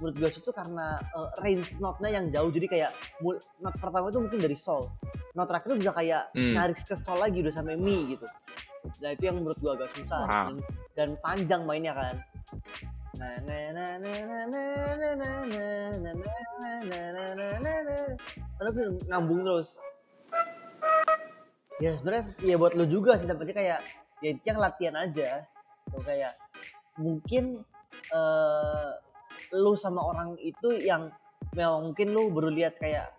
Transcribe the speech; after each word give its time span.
menurut 0.00 0.16
gue 0.16 0.30
itu 0.32 0.50
karena 0.50 0.96
uh, 1.12 1.28
range 1.44 1.76
notnya 1.78 2.08
yang 2.08 2.26
jauh 2.32 2.48
jadi 2.48 2.66
kayak 2.66 2.90
note 3.60 3.76
pertama 3.76 4.08
itu 4.08 4.18
mungkin 4.18 4.40
dari 4.40 4.56
sol 4.56 4.88
note 5.36 5.48
terakhir 5.52 5.68
itu 5.70 5.78
bisa 5.84 5.92
kayak 5.92 6.22
hmm. 6.32 6.54
nyaris 6.56 6.82
ke 6.82 6.96
sol 6.96 7.20
lagi 7.20 7.44
udah 7.44 7.52
sampai 7.52 7.76
mi 7.76 8.16
gitu 8.16 8.26
nah 9.04 9.12
itu 9.12 9.28
yang 9.28 9.36
menurut 9.36 9.60
gue 9.60 9.72
agak 9.76 9.92
susah 9.92 10.24
wow. 10.24 10.32
dan, 10.32 10.54
dan 10.96 11.08
panjang 11.20 11.62
mainnya 11.68 11.92
kan 11.92 12.16
nah 13.20 13.36
ngambung 19.12 19.44
terus 19.44 19.84
ya 21.80 21.92
sebenarnya 22.00 22.24
ya 22.40 22.56
buat 22.56 22.72
lo 22.72 22.88
juga 22.88 23.20
sih 23.20 23.28
seperti 23.28 23.52
kayak 23.52 23.84
ya 24.24 24.32
yang 24.44 24.56
latihan 24.56 24.96
aja 24.96 25.44
tuh 25.92 26.00
kayak 26.04 26.36
mungkin 26.96 27.64
uh, 28.12 29.00
lu 29.52 29.72
sama 29.74 30.00
orang 30.02 30.36
itu 30.38 30.76
yang 30.76 31.08
memang 31.52 31.90
mungkin 31.90 32.12
lu 32.12 32.30
baru 32.30 32.48
lihat 32.48 32.76
kayak 32.76 33.10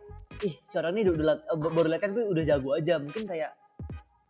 ih 0.42 0.56
si 0.58 0.76
orang 0.76 0.96
ini 0.96 1.10
udah, 1.10 1.44
baru 1.56 1.88
lihat 1.92 2.02
kan 2.02 2.12
gue 2.12 2.24
udah 2.24 2.44
jago 2.44 2.74
aja. 2.74 2.98
Mungkin 2.98 3.26
kayak 3.26 3.52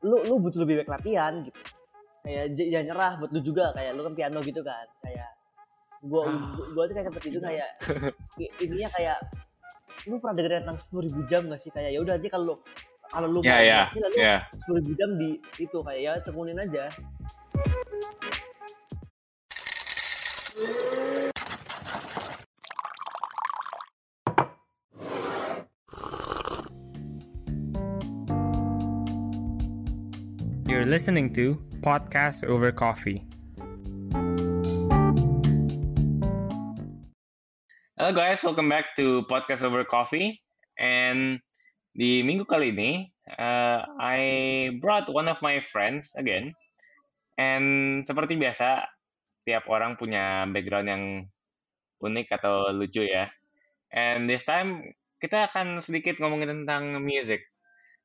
lu 0.02 0.18
lu 0.26 0.40
butuh 0.40 0.66
lebih 0.66 0.82
banyak 0.82 0.92
latihan 0.92 1.34
gitu. 1.46 1.60
Kayak 2.22 2.44
jangan 2.54 2.86
nyerah 2.86 3.12
buat 3.18 3.32
lu 3.34 3.40
juga 3.42 3.66
kayak 3.74 3.92
lu 3.94 4.02
kan 4.06 4.14
piano 4.14 4.40
gitu 4.42 4.62
kan. 4.62 4.86
Kayak 5.02 5.30
gua 6.02 6.22
Ah. 6.26 6.34
gua, 6.58 6.66
gua 6.74 6.84
tuh 6.86 6.94
kayak 6.98 7.08
seperti 7.14 7.28
itu 7.30 7.40
kayak 7.40 7.70
i- 8.38 8.54
ininya 8.62 8.90
kayak 8.90 9.18
lu 10.10 10.18
pernah 10.18 10.36
dengerin 10.36 10.62
tentang 10.66 10.80
sepuluh 10.82 11.04
ribu 11.06 11.22
jam 11.26 11.46
gak 11.46 11.62
sih? 11.62 11.70
Kayak 11.70 11.94
ya 11.94 12.00
udah 12.02 12.16
aja 12.18 12.28
kalau 12.30 12.46
lu 12.46 12.56
kalau 13.06 13.28
lu 13.28 13.40
Ya 13.44 13.54
mau 13.54 13.62
ya 13.62 13.80
sih, 13.92 14.00
lalu 14.02 14.16
ya. 14.18 14.36
sepuluh 14.56 14.78
ribu 14.82 14.94
jam 14.96 15.10
di 15.20 15.30
itu 15.60 15.78
kayak 15.78 16.00
ya 16.02 16.12
tekunin 16.24 16.58
aja 16.58 16.84
listening 30.92 31.32
to 31.32 31.56
Podcast 31.80 32.44
Over 32.44 32.68
Coffee. 32.76 33.24
Halo 37.96 38.12
guys, 38.12 38.44
welcome 38.44 38.68
back 38.68 38.92
to 39.00 39.24
Podcast 39.32 39.64
Over 39.64 39.88
Coffee. 39.88 40.44
And 40.76 41.40
di 41.96 42.28
minggu 42.28 42.44
kali 42.44 42.76
ini, 42.76 43.08
uh, 43.40 43.88
I 44.04 44.20
brought 44.84 45.08
one 45.08 45.32
of 45.32 45.40
my 45.40 45.64
friends 45.64 46.12
again. 46.20 46.52
And 47.40 48.04
seperti 48.04 48.36
biasa, 48.36 48.84
tiap 49.48 49.72
orang 49.72 49.96
punya 49.96 50.44
background 50.52 50.92
yang 50.92 51.04
unik 52.04 52.36
atau 52.36 52.68
lucu 52.76 53.08
ya. 53.08 53.32
And 53.96 54.28
this 54.28 54.44
time, 54.44 54.92
kita 55.24 55.48
akan 55.48 55.80
sedikit 55.80 56.20
ngomongin 56.20 56.68
tentang 56.68 57.00
music. 57.00 57.48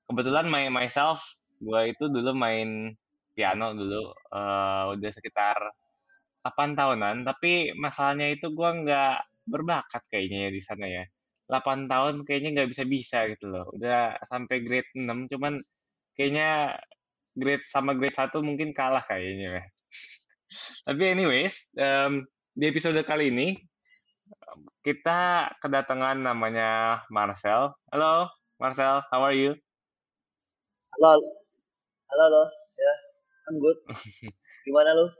Kebetulan 0.07 0.47
my, 0.47 0.71
myself, 0.71 1.19
gue 1.61 1.81
itu 1.93 2.05
dulu 2.09 2.31
main 2.37 2.93
piano 3.37 3.77
dulu, 3.77 4.13
uh, 4.33 4.93
udah 4.97 5.11
sekitar 5.13 5.57
8 6.45 6.79
tahunan. 6.79 7.25
Tapi 7.27 7.77
masalahnya 7.77 8.33
itu 8.33 8.53
gue 8.53 8.71
nggak 8.87 9.17
berbakat 9.49 10.03
kayaknya 10.11 10.49
ya 10.49 10.51
di 10.53 10.63
sana 10.65 10.87
ya. 10.89 11.05
8 11.49 11.87
tahun 11.87 12.15
kayaknya 12.27 12.51
nggak 12.61 12.71
bisa-bisa 12.73 13.29
gitu 13.33 13.53
loh. 13.53 13.67
Udah 13.77 14.19
sampai 14.29 14.57
grade 14.65 14.91
6 14.97 15.31
cuman 15.33 15.61
kayaknya 16.17 16.77
grade 17.37 17.65
sama 17.69 17.93
grade 17.99 18.17
1 18.17 18.33
mungkin 18.43 18.73
kalah 18.77 19.05
kayaknya 19.05 19.63
ya. 19.63 19.65
Tapi 20.87 21.03
anyways, 21.13 21.69
em, 21.79 22.25
di 22.57 22.65
episode 22.71 22.99
kali 23.05 23.31
ini 23.33 23.49
kita 24.87 25.53
kedatangan 25.61 26.17
namanya 26.23 27.03
Marcel. 27.13 27.75
Halo 27.93 28.31
Marcel, 28.57 29.05
how 29.13 29.21
are 29.21 29.37
you? 29.37 29.53
halo 30.97 31.46
halo 32.17 32.33
halo 32.33 32.43
ya 32.81 32.93
I'm 33.45 33.61
good 33.61 33.77
gimana 34.65 34.97
lu 34.97 35.13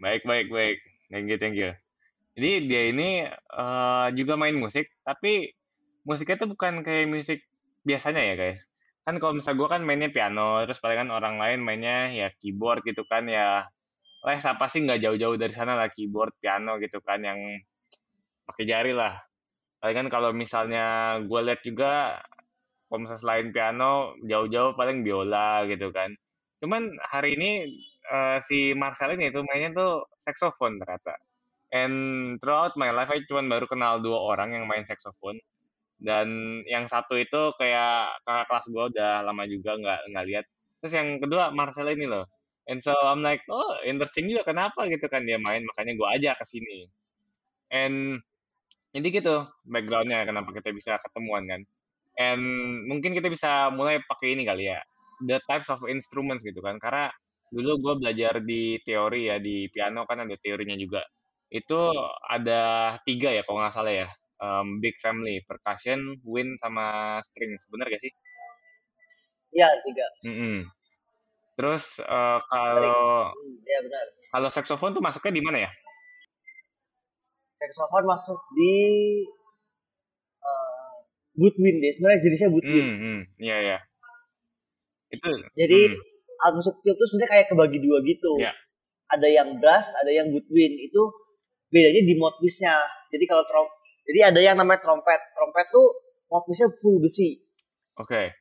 Baik, 0.00 0.24
baik, 0.24 0.48
baik. 0.48 0.78
Thank 1.12 1.28
you, 1.28 1.36
thank 1.36 1.54
you. 1.54 1.70
Jadi 2.34 2.50
dia 2.66 2.82
ini 2.88 3.28
eh, 3.30 4.06
juga 4.16 4.34
main 4.34 4.56
musik, 4.56 4.88
tapi 5.06 5.52
musiknya 6.08 6.42
tuh 6.42 6.48
bukan 6.56 6.80
kayak 6.80 7.06
musik 7.06 7.44
biasanya 7.84 8.22
ya 8.24 8.34
guys. 8.34 8.60
Kan 9.04 9.20
kalau 9.20 9.36
misal 9.36 9.54
gue 9.60 9.68
kan 9.68 9.84
mainnya 9.84 10.08
piano, 10.08 10.64
terus 10.64 10.80
palingan 10.80 11.12
orang 11.12 11.36
lain 11.36 11.60
mainnya 11.60 12.08
ya 12.10 12.28
keyboard 12.40 12.82
gitu 12.82 13.04
kan 13.04 13.28
ya. 13.28 13.68
Les 14.24 14.42
apa 14.42 14.66
sih 14.72 14.82
nggak 14.88 15.04
jauh-jauh 15.04 15.36
dari 15.36 15.52
sana 15.52 15.76
lah 15.76 15.92
keyboard, 15.92 16.32
piano 16.40 16.80
gitu 16.80 16.98
kan 17.04 17.20
yang 17.22 17.38
pakai 18.48 18.64
jari 18.64 18.92
lah. 18.96 19.20
Palingan 19.84 20.08
kalau 20.08 20.32
misalnya 20.32 21.18
gue 21.24 21.40
lihat 21.44 21.60
juga, 21.60 22.20
kalau 22.88 23.04
misalnya 23.04 23.20
selain 23.20 23.48
piano, 23.52 24.16
jauh-jauh 24.24 24.72
paling 24.80 25.04
biola 25.04 25.68
gitu 25.68 25.92
kan. 25.92 26.16
Cuman 26.60 26.96
hari 27.12 27.36
ini 27.36 27.50
eh, 28.12 28.38
si 28.44 28.72
Marcel 28.76 29.16
ini 29.16 29.32
tuh 29.32 29.42
mainnya 29.48 29.72
tuh 29.72 29.92
saxophone 30.20 30.76
ternyata. 30.80 31.16
And 31.70 31.94
throughout 32.42 32.74
my 32.74 32.90
life, 32.90 33.14
I 33.14 33.22
cuma 33.30 33.46
baru 33.46 33.66
kenal 33.70 34.02
dua 34.02 34.18
orang 34.34 34.58
yang 34.58 34.64
main 34.66 34.82
saxophone. 34.84 35.38
Dan 36.00 36.60
yang 36.66 36.88
satu 36.88 37.14
itu 37.20 37.52
kayak 37.60 38.24
kakak 38.24 38.44
kelas 38.48 38.66
gue 38.72 38.84
udah 38.96 39.12
lama 39.22 39.44
juga 39.46 39.76
nggak 39.76 40.00
nggak 40.12 40.26
lihat. 40.28 40.46
Terus 40.80 40.92
yang 40.96 41.08
kedua 41.22 41.52
Marcel 41.52 41.92
ini 41.92 42.08
loh. 42.08 42.24
And 42.68 42.80
so 42.80 42.94
I'm 42.94 43.20
like, 43.24 43.44
oh 43.52 43.76
interesting 43.84 44.30
juga 44.30 44.48
kenapa 44.52 44.86
gitu 44.88 45.06
kan 45.10 45.24
dia 45.28 45.36
main, 45.40 45.64
makanya 45.66 45.92
gue 45.96 46.08
ajak 46.20 46.34
ke 46.40 46.44
sini. 46.48 46.88
And 47.70 48.20
jadi 48.90 49.06
gitu 49.22 49.36
backgroundnya 49.68 50.26
kenapa 50.26 50.50
kita 50.56 50.74
bisa 50.74 50.98
ketemuan 51.04 51.46
kan. 51.46 51.62
And 52.18 52.42
mungkin 52.90 53.14
kita 53.14 53.30
bisa 53.30 53.70
mulai 53.70 54.02
pakai 54.04 54.34
ini 54.34 54.42
kali 54.48 54.70
ya, 54.72 54.80
the 55.24 55.38
types 55.48 55.68
of 55.68 55.82
instruments 55.88 56.42
gitu 56.44 56.60
kan. 56.60 56.76
Karena 56.80 57.10
dulu 57.50 57.72
gue 57.82 57.94
belajar 58.06 58.40
di 58.44 58.78
teori 58.84 59.30
ya, 59.30 59.36
di 59.42 59.66
piano 59.72 60.06
kan 60.08 60.24
ada 60.24 60.36
teorinya 60.38 60.76
juga. 60.78 61.02
Itu 61.50 61.90
ada 62.26 62.94
tiga 63.02 63.34
ya 63.34 63.42
kalau 63.44 63.62
nggak 63.62 63.74
salah 63.74 63.94
ya. 64.06 64.08
Um, 64.40 64.80
big 64.80 64.96
family, 65.04 65.44
percussion, 65.44 66.16
wind, 66.24 66.56
sama 66.64 67.20
strings. 67.20 67.60
Bener 67.68 67.92
gak 67.92 68.00
sih? 68.00 68.12
ya 69.50 69.66
tiga 69.82 70.06
Mm-mm. 70.26 70.56
Terus 71.58 71.98
eh, 72.00 72.38
kalau 72.48 73.34
Hmm, 73.34 73.54
ya 73.66 73.78
benar 73.84 74.06
kalau 74.30 74.48
saxophone 74.48 74.94
tuh 74.94 75.02
masuknya 75.02 75.34
di 75.34 75.42
mana 75.42 75.58
ya? 75.66 75.70
saxophone 77.60 78.06
masuk 78.08 78.40
di 78.56 78.72
uh, 80.40 80.94
woodwind 81.36 81.82
deh 81.84 81.92
sebenarnya 81.92 82.20
jenisnya 82.24 82.48
woodwind 82.48 82.88
Hmm, 82.88 82.96
hmm, 82.96 83.20
iya 83.42 83.56
ya. 83.60 83.78
Itu. 85.10 85.30
jadi 85.58 85.80
hmm, 85.90 86.40
alat 86.40 86.54
musik 86.54 86.74
tiup 86.80 86.94
tuh 86.94 87.06
sebenarnya 87.10 87.30
kayak 87.34 87.46
kebagi 87.50 87.78
dua 87.82 87.98
gitu 88.02 88.32
Iya. 88.38 88.52
ada 89.10 89.26
yang 89.26 89.48
brass 89.58 89.90
ada 89.98 90.08
yang 90.08 90.30
woodwind 90.30 90.74
itu 90.78 91.02
bedanya 91.68 92.02
di 92.02 92.14
mouthpiece-nya 92.14 92.78
jadi 93.10 93.24
kalau 93.26 93.42
trom 93.46 93.66
jadi 94.06 94.30
ada 94.30 94.40
yang 94.40 94.54
namanya 94.54 94.78
trompet 94.80 95.18
trompet 95.34 95.66
tuh 95.68 95.86
mouthpiece-nya 96.30 96.70
full 96.78 96.98
besi 96.98 97.42
Oke. 97.98 98.32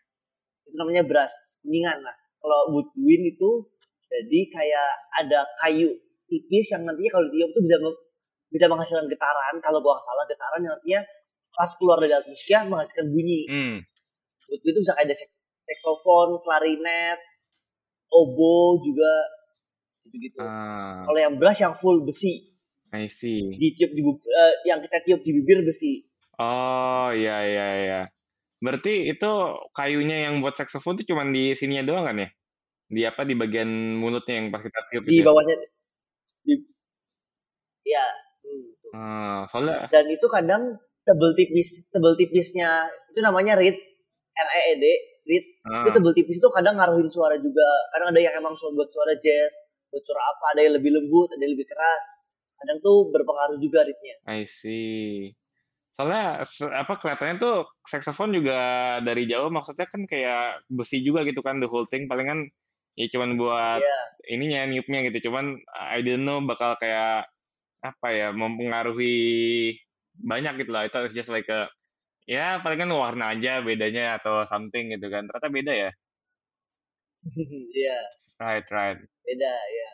itu 0.65 0.75
namanya 0.77 1.01
brass 1.03 1.57
kuningan 1.61 1.99
lah 1.99 2.13
kalau 2.37 2.69
woodwind 2.71 3.25
itu 3.27 3.49
jadi 4.05 4.39
kayak 4.49 4.89
ada 5.19 5.45
kayu 5.59 5.89
tipis 6.25 6.69
yang 6.69 6.85
nantinya 6.85 7.09
kalau 7.11 7.25
ditiup 7.27 7.49
tuh 7.51 7.61
bisa 7.61 7.77
bisa 8.49 8.65
menghasilkan 8.65 9.05
getaran 9.05 9.55
kalau 9.59 9.81
gua 9.81 9.97
salah 10.01 10.25
getaran 10.25 10.61
yang 10.61 10.73
nantinya 10.73 11.01
pas 11.49 11.69
keluar 11.75 11.97
dari 11.97 12.13
alat 12.13 12.25
musiknya 12.25 12.65
menghasilkan 12.65 13.05
bunyi 13.09 13.41
Hmm. 13.49 13.77
woodwind 14.47 14.73
itu 14.73 14.81
bisa 14.81 14.93
kayak 14.93 15.09
ada 15.09 15.15
saxophone 15.69 16.41
klarinet 16.41 17.19
oboe 18.09 18.81
juga 18.81 19.13
gitu-gitu 20.05 20.41
Ah, 20.41 21.05
kalau 21.05 21.19
yang 21.19 21.35
brass 21.37 21.61
yang 21.61 21.77
full 21.77 22.01
besi 22.01 22.49
I 22.89 23.05
see. 23.05 23.53
ditiup 23.53 23.91
di 23.93 24.01
bu- 24.01 24.17
eh, 24.25 24.53
yang 24.65 24.81
kita 24.81 24.97
tiup 25.05 25.21
di 25.21 25.31
bibir 25.31 25.61
besi 25.61 26.05
Oh, 26.39 27.11
iya 27.11 27.43
iya 27.43 27.67
iya. 27.83 27.99
Berarti 28.63 29.11
itu 29.11 29.27
kayunya 29.75 30.23
yang 30.31 30.39
buat 30.39 30.55
saxophone 30.55 30.95
tuh 30.95 31.03
cuman 31.03 31.35
di 31.35 31.51
sininya 31.51 31.83
doang 31.83 32.07
kan 32.07 32.15
ya? 32.15 32.29
Di 32.87 33.01
apa 33.03 33.27
di 33.27 33.35
bagian 33.35 33.67
mulutnya 33.99 34.39
yang 34.39 34.47
pas 34.47 34.63
kita 34.63 34.79
tiup 34.87 35.03
di 35.03 35.13
gitu 35.13 35.19
ya? 35.19 35.25
bawahnya 35.27 35.55
di 36.47 36.53
ya 37.85 38.05
hmm. 38.41 38.95
Ah, 38.95 39.39
soalnya 39.51 39.91
dan 39.91 40.07
itu 40.07 40.25
kadang 40.25 40.63
tebel 41.03 41.31
tipis 41.35 41.91
tebel 41.91 42.15
tipisnya 42.15 42.87
itu 43.11 43.19
namanya 43.19 43.59
reed 43.59 43.75
R 44.33 44.49
E 44.49 44.61
E 44.63 44.73
D 44.79 44.85
reed 45.29 45.45
ah, 45.69 45.85
itu 45.85 45.89
tebel 45.93 46.13
tipis 46.17 46.41
itu 46.41 46.49
kadang 46.49 46.75
ngaruhin 46.75 47.07
suara 47.07 47.37
juga 47.37 47.67
kadang 47.93 48.09
ada 48.09 48.19
yang 48.19 48.33
emang 48.41 48.57
suara 48.57 48.73
buat 48.73 48.89
suara 48.89 49.13
jazz 49.21 49.53
buat 49.93 50.01
suara 50.01 50.21
apa 50.25 50.45
ada 50.57 50.59
yang 50.65 50.73
lebih 50.81 50.91
lembut 50.97 51.29
ada 51.29 51.41
yang 51.45 51.53
lebih 51.53 51.69
keras 51.69 52.05
kadang 52.57 52.81
tuh 52.81 53.07
berpengaruh 53.13 53.61
juga 53.61 53.85
reednya 53.85 54.15
I 54.27 54.43
see. 54.43 55.31
Soalnya 55.95 56.43
apa 56.79 56.95
kelihatannya 56.95 57.43
tuh 57.43 57.67
saxophone 57.83 58.31
juga 58.31 58.59
dari 59.03 59.27
jauh 59.27 59.51
maksudnya 59.51 59.83
kan 59.83 60.07
kayak 60.07 60.63
besi 60.71 61.03
juga 61.03 61.27
gitu 61.27 61.43
kan 61.43 61.59
the 61.59 61.67
whole 61.67 61.87
thing 61.91 62.07
palingan 62.07 62.47
ya 62.95 63.07
cuman 63.11 63.35
buat 63.35 63.79
Iya. 63.79 63.99
ininya 64.31 64.61
niupnya 64.67 65.07
gitu 65.11 65.27
cuman 65.27 65.59
I 65.75 65.99
didn't 65.99 66.23
know 66.23 66.39
bakal 66.39 66.79
kayak 66.79 67.27
apa 67.79 68.07
ya 68.11 68.31
mempengaruhi 68.31 69.75
banyak 70.19 70.63
gitu 70.63 70.71
lah. 70.71 70.87
Itu 70.87 71.07
just 71.11 71.31
like 71.31 71.47
a 71.47 71.67
ya 72.29 72.61
palingan 72.61 72.93
warna 72.93 73.33
aja 73.33 73.59
bedanya 73.65 74.21
atau 74.21 74.45
something 74.45 74.93
gitu 74.93 75.07
kan. 75.09 75.25
Ternyata 75.25 75.49
beda 75.49 75.73
ya. 75.73 75.91
Iya, 77.75 77.97
Right, 78.39 78.67
right. 78.71 78.99
beda 79.27 79.51
ya. 79.51 79.89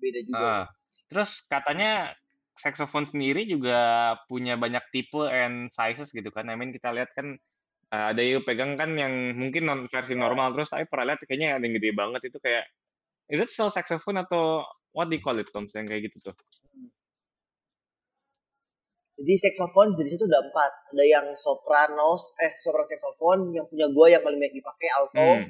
Beda 0.00 0.18
juga. 0.24 0.40
Ah. 0.40 0.64
Terus 1.12 1.44
katanya 1.44 2.16
saxophone 2.56 3.04
sendiri 3.04 3.44
juga 3.44 4.14
punya 4.30 4.56
banyak 4.56 4.80
tipe 4.94 5.20
and 5.28 5.68
sizes 5.68 6.08
gitu 6.16 6.32
kan. 6.32 6.48
I 6.48 6.56
mean 6.56 6.72
kita 6.72 6.88
lihat 6.96 7.12
kan 7.12 7.36
eh, 7.92 8.04
ada 8.16 8.20
yang 8.24 8.40
pegang 8.48 8.80
kan 8.80 8.96
yang 8.96 9.36
mungkin 9.36 9.68
non 9.68 9.80
versi 9.92 10.16
Ya. 10.16 10.20
normal 10.24 10.56
terus 10.56 10.72
tapi 10.72 10.88
pernah 10.88 11.12
lihat 11.12 11.20
kayaknya 11.28 11.60
ada 11.60 11.64
yang 11.68 11.76
gede 11.76 11.90
banget 11.92 12.20
itu 12.32 12.38
kayak 12.40 12.64
is 13.28 13.40
it 13.40 13.52
still 13.52 13.68
saxophone 13.68 14.16
atau 14.20 14.64
what 14.96 15.08
do 15.12 15.16
you 15.16 15.22
call 15.24 15.36
it 15.36 15.48
kalau 15.52 15.68
misalnya 15.68 15.92
kayak 15.96 16.08
gitu 16.12 16.32
tuh? 16.32 16.34
Jadi 19.22 19.38
saxophone 19.38 19.94
jenisnya 19.94 20.18
tuh 20.18 20.28
ada 20.28 20.42
empat. 20.42 20.70
Ada 20.90 21.04
yang 21.06 21.26
sopranos, 21.30 22.34
eh 22.36 22.50
sopran 22.58 22.82
saxophone 22.84 23.54
yang 23.54 23.70
punya 23.70 23.86
gua 23.86 24.10
yang 24.10 24.18
paling 24.18 24.34
banyak 24.36 24.58
dipakai 24.58 24.88
alto. 24.90 25.14
Hmm, 25.14 25.46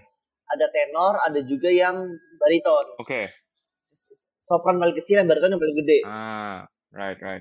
Ada 0.52 0.66
tenor, 0.68 1.14
ada 1.16 1.40
juga 1.40 1.72
yang 1.72 1.96
bariton. 2.36 2.86
Oke. 3.00 3.32
S- 3.80 4.28
Sopran 4.36 4.76
paling 4.76 4.92
kecil, 4.92 5.24
yang 5.24 5.26
bariton 5.26 5.48
yang 5.48 5.62
paling 5.62 5.78
gede. 5.80 5.98
Ah, 6.04 6.68
right, 6.92 7.16
right. 7.16 7.40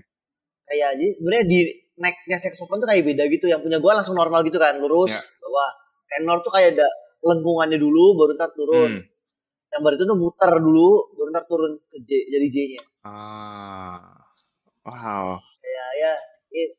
Kayak 0.64 0.96
jadi 0.96 1.12
sebenarnya 1.12 1.46
di 1.46 1.60
necknya 2.00 2.38
saxophone 2.40 2.80
tuh 2.80 2.88
kayak 2.88 3.04
beda 3.04 3.28
gitu. 3.28 3.52
Yang 3.52 3.68
punya 3.68 3.78
gua 3.84 4.00
langsung 4.00 4.16
normal 4.16 4.48
gitu 4.48 4.56
kan, 4.56 4.80
lurus 4.80 5.12
Ya. 5.12 5.20
bawah. 5.44 5.72
Tenor 6.08 6.40
tuh 6.40 6.52
kayak 6.56 6.80
ada 6.80 6.88
lengkungannya 7.22 7.76
dulu, 7.76 8.16
baru 8.16 8.32
ntar 8.34 8.56
turun. 8.56 9.04
Hmm. 9.04 9.04
Yang 9.68 9.82
bariton 9.84 10.08
tuh 10.08 10.20
muter 10.20 10.52
dulu, 10.56 10.90
baru 11.14 11.28
ntar 11.30 11.44
turun 11.44 11.72
ke 11.92 11.98
J, 12.00 12.10
jadi 12.32 12.48
J-nya. 12.48 12.82
Ah. 13.04 14.16
Wow. 14.88 15.44
Ya, 16.00 16.14
it- 16.54 16.78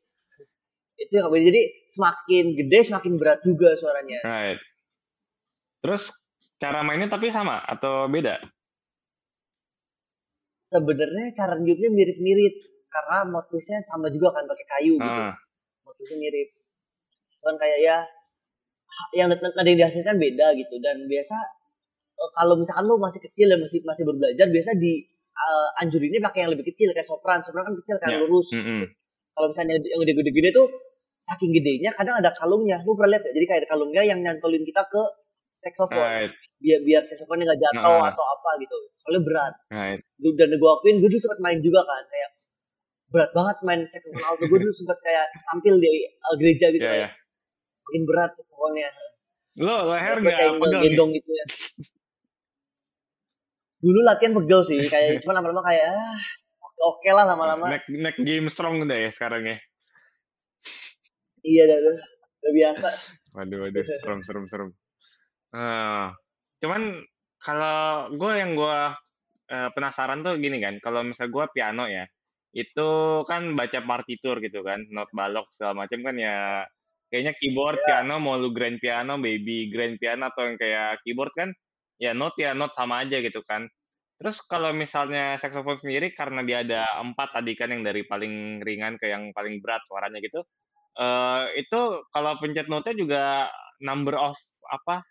itu 0.99 1.13
yang 1.19 1.29
beda. 1.29 1.43
Jadi 1.49 1.61
semakin 1.89 2.43
gede 2.55 2.79
semakin 2.87 3.13
berat 3.19 3.39
juga 3.43 3.75
suaranya. 3.75 4.19
Right. 4.23 4.59
Terus 5.83 6.13
cara 6.61 6.79
mainnya 6.85 7.11
tapi 7.11 7.27
sama 7.27 7.59
atau 7.59 8.07
beda? 8.07 8.39
sebenarnya 10.63 11.35
cara 11.35 11.59
niupnya 11.59 11.91
mirip-mirip 11.91 12.55
karena 12.87 13.27
motifnya 13.27 13.83
sama 13.83 14.07
juga 14.07 14.31
kan 14.31 14.47
pakai 14.47 14.65
kayu 14.71 14.95
gitu 14.95 15.21
Ah, 15.27 15.35
motifnya 15.83 16.17
mirip 16.23 16.49
cuman 17.43 17.55
kayak 17.59 17.79
ya 17.83 17.97
yang 19.11 19.27
ada 19.27 19.67
yang 19.67 19.79
dihasilkan 19.83 20.15
beda 20.15 20.55
gitu 20.55 20.79
dan 20.79 21.03
biasa 21.03 21.35
eh, 22.15 22.31
kalau 22.31 22.55
misalkan 22.55 22.87
lu 22.87 22.95
masih 22.95 23.19
kecil 23.19 23.51
dan 23.51 23.59
masih 23.59 23.83
masih 23.83 24.07
baru 24.07 24.17
belajar 24.23 24.47
biasa 24.47 24.71
di 24.79 25.03
eh, 25.33 25.69
anjurinnya 25.79 26.21
pakai 26.21 26.39
yang 26.43 26.51
lebih 26.53 26.65
kecil 26.69 26.89
kayak 26.91 27.03
sopran 27.03 27.41
sopran 27.41 27.63
kan 27.63 27.75
kecil 27.75 27.95
kan 27.97 28.09
Ya. 28.09 28.17
lurus 28.21 28.49
mm-mm. 28.53 28.83
kalau 29.33 29.47
misalnya 29.49 29.75
yang 29.77 29.99
gede-gede 30.01 30.49
tuh 30.51 30.67
saking 31.17 31.51
gedenya 31.51 31.89
kadang 31.93 32.19
ada 32.19 32.29
kalungnya 32.31 32.83
lu 32.83 32.93
pernah 32.93 33.15
lihat 33.15 33.23
gak? 33.23 33.33
jadi 33.33 33.45
kayak 33.45 33.59
ada 33.63 33.69
kalungnya 33.71 34.01
yang 34.03 34.19
nyantolin 34.19 34.61
kita 34.61 34.83
ke 34.85 35.01
saxophone 35.49 36.01
Right, 36.01 36.33
biar 36.57 36.79
biar 36.81 37.01
saxophone 37.03 37.41
nggak 37.41 37.59
jatuh 37.59 37.79
Nah. 37.95 38.09
atau 38.09 38.25
apa 38.25 38.49
gitu 38.59 38.75
soalnya 38.99 39.21
berat 39.21 39.53
right. 39.69 39.99
Dan 40.17 40.49
gue 40.51 40.69
akuin 40.71 40.95
gue 40.97 41.07
dulu 41.07 41.19
sempat 41.19 41.39
main 41.39 41.59
juga 41.59 41.81
kan 41.81 42.03
kayak 42.05 42.29
berat 43.07 43.31
banget 43.31 43.57
main 43.61 43.81
saxophone 43.87 44.25
alto 44.25 44.43
gue 44.43 44.59
dulu 44.59 44.73
sempat 44.73 44.97
kayak 44.99 45.25
tampil 45.45 45.75
di 45.77 45.91
uh, 46.19 46.35
gereja 46.35 46.67
gitu 46.69 46.81
Ya, 46.81 46.91
kayak 46.91 47.03
ya. 47.05 47.09
makin 47.83 48.03
berat 48.03 48.31
saxophone-nya 48.33 48.89
Lo 49.55 49.75
leher 49.87 50.17
nggak 50.17 50.37
pegel 50.57 50.65
nih? 50.73 50.81
gendong 50.89 51.11
gitu 51.13 51.29
ya 51.31 51.45
dulu 53.83 53.99
latihan 54.07 54.31
pegel 54.31 54.61
sih 54.63 54.79
kayak 54.87 55.19
cuma 55.27 55.35
lama-lama 55.35 55.59
kayak 55.61 55.91
ah, 55.91 56.17
oke 56.63 56.79
oke 56.95 57.09
lah 57.11 57.25
lama-lama 57.27 57.65
Neck, 57.67 57.85
neck 57.91 58.17
game 58.23 58.47
strong 58.47 58.79
udah 58.79 58.95
ya 58.97 59.11
sekarang 59.11 59.43
ya. 59.43 59.57
iya 61.43 61.63
dah 61.67 61.77
dah. 61.77 61.97
udah 62.41 62.53
biasa 62.55 62.89
Waduh, 63.33 63.65
waduh, 63.65 63.81
serem, 63.97 64.21
serem, 64.21 64.45
serem. 64.45 64.69
Ah, 65.49 66.13
cuman 66.61 67.01
kalau 67.41 68.13
gue 68.13 68.29
yang 68.37 68.53
gue 68.53 68.77
eh, 69.49 69.69
penasaran 69.73 70.21
tuh 70.21 70.37
gini 70.37 70.61
kan, 70.61 70.77
kalau 70.77 71.01
misalnya 71.01 71.33
gue 71.33 71.45
piano 71.49 71.83
ya, 71.89 72.05
itu 72.53 72.89
kan 73.25 73.57
baca 73.57 73.81
partitur 73.81 74.37
gitu 74.37 74.61
kan, 74.61 74.85
not 74.93 75.09
balok 75.17 75.49
segala 75.49 75.81
macam 75.81 76.05
kan 76.05 76.13
ya, 76.13 76.61
kayaknya 77.09 77.33
keyboard 77.33 77.81
Ya. 77.81 78.05
piano 78.05 78.21
mau 78.21 78.37
lu 78.37 78.53
grand 78.53 78.77
piano, 78.77 79.17
baby 79.17 79.65
grand 79.73 79.97
piano 79.97 80.29
atau 80.29 80.45
yang 80.45 80.61
kayak 80.61 81.01
keyboard 81.01 81.33
kan, 81.33 81.49
ya 82.01 82.11
note 82.15 82.37
ya 82.41 82.51
note 82.57 82.75
sama 82.75 83.03
aja 83.05 83.19
gitu 83.21 83.41
kan. 83.45 83.67
Terus 84.19 84.39
kalau 84.47 84.71
misalnya 84.71 85.35
saxophone 85.41 85.79
sendiri 85.81 86.13
karena 86.15 86.45
dia 86.45 86.63
ada 86.63 86.81
empat 87.01 87.35
tadi 87.41 87.53
kan 87.59 87.73
yang 87.73 87.83
dari 87.83 88.07
paling 88.07 88.63
ringan 88.63 88.95
ke 89.01 89.09
yang 89.11 89.33
paling 89.35 89.59
berat 89.59 89.83
suaranya 89.89 90.19
gitu, 90.23 90.45
eh 90.97 91.43
itu 91.59 91.81
kalau 92.13 92.37
pencet 92.39 92.69
note 92.71 92.93
juga 92.95 93.49
number 93.83 94.15
of 94.15 94.37
apa 94.71 95.03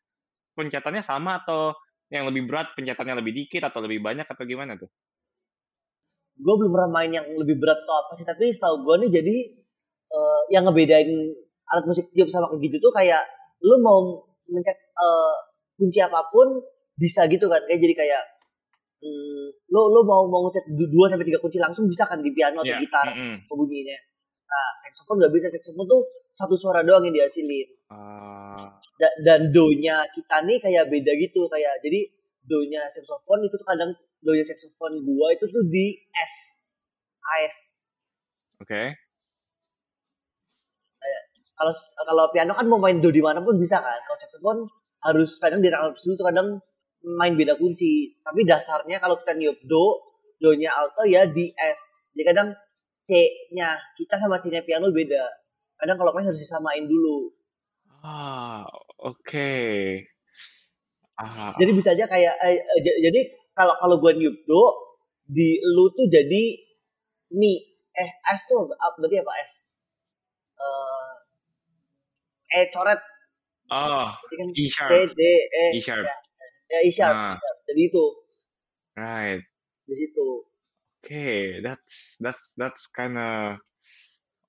pencetannya 0.57 1.03
sama 1.05 1.43
atau 1.45 1.77
yang 2.13 2.29
lebih 2.29 2.49
berat 2.49 2.73
pencetannya 2.77 3.21
lebih 3.21 3.33
dikit 3.37 3.69
atau 3.69 3.85
lebih 3.85 4.01
banyak 4.05 4.25
atau 4.29 4.45
gimana 4.49 4.77
tuh? 4.81 4.89
gue 6.43 6.55
belum 6.59 6.71
pernah 6.75 6.91
main 6.91 7.11
yang 7.13 7.27
lebih 7.39 7.61
berat 7.61 7.79
atau 7.85 7.97
apa 8.07 8.13
sih 8.19 8.27
tapi 8.27 8.51
setahu 8.51 8.83
gue 8.83 8.95
nih 9.07 9.11
jadi 9.23 9.37
eh, 10.11 10.41
yang 10.51 10.67
ngebedain 10.67 11.11
alat 11.73 11.85
musik 11.87 12.11
tiup 12.13 12.29
sama 12.29 12.51
kayak 12.51 12.63
gitu 12.69 12.77
tuh 12.83 12.93
kayak 12.93 13.23
lu 13.63 13.79
mau 13.79 14.27
mencet 14.51 14.75
eh, 14.77 15.35
kunci 15.79 16.01
apa 16.03 16.27
pun 16.33 16.59
bisa 16.97 17.25
gitu 17.27 17.49
kan 17.49 17.61
kayak 17.65 17.81
jadi 17.81 17.95
kayak 17.97 18.23
hmm, 19.01 19.47
lu 19.73 19.83
lu 19.91 20.01
mau 20.05 20.29
mau 20.29 20.47
ngecat 20.47 20.65
du- 20.73 20.91
dua 20.91 21.09
sampai 21.09 21.27
tiga 21.27 21.41
kunci 21.41 21.59
langsung 21.59 21.89
bisa 21.89 22.05
kan 22.05 22.21
di 22.21 22.31
piano 22.31 22.61
atau 22.61 22.75
Ya, 22.75 22.79
gitar 22.79 23.07
mm-mm. 23.11 23.49
bunyinya 23.49 23.99
nah 24.45 24.69
saxophone 24.85 25.17
nggak 25.25 25.33
bisa 25.33 25.49
saxophone 25.49 25.89
tuh 25.89 26.03
satu 26.31 26.53
suara 26.55 26.85
doang 26.85 27.09
yang 27.09 27.17
dihasilin 27.17 27.69
Ah, 27.89 28.69
Da- 29.01 29.17
dan 29.25 29.49
do-nya 29.53 30.05
kita 30.13 30.45
nih 30.45 30.61
kayak 30.61 30.89
beda 30.89 31.13
gitu 31.17 31.49
kayak 31.49 31.81
jadi 31.81 32.05
do-nya 32.45 32.85
saxophone 32.89 33.45
itu 33.45 33.57
tuh 33.57 33.65
kadang 33.65 33.91
do-nya 34.21 34.45
saxophone 34.45 35.01
gua 35.03 35.33
itu 35.33 35.45
tuh 35.49 35.65
di 35.73 35.97
S 36.13 36.35
AS 37.23 37.57
Oke. 38.61 38.95
kalau 41.53 41.73
kalau 42.07 42.25
piano 42.33 42.53
kan 42.53 42.67
mau 42.67 42.79
main 42.79 42.99
do 42.99 43.11
di 43.11 43.23
mana 43.23 43.39
pun 43.41 43.55
bisa 43.57 43.79
kan 43.79 43.99
kalau 44.05 44.19
saxophone 44.19 44.61
harus 45.03 45.37
kadang 45.39 45.61
di 45.63 45.69
rank 45.71 45.95
absolut 45.95 46.19
kadang 46.21 46.49
main 47.05 47.35
beda 47.35 47.59
kunci. 47.59 48.15
Tapi 48.23 48.47
dasarnya 48.47 49.03
kalau 49.03 49.19
kita 49.21 49.35
niup 49.35 49.59
do 49.67 49.99
do 50.39 50.51
nya 50.55 50.71
alto 50.75 51.03
ya 51.07 51.27
di 51.27 51.51
S. 51.55 52.11
Jadi 52.15 52.25
kadang 52.27 52.49
C 53.03 53.11
nya 53.55 53.79
kita 53.99 54.19
sama 54.19 54.39
C 54.39 54.51
nya 54.51 54.63
piano 54.63 54.91
beda. 54.91 55.25
Kadang 55.79 55.99
kalau 55.99 56.15
main 56.15 56.27
harus 56.27 56.39
disamain 56.39 56.87
dulu. 56.87 57.31
Ah, 58.03 58.67
oke. 59.03 59.55
Ah, 61.19 61.55
jadi 61.55 61.71
bisa 61.71 61.95
aja 61.95 62.07
kayak 62.11 62.35
eh, 62.43 62.59
eh, 62.59 62.81
jadi 62.83 63.21
kalau 63.55 63.75
kalau 63.79 63.97
gua 64.03 64.15
niup 64.17 64.43
do 64.47 64.63
di 65.27 65.59
lu 65.63 65.91
tuh 65.95 66.07
jadi 66.11 66.45
mi. 67.35 67.71
Eh 67.93 68.11
S 68.33 68.49
tuh 68.49 68.65
berarti 68.73 69.21
apa? 69.21 69.33
S. 69.45 69.53
Eh 70.57 71.13
E 72.53 72.69
coret. 72.69 73.01
Oh, 73.73 74.09
berarti 74.13 74.35
kan 74.37 74.49
E 74.53 74.65
C 74.69 74.93
D 75.13 75.21
E. 75.49 75.65
E 75.77 75.81
sharp. 75.81 76.05
ya, 76.05 76.17
ya 76.73 76.79
E 76.83 76.91
sharp 76.91 77.15
Ah, 77.15 77.37
jadi 77.69 77.81
itu 77.93 78.05
right. 78.97 79.43
di 79.87 79.95
situ 79.97 80.29
Okay, 81.03 81.59
that's 81.67 82.15
that's 82.23 82.55
that's 82.55 82.87
kind 82.87 83.19
of 83.19 83.59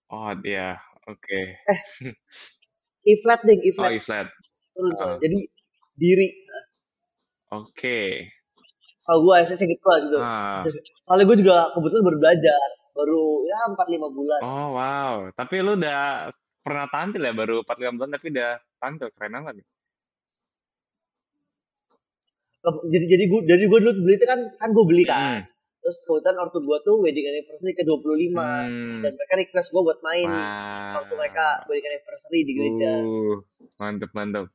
odd, 0.08 0.46
yeah. 0.46 0.78
Okay. 1.10 1.58
E 3.04 3.14
flat 3.26 3.42
ding 3.44 3.60
E 3.66 3.74
Oh, 3.74 3.76
flat 3.76 3.92
E 3.92 4.00
flat. 4.00 4.28
turun 4.74 4.94
Ah. 4.98 5.18
jadi 5.18 5.38
diri 5.98 6.28
Oke. 7.52 8.30
soal 8.98 9.20
gue 9.26 9.36
saya 9.44 9.66
gitu 9.68 9.84
lah 9.86 10.00
gitu 10.06 10.18
Ah. 10.22 10.62
soalnya 11.04 11.26
gue 11.28 11.38
juga 11.44 11.58
kebetulan 11.76 12.04
baru 12.08 12.18
belajar 12.24 12.62
baru 12.96 13.22
ya 13.50 13.58
empat 13.74 13.88
lima 13.92 14.08
bulan 14.14 14.40
Oh, 14.46 14.68
wow. 14.78 15.16
Tapi 15.36 15.56
lu 15.66 15.76
udah 15.76 16.30
pernah 16.64 16.86
tampil 16.88 17.22
ya 17.22 17.34
baru 17.36 17.66
4 17.66 17.76
5 17.82 17.94
bulan 18.00 18.12
tapi 18.16 18.28
udah 18.32 18.52
tampil 18.80 19.08
keren 19.12 19.34
banget. 19.42 19.66
Jadi 22.64 23.06
jadi 23.06 23.24
gue 23.28 23.42
jadi 23.44 23.64
gue 23.66 23.80
dulu 23.80 23.94
beli 24.02 24.16
itu 24.16 24.26
kan 24.26 24.40
kan 24.56 24.70
gue 24.72 24.86
beli 24.88 25.04
kan 25.04 25.20
Mm. 25.20 25.42
terus 25.84 25.98
kebetulan 26.08 26.38
ortu 26.40 26.60
gue 26.60 26.78
tuh 26.82 26.96
wedding 27.00 27.28
anniversary 27.28 27.76
ke 27.76 27.84
25 27.84 28.32
Hmm. 28.32 29.04
dan 29.04 29.12
mereka 29.12 29.34
request 29.36 29.68
gue 29.70 29.84
buat 29.84 30.00
main 30.00 30.32
Wah. 30.32 30.96
waktu 30.96 31.14
mereka 31.14 31.46
wedding 31.68 31.88
anniversary 31.90 32.40
di 32.42 32.52
gereja 32.54 32.92
Uh, 32.98 33.36
mantep 33.78 34.12
mantep. 34.12 34.48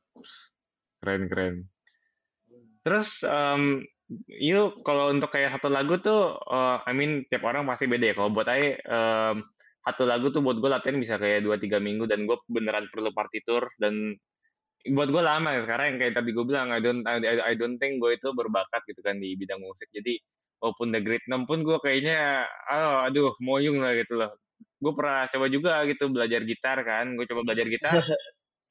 Keren 0.99 1.29
keren. 1.29 1.55
Terus 2.81 3.21
um, 3.23 3.85
you 4.25 4.73
kalau 4.81 5.13
untuk 5.13 5.29
kayak 5.29 5.53
satu 5.53 5.69
lagu 5.69 6.01
tuh, 6.01 6.33
uh, 6.41 6.81
I 6.81 6.91
mean 6.91 7.29
tiap 7.29 7.45
orang 7.45 7.63
pasti 7.63 7.85
beda 7.85 8.09
ya. 8.09 8.15
Kalau 8.17 8.33
buat 8.33 8.49
saya 8.49 8.73
um, 8.89 9.45
satu 9.79 10.03
lagu 10.03 10.27
tuh 10.29 10.41
buat 10.41 10.57
gue 10.57 10.65
latihan 10.65 10.97
bisa 10.97 11.15
kayak 11.15 11.45
2-3 11.45 11.77
minggu 11.79 12.03
dan 12.03 12.25
gue 12.25 12.35
beneran 12.49 12.89
perlu 12.89 13.13
partitur 13.13 13.69
dan 13.77 14.17
buat 14.87 15.09
gue 15.11 15.23
lama 15.23 15.49
ya 15.59 15.61
sekarang 15.67 15.85
yang 15.95 15.99
kayak 15.99 16.13
tadi 16.15 16.29
gue 16.31 16.45
bilang 16.47 16.71
I 16.71 16.79
don't 16.79 17.03
I, 17.03 17.19
I- 17.51 17.59
don't 17.59 17.75
think 17.81 17.99
gue 17.99 18.15
itu 18.15 18.31
berbakat 18.31 18.81
gitu 18.87 19.01
kan 19.03 19.19
di 19.19 19.35
bidang 19.35 19.59
musik. 19.59 19.91
Jadi 19.91 20.15
walaupun 20.63 20.91
udah 20.91 21.01
grade 21.03 21.25
6 21.27 21.43
pun 21.47 21.59
gue 21.67 21.77
kayaknya 21.83 22.47
oh, 22.71 23.03
aduh 23.07 23.35
moyung 23.43 23.83
lah 23.83 23.91
gitu 23.99 24.15
loh. 24.15 24.31
Gue 24.79 24.93
pernah 24.95 25.27
coba 25.27 25.45
juga 25.51 25.83
gitu 25.87 26.07
belajar 26.11 26.41
gitar 26.47 26.77
kan 26.87 27.05
gue 27.19 27.25
coba 27.27 27.41
belajar 27.51 27.67
gitar. 27.67 27.99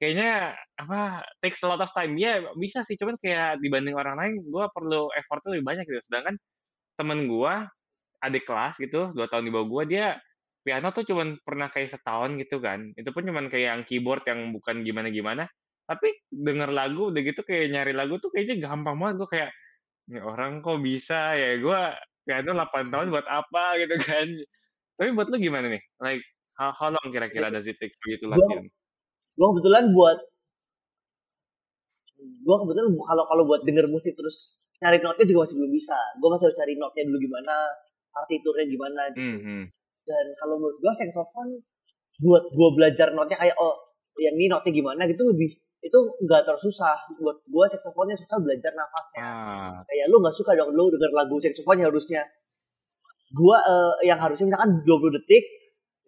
Kayaknya 0.00 0.56
apa 0.80 1.26
takes 1.44 1.60
a 1.64 1.68
lot 1.68 1.82
of 1.82 1.92
time. 1.92 2.16
Ya 2.16 2.40
bisa 2.56 2.80
sih 2.86 2.96
cuman 2.96 3.18
kayak 3.20 3.60
dibanding 3.60 3.92
orang 3.98 4.16
lain 4.16 4.34
gue 4.48 4.64
perlu 4.72 5.12
effortnya 5.12 5.58
lebih 5.60 5.66
banyak 5.68 5.84
gitu. 5.90 6.00
Sedangkan 6.08 6.40
temen 6.96 7.28
gue 7.28 7.54
adik 8.24 8.44
kelas 8.48 8.80
gitu 8.80 9.12
dua 9.14 9.28
tahun 9.30 9.46
di 9.48 9.52
bawah 9.54 9.68
gue 9.68 9.84
dia 9.94 10.06
piano 10.66 10.90
tuh 10.90 11.06
cuman 11.06 11.38
pernah 11.44 11.68
kayak 11.68 11.92
setahun 11.92 12.36
gitu 12.40 12.58
kan. 12.64 12.92
Itu 12.96 13.12
pun 13.12 13.28
cuman 13.28 13.52
kayak 13.52 13.66
yang 13.76 13.82
keyboard 13.84 14.24
yang 14.24 14.50
bukan 14.56 14.82
gimana 14.86 15.08
gimana 15.12 15.44
tapi 15.88 16.12
denger 16.28 16.68
lagu 16.68 17.08
udah 17.08 17.22
gitu 17.24 17.40
kayak 17.40 17.72
nyari 17.72 17.96
lagu 17.96 18.20
tuh 18.20 18.28
kayaknya 18.28 18.68
gampang 18.68 19.00
banget 19.00 19.14
gue 19.24 19.28
kayak 19.32 19.50
ini 20.12 20.20
orang 20.20 20.60
kok 20.60 20.84
bisa 20.84 21.32
ya 21.32 21.56
gue 21.56 21.80
piano 22.28 22.52
8 22.52 22.92
tahun 22.92 23.08
buat 23.08 23.24
apa 23.24 23.64
gitu 23.80 23.96
kan 24.04 24.28
tapi 24.98 25.14
buat 25.14 25.30
lu 25.30 25.38
gimana 25.38 25.70
nih? 25.70 25.82
Like 26.02 26.26
how, 26.58 26.74
how 26.74 26.90
long 26.90 27.08
kira-kira 27.14 27.54
does 27.54 27.70
it 27.70 27.78
take 27.78 27.94
for 28.02 28.10
you 28.10 28.18
to 28.18 28.26
latihan? 28.26 28.66
Gue 29.38 29.46
kebetulan 29.54 29.94
buat 29.94 30.18
gue 32.18 32.56
kebetulan 32.66 32.86
kalau 32.98 33.24
kalau 33.30 33.42
buat 33.46 33.62
denger 33.62 33.86
musik 33.86 34.18
terus 34.18 34.66
nyari 34.82 34.98
notnya 34.98 35.22
juga 35.22 35.46
masih 35.46 35.54
belum 35.54 35.70
bisa. 35.70 35.98
Gue 36.18 36.28
masih 36.34 36.50
harus 36.50 36.58
cari 36.58 36.74
notnya 36.74 37.06
dulu 37.06 37.18
gimana, 37.22 37.54
partiturnya 38.10 38.66
gimana 38.66 39.02
gitu. 39.14 39.22
Mm 39.22 39.38
-hmm. 39.38 39.62
Dan 40.02 40.26
kalau 40.42 40.54
menurut 40.58 40.78
gue 40.82 40.92
saxophone 40.98 41.62
buat 42.18 42.44
gue 42.50 42.68
belajar 42.74 43.14
notnya 43.14 43.38
kayak 43.38 43.54
oh 43.62 43.78
yang 44.18 44.34
ini 44.34 44.50
notnya 44.50 44.74
gimana 44.74 45.06
gitu 45.06 45.30
lebih 45.30 45.54
itu 45.78 45.98
nggak 46.26 46.42
terlalu 46.42 46.62
susah 46.66 46.96
buat 47.22 47.38
gue 47.46 47.64
saksofonnya 47.70 48.18
susah 48.18 48.42
belajar 48.42 48.74
nafasnya 48.74 49.22
ah. 49.22 49.78
kayak 49.86 50.10
lu 50.10 50.18
nggak 50.18 50.34
suka 50.34 50.58
dong 50.58 50.74
lu 50.74 50.90
denger 50.90 51.14
lagu 51.14 51.38
saksofonnya 51.38 51.86
harusnya 51.86 52.26
gua 53.32 53.60
uh, 53.60 53.94
yang 54.04 54.16
harusnya 54.20 54.48
misalkan 54.48 54.80
20 54.84 55.16
detik 55.20 55.44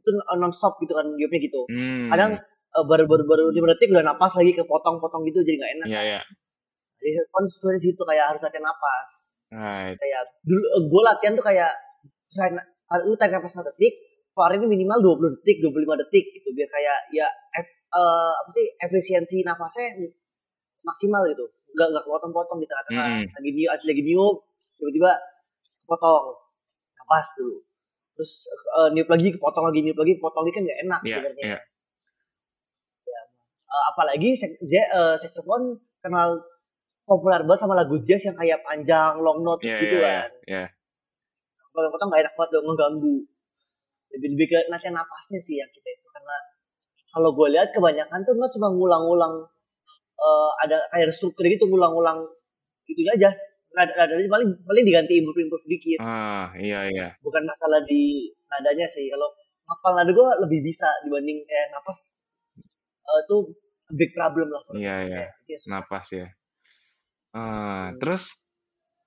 itu 0.00 0.09
non 0.41 0.53
stop 0.53 0.81
gitu 0.81 0.97
kan 0.97 1.05
diopnya 1.12 1.41
gitu. 1.45 1.61
Hmm. 1.69 2.09
Kadang 2.09 2.41
uh, 2.73 2.85
baru 2.89 3.05
baru 3.05 3.25
baru 3.29 3.45
5 3.53 3.73
detik 3.77 3.93
udah 3.93 4.05
napas 4.05 4.33
lagi 4.33 4.57
kepotong-potong 4.57 5.29
gitu 5.29 5.45
jadi 5.45 5.57
nggak 5.61 5.73
enak. 5.81 5.89
Yeah. 5.93 6.05
Yeah. 6.17 6.25
Jadi 7.00 7.11
kan 7.29 7.45
susah 7.49 7.73
di 7.77 7.81
situ 7.81 8.03
kayak 8.05 8.25
harus 8.33 8.41
latihan 8.41 8.65
napas. 8.65 9.11
Right. 9.53 9.97
Kayak 10.00 10.23
dulu 10.45 10.65
uh, 10.65 10.83
gua 10.89 11.03
latihan 11.12 11.33
tuh 11.37 11.45
kayak 11.45 11.73
misalnya 12.33 12.65
lu 13.05 13.15
tarik 13.21 13.37
napas 13.37 13.53
4 13.53 13.69
detik, 13.77 13.95
hari 14.44 14.61
ini 14.61 14.66
minimal 14.68 14.99
20 15.20 15.37
detik, 15.40 15.61
25 15.64 16.00
detik 16.06 16.25
gitu 16.37 16.49
biar 16.56 16.68
kayak 16.68 16.99
ya 17.12 17.26
ef, 17.56 17.68
uh, 17.92 18.32
apa 18.35 18.50
sih 18.52 18.66
efisiensi 18.80 19.44
nafasnya 19.44 20.09
maksimal 20.85 21.25
gitu. 21.28 21.44
Enggak 21.76 21.88
enggak 21.94 22.04
potong-potong 22.09 22.59
gitu 22.62 22.73
katakan. 22.73 23.23
Mm. 23.23 23.26
Lagi 23.30 23.50
niup, 23.54 23.70
lagi 23.70 24.02
niup 24.02 24.37
tiba-tiba 24.80 25.12
potong 25.85 26.32
pas 27.11 27.26
dulu 27.35 27.59
terus 28.14 28.47
uh, 28.78 28.88
niup 28.94 29.11
lagi 29.11 29.35
potong 29.35 29.66
lagi 29.66 29.80
niup 29.82 29.99
lagi 29.99 30.14
potong 30.23 30.47
lagi 30.47 30.54
kan 30.54 30.62
nggak 30.62 30.80
enak 30.87 31.00
yeah, 31.02 31.16
sebenarnya 31.18 31.44
yeah. 31.56 31.62
ya. 33.09 33.23
Uh, 33.66 33.85
apalagi 33.90 34.30
sek, 34.38 34.61
uh, 34.94 35.16
saxophone 35.18 35.80
kenal 35.99 36.38
populer 37.02 37.42
banget 37.42 37.61
sama 37.66 37.75
lagu 37.75 37.99
jazz 38.06 38.23
yang 38.23 38.38
kayak 38.38 38.62
panjang 38.62 39.18
long 39.18 39.42
notes 39.42 39.66
yeah, 39.66 39.80
gitu 39.82 39.97
yeah, 39.99 40.06
kan 40.06 40.30
yeah, 40.47 40.66
yeah. 40.68 40.68
potong-potong 41.75 42.09
nggak 42.14 42.23
enak 42.28 42.35
banget 42.38 42.50
dong 42.54 42.66
mengganggu 42.70 43.16
lebih 44.17 44.29
lebih 44.37 44.47
ke 44.50 44.59
nasihat 44.71 44.95
napasnya 44.95 45.40
sih 45.43 45.59
yang 45.59 45.71
kita 45.71 45.88
itu. 45.90 46.07
Karena 46.11 46.37
kalau 47.11 47.31
gue 47.35 47.49
lihat 47.55 47.69
kebanyakan 47.75 48.21
tuh 48.26 48.35
cuma 48.59 48.69
ngulang-ngulang 48.71 49.35
uh, 50.19 50.50
ada 50.62 50.79
kayak 50.95 51.14
struktur 51.14 51.47
gitu 51.47 51.67
ngulang-ngulang 51.67 52.26
itunya 52.87 53.14
aja. 53.17 53.31
Nada 53.71 53.95
nadanya 53.95 54.26
paling 54.26 54.50
paling 54.67 54.83
diganti 54.83 55.23
improve 55.23 55.47
improve 55.47 55.67
dikit. 55.71 56.02
Ah 56.02 56.50
iya 56.59 56.90
iya. 56.90 57.07
Bukan 57.23 57.47
masalah 57.47 57.83
di 57.87 58.26
nadanya 58.50 58.87
sih. 58.90 59.07
Kalau 59.07 59.31
ngapal 59.71 59.93
nada 59.95 60.11
gue 60.11 60.29
lebih 60.43 60.61
bisa 60.67 60.90
dibanding 61.07 61.38
eh 61.47 61.67
napas 61.71 62.19
uh, 63.07 63.19
itu 63.23 63.37
big 63.95 64.11
problem 64.14 64.50
lah 64.50 64.62
iya 64.75 64.97
iya. 65.07 65.19
Ya, 65.47 65.59
napas 65.71 66.11
ya. 66.11 66.26
Uh, 67.31 67.38
hmm. 67.38 68.02
terus 68.02 68.43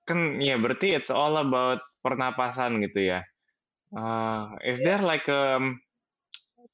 kan 0.07 0.39
ya 0.39 0.55
berarti 0.55 0.95
it's 0.95 1.11
all 1.11 1.35
about 1.35 1.83
pernapasan 1.99 2.79
gitu 2.79 3.11
ya 3.11 3.19
uh, 3.97 4.57
is 4.65 4.81
yeah. 4.81 4.97
there 4.97 5.03
like 5.05 5.25
um, 5.29 5.79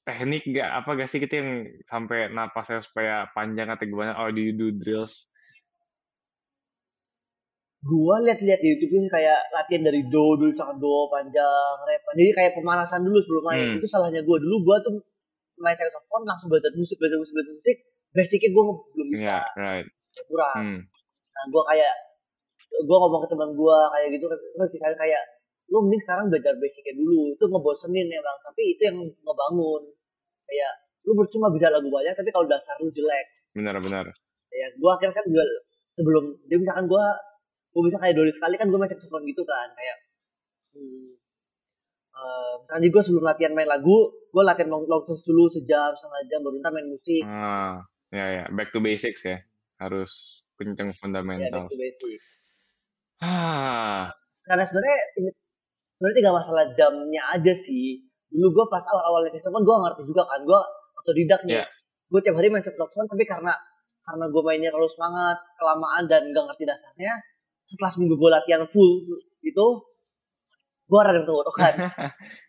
teknik 0.08 0.44
gak 0.50 0.70
apa 0.84 0.90
gak 0.98 1.10
sih 1.12 1.22
kita 1.22 1.44
yang 1.44 1.52
sampai 1.86 2.32
napasnya 2.32 2.82
supaya 2.82 3.30
panjang 3.36 3.70
atau 3.70 3.86
gimana 3.86 4.18
or 4.18 4.34
do 4.34 4.42
you 4.42 4.56
do 4.56 4.74
drills 4.74 5.30
gua 7.80 8.20
lihat-lihat 8.28 8.60
di 8.60 8.76
YouTube 8.76 9.08
sih 9.08 9.12
kayak 9.12 9.40
latihan 9.56 9.88
dari 9.88 10.04
do 10.12 10.36
dulu 10.36 10.52
cakap 10.52 10.76
do 10.84 11.08
panjang 11.08 11.76
rap 11.88 12.04
jadi 12.12 12.32
kayak 12.36 12.52
pemanasan 12.60 13.08
dulu 13.08 13.18
sebelum 13.24 13.44
main 13.48 13.60
hmm. 13.64 13.78
itu 13.80 13.88
salahnya 13.88 14.20
gua 14.28 14.36
dulu 14.36 14.68
gua 14.68 14.78
tuh 14.84 15.00
main 15.60 15.76
saxophone 15.76 16.28
langsung 16.28 16.52
belajar 16.52 16.72
musik 16.76 17.00
belajar 17.00 17.16
musik 17.20 17.34
belajar 17.36 17.54
musik 17.56 17.78
basicnya 18.12 18.50
gua 18.52 18.64
belum 18.96 19.08
bisa 19.16 19.36
yeah, 19.40 19.44
right. 19.56 19.88
kurang 20.28 20.56
hmm. 20.60 20.80
nah 21.32 21.44
gua 21.56 21.64
kayak 21.72 21.94
gua 22.84 22.98
ngomong 23.08 23.22
ke 23.24 23.28
teman 23.32 23.50
gua 23.56 23.88
kayak 23.96 24.08
gitu 24.12 24.26
terus 24.28 24.70
misalnya 24.76 24.98
kayak 25.00 25.24
lu 25.70 25.86
mending 25.86 26.02
sekarang 26.02 26.26
belajar 26.30 26.54
basicnya 26.58 26.94
dulu. 26.98 27.34
Itu 27.38 27.46
ngebosenin 27.50 28.08
emang 28.10 28.38
tapi 28.42 28.76
itu 28.78 28.82
yang 28.90 28.98
ngebangun. 29.02 29.84
Kayak 30.50 30.74
lu 31.06 31.14
percuma 31.14 31.48
bisa 31.54 31.70
lagu 31.70 31.88
banyak 31.88 32.14
tapi 32.18 32.30
kalau 32.34 32.50
dasar 32.50 32.76
lu 32.82 32.90
jelek. 32.90 33.26
Benar-benar 33.54 34.10
ya 34.60 34.68
gua 34.78 34.98
akhirnya 34.98 35.16
kan 35.16 35.26
juga 35.30 35.44
sebelum 35.94 36.24
dia 36.50 36.58
misalkan 36.60 36.86
gua 36.90 37.06
gue 37.70 37.84
bisa 37.86 38.02
kayak 38.02 38.18
dua 38.18 38.26
sekali 38.34 38.58
kan 38.58 38.66
gue 38.66 38.80
main 38.82 38.90
saxophone 38.90 39.30
gitu 39.30 39.46
kan 39.46 39.70
kayak 39.78 39.98
hmm, 40.74 41.10
uh, 42.18 42.54
misalnya 42.66 42.90
gue 42.90 43.02
sebelum 43.06 43.24
latihan 43.24 43.54
main 43.54 43.70
lagu 43.70 44.10
gue 44.10 44.44
latihan 44.44 44.74
long, 44.74 44.90
long 44.90 45.06
dulu 45.06 45.46
sejam 45.54 45.94
setengah 45.94 46.22
jam 46.28 46.40
baru 46.42 46.58
ntar 46.66 46.74
main 46.74 46.90
musik. 46.90 47.22
Ah 47.26 47.86
ya 48.10 48.26
ya. 48.42 48.44
Back 48.50 48.74
to 48.74 48.82
basics 48.82 49.22
ya. 49.22 49.38
Harus 49.78 50.42
kenceng 50.58 50.98
fundamental 50.98 51.46
ya, 51.46 51.50
back 51.54 51.70
to 51.70 51.78
basics. 51.78 52.30
Ah. 53.22 54.10
Karena 54.34 54.66
sebenarnya 54.66 54.98
sebenarnya 56.00 56.18
tidak 56.24 56.36
masalah 56.40 56.66
jamnya 56.72 57.24
aja 57.36 57.52
sih. 57.52 58.00
Dulu 58.32 58.48
gue 58.56 58.66
pas 58.72 58.80
awal-awal 58.88 59.28
latihan 59.28 59.44
saxophone 59.44 59.68
gue 59.68 59.76
ngerti 59.76 60.02
juga 60.08 60.24
kan. 60.24 60.40
Gue 60.48 60.60
otodidak 61.04 61.44
nih. 61.44 61.60
Yeah. 61.60 61.68
gue 62.10 62.20
tiap 62.26 62.42
hari 62.42 62.50
main 62.50 62.66
saxophone 62.66 63.06
tapi 63.06 63.22
karena 63.22 63.54
karena 64.02 64.26
gue 64.34 64.42
mainnya 64.42 64.74
terlalu 64.74 64.90
semangat 64.90 65.38
kelamaan 65.62 66.10
dan 66.10 66.26
gak 66.34 66.46
ngerti 66.50 66.64
dasarnya 66.66 67.14
setelah 67.70 67.92
seminggu 67.94 68.18
gue 68.18 68.30
latihan 68.34 68.66
full 68.66 69.06
itu 69.46 69.68
gue 70.90 71.00
rada 71.06 71.22
tenggorokan 71.22 71.74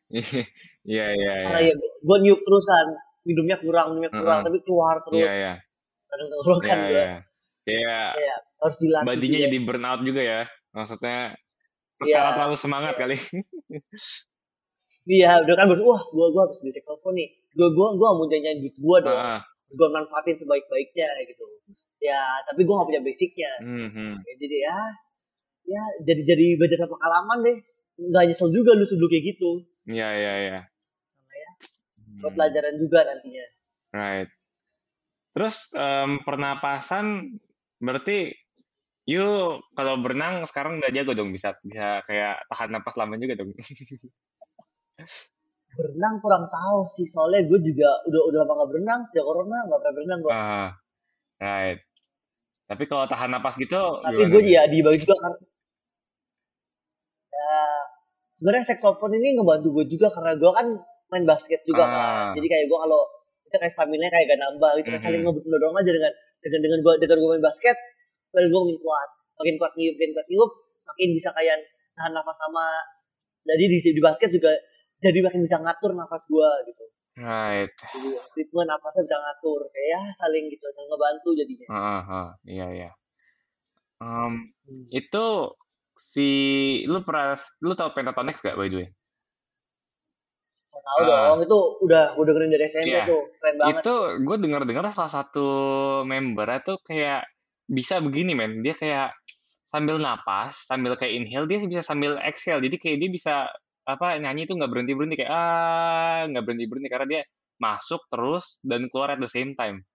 iya 0.88 1.06
iya 1.12 1.34
karena 1.44 1.60
ya 1.68 1.74
gue 1.76 2.16
niup 2.24 2.40
terus 2.40 2.64
kan. 2.64 2.88
Minumnya 3.20 3.60
kurang 3.60 3.92
minumnya 3.92 4.16
kurang 4.16 4.38
uh 4.40 4.40
-huh. 4.40 4.48
tapi 4.48 4.58
keluar 4.64 4.96
iya, 4.96 5.04
terus. 5.04 5.20
yeah, 5.20 5.34
yeah. 5.36 5.56
rada 6.08 6.24
tenggorokan 6.24 6.78
yeah, 6.80 6.88
gue 6.88 6.96
yeah. 6.96 7.20
kayak 8.16 8.40
harus 8.64 8.76
dilatih 8.80 9.06
badinya 9.12 9.38
jadi 9.44 9.58
burnout 9.60 10.00
juga 10.08 10.22
ya. 10.24 10.40
Maksudnya 10.72 11.18
yeah. 12.08 12.32
terlalu 12.36 12.56
semangat 12.56 12.94
kali. 12.96 13.16
Iya 15.08 15.40
udah 15.40 15.54
kan 15.56 15.64
baru 15.64 15.96
wah 15.96 16.02
gue 16.12 16.26
gue 16.28 16.42
harus 16.44 16.58
beli 16.60 16.72
saxophone 16.76 17.16
nih. 17.16 17.28
Gue 17.56 17.72
gue 17.72 17.88
gue 17.96 18.08
mau 18.10 18.26
nyanyiin 18.28 18.60
duit 18.60 18.76
gue 18.76 18.98
dong. 19.00 19.16
Uh 19.16 19.40
-huh. 19.40 19.40
gue 19.70 19.88
manfaatin 19.88 20.36
sebaik-baiknya 20.36 21.08
gitu. 21.24 21.44
Ya 22.04 22.20
tapi 22.44 22.68
gue 22.68 22.74
gak 22.74 22.88
punya 22.90 23.00
basicnya. 23.00 23.52
Mm 23.64 23.88
-hmm. 23.88 24.12
ya, 24.20 24.34
jadi 24.36 24.56
ya 24.66 24.78
ya 25.64 25.82
jadi 26.04 26.22
jadi 26.26 26.46
belajar 26.60 26.84
sama 26.84 27.00
pengalaman 27.00 27.38
deh. 27.48 27.58
Nggak 28.00 28.24
nyesel 28.28 28.50
juga 28.52 28.76
lu 28.76 28.84
sudah 28.84 29.08
kayak 29.08 29.24
gitu. 29.24 29.50
Iya 29.88 30.08
iya 30.12 30.34
iya. 30.36 30.60
Ya. 31.32 31.50
Hmm. 32.20 32.36
pelajaran 32.36 32.74
juga 32.76 32.98
nantinya. 33.08 33.46
Right. 33.96 34.30
Terus 35.32 35.56
um, 35.72 36.20
pernapasan 36.26 37.38
berarti 37.80 38.34
you 39.10 39.58
kalau 39.74 39.98
berenang 39.98 40.46
sekarang 40.46 40.78
udah 40.78 40.90
jago 40.94 41.18
dong 41.18 41.34
bisa 41.34 41.58
bisa 41.66 41.98
kayak 42.06 42.46
tahan 42.46 42.70
napas 42.70 42.94
lama 42.94 43.18
juga 43.18 43.34
dong. 43.42 43.50
Berenang 45.70 46.18
kurang 46.18 46.50
tahu 46.50 46.82
sih 46.82 47.06
soalnya 47.06 47.46
gue 47.46 47.58
juga 47.62 47.90
udah 48.10 48.22
udah 48.26 48.38
lama 48.42 48.52
gak 48.58 48.70
berenang 48.74 49.00
sejak 49.06 49.22
corona 49.22 49.58
gak 49.70 49.78
pernah 49.78 49.94
berenang 49.94 50.18
gue 50.18 50.32
ah 50.34 50.68
right. 51.38 51.78
Tapi 52.70 52.82
kalau 52.90 53.06
tahan 53.06 53.30
napas 53.30 53.54
gitu 53.58 53.82
tapi 54.02 54.22
gue 54.30 54.42
ya 54.50 54.66
dibagi 54.66 55.06
juga 55.06 55.14
kan 55.26 55.32
ya 57.30 57.54
sebenarnya 58.34 58.66
saxophone 58.66 59.14
ini 59.22 59.38
ngebantu 59.38 59.70
gue 59.78 59.84
juga 59.94 60.10
karena 60.10 60.34
gue 60.34 60.50
kan 60.50 60.66
main 61.10 61.24
basket 61.26 61.62
juga 61.62 61.86
ah. 61.86 61.90
kan 61.90 62.38
jadi 62.38 62.46
kayak 62.50 62.64
gue 62.66 62.78
kalau 62.78 63.02
itu 63.46 63.56
kayak 63.58 63.72
stamina 63.74 64.06
kayak 64.10 64.26
gak 64.26 64.40
nambah 64.42 64.70
itu 64.74 64.90
mm 64.90 64.94
-hmm. 64.98 65.02
saling 65.06 65.22
ngedorong 65.22 65.76
aja 65.78 65.90
dengan 65.94 66.12
dengan 66.42 66.60
dengan 66.66 66.78
gue 66.82 66.94
dengan 66.98 67.16
gue 67.22 67.30
main 67.30 67.44
basket 67.46 67.78
badan 68.30 68.48
gue 68.50 68.60
makin 68.64 68.78
kuat 68.80 69.08
makin 69.38 69.54
kuat 69.60 69.72
niup 69.76 69.94
makin 69.98 70.10
kuat 70.14 70.28
niup 70.30 70.50
makin 70.86 71.08
bisa 71.14 71.28
kayak 71.34 71.56
tahan 71.94 72.12
nafas 72.14 72.36
sama 72.38 72.66
jadi 73.46 73.64
di 73.66 73.78
di 73.80 74.00
basket 74.02 74.30
juga 74.30 74.50
jadi 75.00 75.18
makin 75.24 75.40
bisa 75.42 75.56
ngatur 75.60 75.92
nafas 75.94 76.24
gue 76.26 76.50
gitu 76.70 76.84
Right. 77.20 77.68
Jadi 77.76 78.16
ritme 78.32 78.64
napasnya 78.64 79.04
bisa 79.04 79.18
ngatur, 79.20 79.60
kayak 79.68 79.88
ya 79.92 80.00
saling 80.16 80.46
gitu, 80.48 80.64
saling 80.72 80.88
ngebantu 80.88 81.30
jadinya. 81.36 81.66
Ah, 81.68 82.00
ah, 82.00 82.28
iya 82.48 82.66
iya. 82.72 82.90
Um, 84.00 84.48
hmm. 84.64 84.88
itu 84.88 85.26
si 86.00 86.28
lu 86.88 87.04
pernah 87.04 87.36
lu 87.60 87.76
tau 87.76 87.92
Pentatonix 87.92 88.40
gak 88.40 88.56
by 88.56 88.72
the 88.72 88.76
way? 88.80 88.88
Tahu 90.72 91.00
Ah. 91.04 91.36
dong, 91.36 91.44
itu 91.44 91.58
udah 91.84 92.16
gue 92.16 92.24
dengerin 92.24 92.50
dari 92.56 92.64
SMP 92.64 92.94
Iya. 92.94 93.04
tuh, 93.04 93.22
keren 93.36 93.54
banget. 93.60 93.82
Itu 93.84 93.94
gue 94.24 94.36
dengar-dengar 94.40 94.84
salah 94.96 95.12
satu 95.12 95.46
membernya 96.08 96.64
tuh 96.64 96.78
kayak 96.88 97.28
bisa 97.70 98.02
begini 98.02 98.34
men. 98.34 98.66
Dia 98.66 98.74
kayak 98.74 99.14
sambil 99.70 100.02
napas, 100.02 100.66
sambil 100.66 100.98
kayak 100.98 101.14
inhale, 101.22 101.46
dia 101.46 101.62
bisa 101.62 101.86
sambil 101.86 102.18
exhale. 102.26 102.58
Jadi 102.58 102.76
kayak 102.82 102.96
dia 102.98 103.10
bisa 103.10 103.34
apa 103.86 104.18
nyanyi 104.18 104.44
itu 104.44 104.54
nggak 104.58 104.70
berhenti 104.70 104.92
berhenti 104.92 105.16
kayak 105.22 105.32
ah 105.32 106.20
nggak 106.28 106.44
berhenti 106.46 106.66
berhenti 106.68 106.88
karena 106.90 107.06
dia 107.08 107.22
masuk 107.62 108.02
terus 108.10 108.58
dan 108.66 108.90
keluar 108.90 109.14
at 109.14 109.20
the 109.22 109.30
same 109.30 109.54
time. 109.54 109.86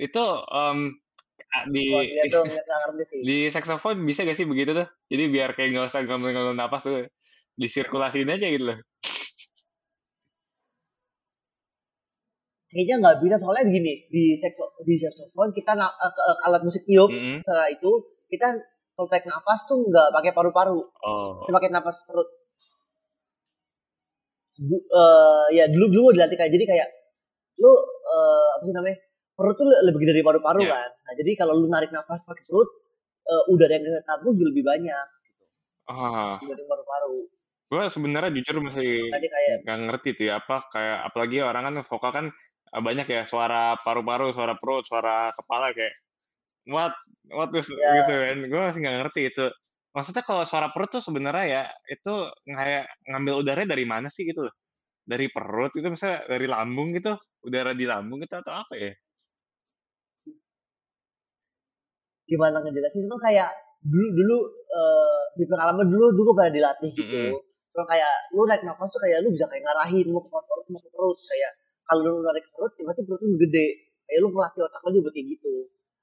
Itu 0.00 0.24
em, 0.48 0.98
di 1.70 1.84
tuh 2.32 2.44
di 3.28 3.36
saxophone 3.52 4.02
bisa 4.08 4.26
gak 4.26 4.38
sih 4.38 4.48
begitu 4.48 4.74
tuh? 4.74 4.88
Jadi 5.12 5.24
biar 5.30 5.52
kayak 5.54 5.68
nggak 5.76 5.86
usah 5.92 6.02
ngambil-ngambil 6.02 6.54
napas 6.56 6.86
tuh 6.86 7.06
disirkulasiin 7.54 8.32
aja 8.32 8.46
gitu 8.50 8.64
loh. 8.74 8.78
Kayaknya 12.74 12.96
nggak 12.98 13.16
bisa 13.22 13.36
soalnya 13.38 13.64
begini 13.64 13.92
di 14.08 14.34
sekso, 14.34 14.74
di 14.82 14.98
saxophone 14.98 15.54
kita 15.54 15.72
na- 15.72 15.94
ke- 15.94 16.10
ke 16.10 16.22
alat 16.42 16.58
musik 16.60 16.82
tiup 16.82 17.06
Mm-mm. 17.06 17.38
setelah 17.38 17.70
itu 17.70 17.90
kita 18.26 18.50
kalau 18.90 19.06
tarik 19.06 19.24
nafas 19.24 19.62
tuh 19.62 19.78
nggak 19.80 20.10
pakai 20.10 20.30
paru-paru, 20.30 20.82
Oh. 21.00 21.38
kita 21.40 21.54
pakai 21.54 21.70
nafas 21.70 22.02
perut. 22.02 22.26
Bu- 24.56 24.86
eh, 24.86 25.46
ya 25.52 25.64
dulu 25.66 25.86
dulu 25.88 26.06
dilatih 26.10 26.34
kayak 26.34 26.50
jadi 26.50 26.64
kayak 26.64 26.88
lu 27.58 27.70
eh, 28.04 28.48
apa 28.52 28.62
sih 28.64 28.74
namanya 28.74 28.98
perut 29.34 29.54
tuh 29.54 29.66
lebih 29.66 29.98
gede 30.00 30.12
dari 30.12 30.22
paru-paru 30.22 30.62
Iya. 30.62 30.70
kan. 30.72 30.90
Nah 30.96 31.12
jadi 31.14 31.30
kalau 31.34 31.54
lu 31.54 31.66
narik 31.66 31.90
nafas 31.90 32.22
pakai 32.22 32.42
perut 32.42 32.70
eh, 33.24 33.42
udara 33.50 33.72
yang 33.72 33.86
ketabung 33.88 34.34
juga 34.34 34.50
lebih 34.50 34.64
banyak 34.64 35.06
Ah, 35.84 36.38
dibanding 36.38 36.66
paru-paru. 36.66 37.18
gue 37.64 37.82
sebenarnya 37.88 38.30
jujur 38.32 38.56
masih 38.62 39.10
Jadi 39.10 39.26
kayak 39.26 39.54
nggak 39.62 39.78
ngerti 39.84 40.08
tuh 40.14 40.24
ya 40.26 40.34
apa 40.36 40.62
kayak 40.68 40.98
apalagi 41.04 41.38
orang 41.40 41.62
kan 41.64 41.74
vokal 41.82 42.10
kan 42.10 42.26
banyak 42.82 43.06
ya 43.06 43.22
suara 43.28 43.78
paru-paru, 43.82 44.34
suara 44.34 44.54
perut, 44.58 44.82
suara 44.88 45.30
kepala 45.36 45.70
kayak 45.70 45.94
what 46.66 46.94
what 47.30 47.50
is 47.54 47.68
Ya. 47.70 48.02
gitu 48.02 48.12
kan. 48.14 48.36
Gue 48.50 48.60
masih 48.70 48.80
nggak 48.82 48.96
ngerti 49.06 49.20
itu. 49.30 49.46
Maksudnya 49.94 50.22
kalau 50.26 50.42
suara 50.42 50.74
perut 50.74 50.90
tuh 50.90 51.02
sebenarnya 51.04 51.44
ya 51.46 51.62
itu 51.86 52.14
kayak 52.48 52.90
ngambil 53.06 53.34
udaranya 53.46 53.78
dari 53.78 53.84
mana 53.86 54.10
sih 54.10 54.26
gitu 54.26 54.50
loh? 54.50 54.54
Dari 55.06 55.30
perut 55.30 55.70
itu 55.76 55.86
misalnya 55.86 56.26
dari 56.26 56.46
lambung 56.50 56.90
gitu, 56.96 57.14
udara 57.46 57.76
di 57.76 57.86
lambung 57.86 58.18
gitu 58.24 58.34
atau 58.40 58.54
apa 58.64 58.74
ya? 58.74 58.92
gimana 62.24 62.56
ngejelasin 62.64 63.04
cuma 63.04 63.20
kayak 63.20 63.52
dulu 63.84 64.08
dulu 64.16 64.36
eh 64.48 65.18
si 65.36 65.44
pengalaman 65.44 65.84
dulu 65.92 66.06
dulu 66.16 66.30
pernah 66.32 66.52
dilatih 66.56 66.90
gitu 66.96 67.04
Mm-mm. 67.04 67.36
cuma 67.76 67.84
kayak 67.84 68.12
lu 68.32 68.48
narik 68.48 68.64
nafas 68.64 68.88
tuh 68.96 69.00
kayak 69.04 69.20
lu 69.20 69.28
bisa 69.28 69.44
kayak 69.44 69.60
ngarahin 69.60 70.08
mau 70.08 70.24
ke 70.24 70.28
perut 70.32 70.66
mau 70.72 70.80
ke 70.80 70.88
perut 70.88 71.18
kayak 71.20 71.52
kalau 71.84 72.00
lu 72.02 72.20
narik 72.24 72.44
perut 72.52 72.72
tiba-tiba 72.76 73.14
perut 73.14 73.20
lu 73.24 73.36
gede 73.40 73.66
kayak 74.08 74.18
lu 74.24 74.28
melatih 74.32 74.64
otak 74.64 74.80
lu 74.88 75.00
juga 75.00 75.10
kayak 75.12 75.26
gitu 75.36 75.52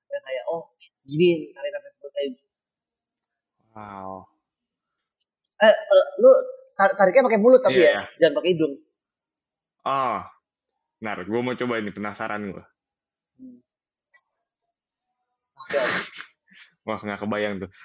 kayak 0.09 0.21
kayak 0.25 0.43
oh 0.49 0.63
gini 1.03 1.51
tarik 1.51 1.71
nafas 1.73 1.95
perut 2.01 2.13
kayak 2.15 2.29
Wow. 3.71 4.27
eh 5.63 5.75
lu 6.19 6.27
tar- 6.75 6.91
tariknya 6.99 7.23
pakai 7.23 7.39
mulut 7.39 7.63
tapi 7.63 7.79
Iya, 7.79 7.87
ya 7.87 8.01
jangan 8.19 8.35
pakai 8.43 8.51
hidung 8.57 8.75
Oh, 9.81 10.21
benar. 11.01 11.25
Gue 11.25 11.41
mau 11.41 11.57
coba 11.57 11.81
ini 11.81 11.89
penasaran 11.89 12.53
gue. 12.53 12.61
Oke. 15.57 15.73
Wah 16.85 17.01
nggak 17.01 17.17
kebayang 17.17 17.65
tuh. 17.65 17.69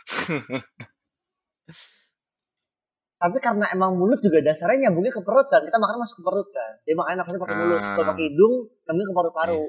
tapi 3.17 3.39
karena 3.41 3.65
emang 3.73 3.97
mulut 3.97 4.21
juga 4.21 4.45
dasarnya 4.45 4.89
nyambungnya 4.89 5.13
ke 5.13 5.23
perut 5.25 5.49
kan 5.49 5.65
kita 5.65 5.79
makan 5.81 5.97
masuk 6.05 6.21
ke 6.21 6.25
perut 6.25 6.49
kan 6.53 6.73
jadi 6.85 6.95
makanya 6.95 7.17
nafasnya 7.25 7.41
pakai 7.41 7.57
mulut 7.57 7.81
kalau 7.81 7.97
Ah. 7.97 8.09
pakai 8.13 8.25
hidung 8.29 8.55
nyambungnya 8.85 9.09
ke 9.09 9.15
paru-paru. 9.17 9.61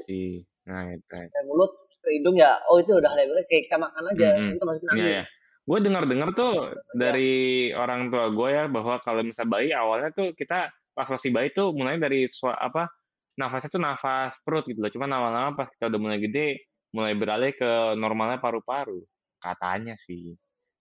Right, 0.68 1.00
right. 1.08 1.30
kayak 1.32 1.46
mulut 1.48 1.72
ke 2.04 2.10
hidung 2.12 2.36
ya 2.36 2.52
oh 2.68 2.78
itu 2.78 2.92
udah 2.92 3.12
bener. 3.12 3.44
kayak 3.48 3.64
kita 3.72 3.78
makan 3.80 4.04
aja 4.12 4.28
Mm-mm. 4.36 4.52
kita 4.52 4.64
masukin 4.68 4.88
Iya 4.88 4.94
angin 4.94 5.08
ya. 5.08 5.24
Gue 5.68 5.80
dengar-dengar 5.84 6.30
tuh 6.32 6.54
dari 6.96 7.34
orang 7.76 8.08
tua 8.08 8.32
gue 8.32 8.50
ya 8.52 8.64
bahwa 8.68 9.00
kalau 9.04 9.20
misal 9.20 9.48
bayi 9.48 9.76
awalnya 9.76 10.12
tuh 10.12 10.32
kita 10.32 10.72
pas 10.92 11.08
masih 11.08 11.32
bayi 11.32 11.52
tuh 11.52 11.76
mulai 11.76 12.00
dari 12.00 12.28
apa 12.44 12.88
nafasnya 13.36 13.70
tuh 13.70 13.84
nafas 13.84 14.40
perut 14.44 14.64
gitu 14.64 14.80
loh. 14.80 14.92
Cuma 14.92 15.08
lama-lama 15.08 15.56
pas 15.56 15.68
kita 15.68 15.88
udah 15.88 16.00
mulai 16.00 16.20
gede 16.20 16.64
mulai 16.96 17.16
beralih 17.20 17.52
ke 17.52 17.72
normalnya 18.00 18.40
paru-paru. 18.40 19.04
Katanya 19.40 20.00
sih. 20.00 20.36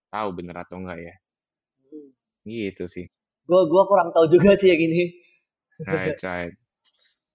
Tahu 0.06 0.28
bener 0.34 0.54
atau 0.62 0.78
enggak 0.78 0.98
ya? 1.02 1.14
Gitu 2.46 2.86
sih. 2.86 3.06
gue 3.46 3.60
gue 3.70 3.82
kurang 3.86 4.10
tahu 4.10 4.26
juga 4.26 4.58
sih 4.58 4.70
yang 4.74 4.82
ini 4.90 5.26
Right, 5.84 6.16
right. 6.24 6.54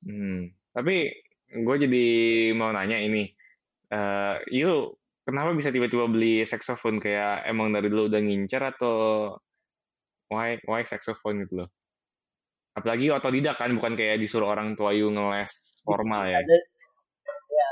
Hmm. 0.01 0.49
Tapi 0.73 1.13
gue 1.51 1.75
jadi 1.77 2.05
mau 2.57 2.73
nanya 2.73 2.97
ini. 2.97 3.29
eh 3.91 4.35
you 4.49 4.95
kenapa 5.27 5.51
bisa 5.51 5.69
tiba-tiba 5.69 6.07
beli 6.07 6.41
saxophone 6.47 6.97
kayak 6.97 7.43
emang 7.45 7.75
dari 7.75 7.91
dulu 7.91 8.07
udah 8.07 8.21
ngincer 8.23 8.63
atau 8.63 8.95
why 10.31 10.57
why 10.65 10.81
saxophone 10.87 11.45
gitu 11.45 11.63
loh? 11.63 11.69
Apalagi 12.73 13.11
otodidak 13.11 13.59
kan 13.59 13.75
bukan 13.75 13.99
kayak 13.99 14.17
disuruh 14.17 14.47
orang 14.47 14.73
tua 14.79 14.95
you 14.95 15.11
ngeles 15.11 15.51
formal 15.83 16.23
ya. 16.23 16.39
ada 16.39 16.57
ya 17.51 17.71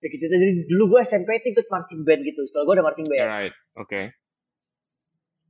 sedikit 0.00 0.16
cerita 0.26 0.36
jadi 0.40 0.52
dulu 0.68 0.96
gue 0.96 1.00
SMP 1.04 1.28
itu 1.44 1.52
ikut 1.52 1.66
marching 1.68 2.02
band 2.08 2.20
gitu 2.24 2.40
kalau 2.56 2.64
gue 2.66 2.74
ada 2.80 2.84
marching 2.84 3.06
band 3.08 3.20
Right. 3.20 3.54
Oke. 3.76 4.00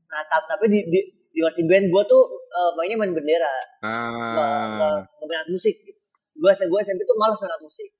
Nah 0.08 0.22
ta- 0.26 0.46
tapi 0.46 0.68
di, 0.68 0.78
di 0.88 1.00
di 1.34 1.40
marching 1.42 1.66
band 1.66 1.90
gue 1.90 2.02
tuh 2.06 2.22
eh, 2.46 2.70
mainnya 2.78 2.96
main 2.96 3.10
bendera. 3.10 3.54
Ah, 3.82 5.02
nggak 5.10 5.26
main 5.26 5.38
alat 5.42 5.50
musik. 5.50 5.74
Gue 6.34 6.50
gue 6.50 6.78
SMP 6.80 7.02
tuh 7.02 7.18
malas 7.18 7.38
main 7.42 7.50
alat 7.50 7.62
musik. 7.62 7.90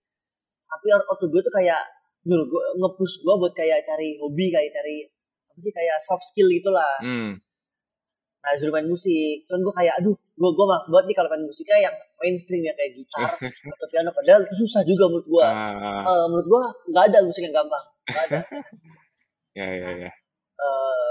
Tapi 0.64 0.86
ortu 0.94 1.26
gue 1.26 1.42
tuh 1.42 1.50
kayak 1.50 1.82
nyuruh 2.24 2.46
gue 2.46 2.62
ngepush 2.78 3.20
gue 3.20 3.34
buat 3.36 3.52
kayak 3.52 3.84
cari 3.84 4.16
hobi 4.16 4.48
kayak 4.48 4.70
cari 4.72 4.96
apa 5.50 5.58
sih 5.60 5.70
kayak 5.70 6.00
soft 6.00 6.24
skill 6.24 6.48
gitulah 6.48 6.98
hmm. 6.98 7.36
nah 8.40 8.50
disuruh 8.54 8.74
main 8.74 8.86
musik. 8.86 9.44
Cuman 9.46 9.60
gue 9.62 9.74
kayak 9.76 9.94
aduh 9.98 10.14
gue 10.14 10.50
gue 10.50 10.66
malas 10.66 10.86
banget 10.86 11.04
nih 11.10 11.16
kalau 11.18 11.28
main 11.30 11.44
musiknya 11.44 11.78
yang 11.90 11.94
mainstream 12.18 12.62
ya 12.62 12.72
kayak 12.74 12.92
gitar 12.94 13.30
atau 13.74 13.86
piano. 13.90 14.10
Padahal 14.10 14.40
itu 14.46 14.62
susah 14.62 14.82
juga 14.82 15.10
menurut 15.10 15.26
gue 15.26 15.46
Ah, 15.46 16.02
Eh, 16.06 16.24
menurut 16.30 16.46
gua 16.46 16.62
nggak 16.86 17.04
ada 17.10 17.18
musik 17.22 17.42
yang 17.42 17.54
gampang. 17.54 17.84
Nggak 18.06 18.24
ada. 18.30 18.38
Ya 19.54 19.70
ya 19.70 19.90
ya. 20.02 20.10
Eh, 20.58 21.03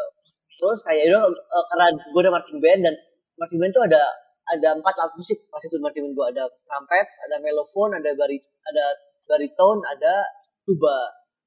terus 0.58 0.80
kayak 0.86 1.04
itu 1.10 1.20
eh, 1.34 1.66
karena 1.72 1.86
gua 2.12 2.22
ada 2.24 2.32
marching 2.34 2.60
band 2.62 2.82
dan 2.86 2.96
marching 3.38 3.60
band 3.60 3.74
tuh 3.74 3.84
ada 3.86 4.02
ada 4.44 4.70
empat 4.76 4.94
alat 5.00 5.13
musik. 5.16 5.39
Pas 5.48 5.62
itu 5.63 5.78
marching 5.80 6.04
band 6.10 6.16
gua 6.16 6.28
ada 6.32 6.44
trumpet 6.68 7.08
ada 7.30 7.36
mellophone 7.39 7.92
ada 7.96 8.10
bari 8.16 8.38
ada 8.68 8.86
baritone 9.28 9.82
ada 9.88 10.24
tuba. 10.68 10.98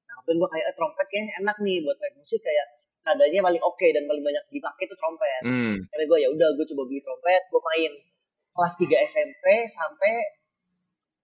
Nah 0.07 0.13
kemudian 0.21 0.37
gua 0.41 0.49
kayak 0.51 0.65
eh, 0.71 0.75
trompet 0.75 1.07
kayaknya 1.09 1.33
enak 1.43 1.57
nih 1.61 1.77
buat 1.85 1.97
main 1.99 2.15
musik. 2.17 2.41
Kayak 2.41 2.67
nadanya 3.07 3.39
paling 3.39 3.63
oke 3.63 3.87
dan 3.95 4.03
paling 4.03 4.23
banyak 4.23 4.43
dipakai 4.51 4.83
itu 4.83 4.95
trompet. 4.99 5.41
Hmm. 5.45 5.75
karena 5.93 6.03
gua 6.09 6.17
ya 6.19 6.29
udah 6.31 6.49
gua 6.57 6.65
coba 6.65 6.83
beli 6.89 7.01
trompet. 7.01 7.41
Gua 7.53 7.61
main 7.73 7.91
kelas 8.57 8.73
3 8.81 9.09
SMP 9.11 9.45
sampai 9.69 10.13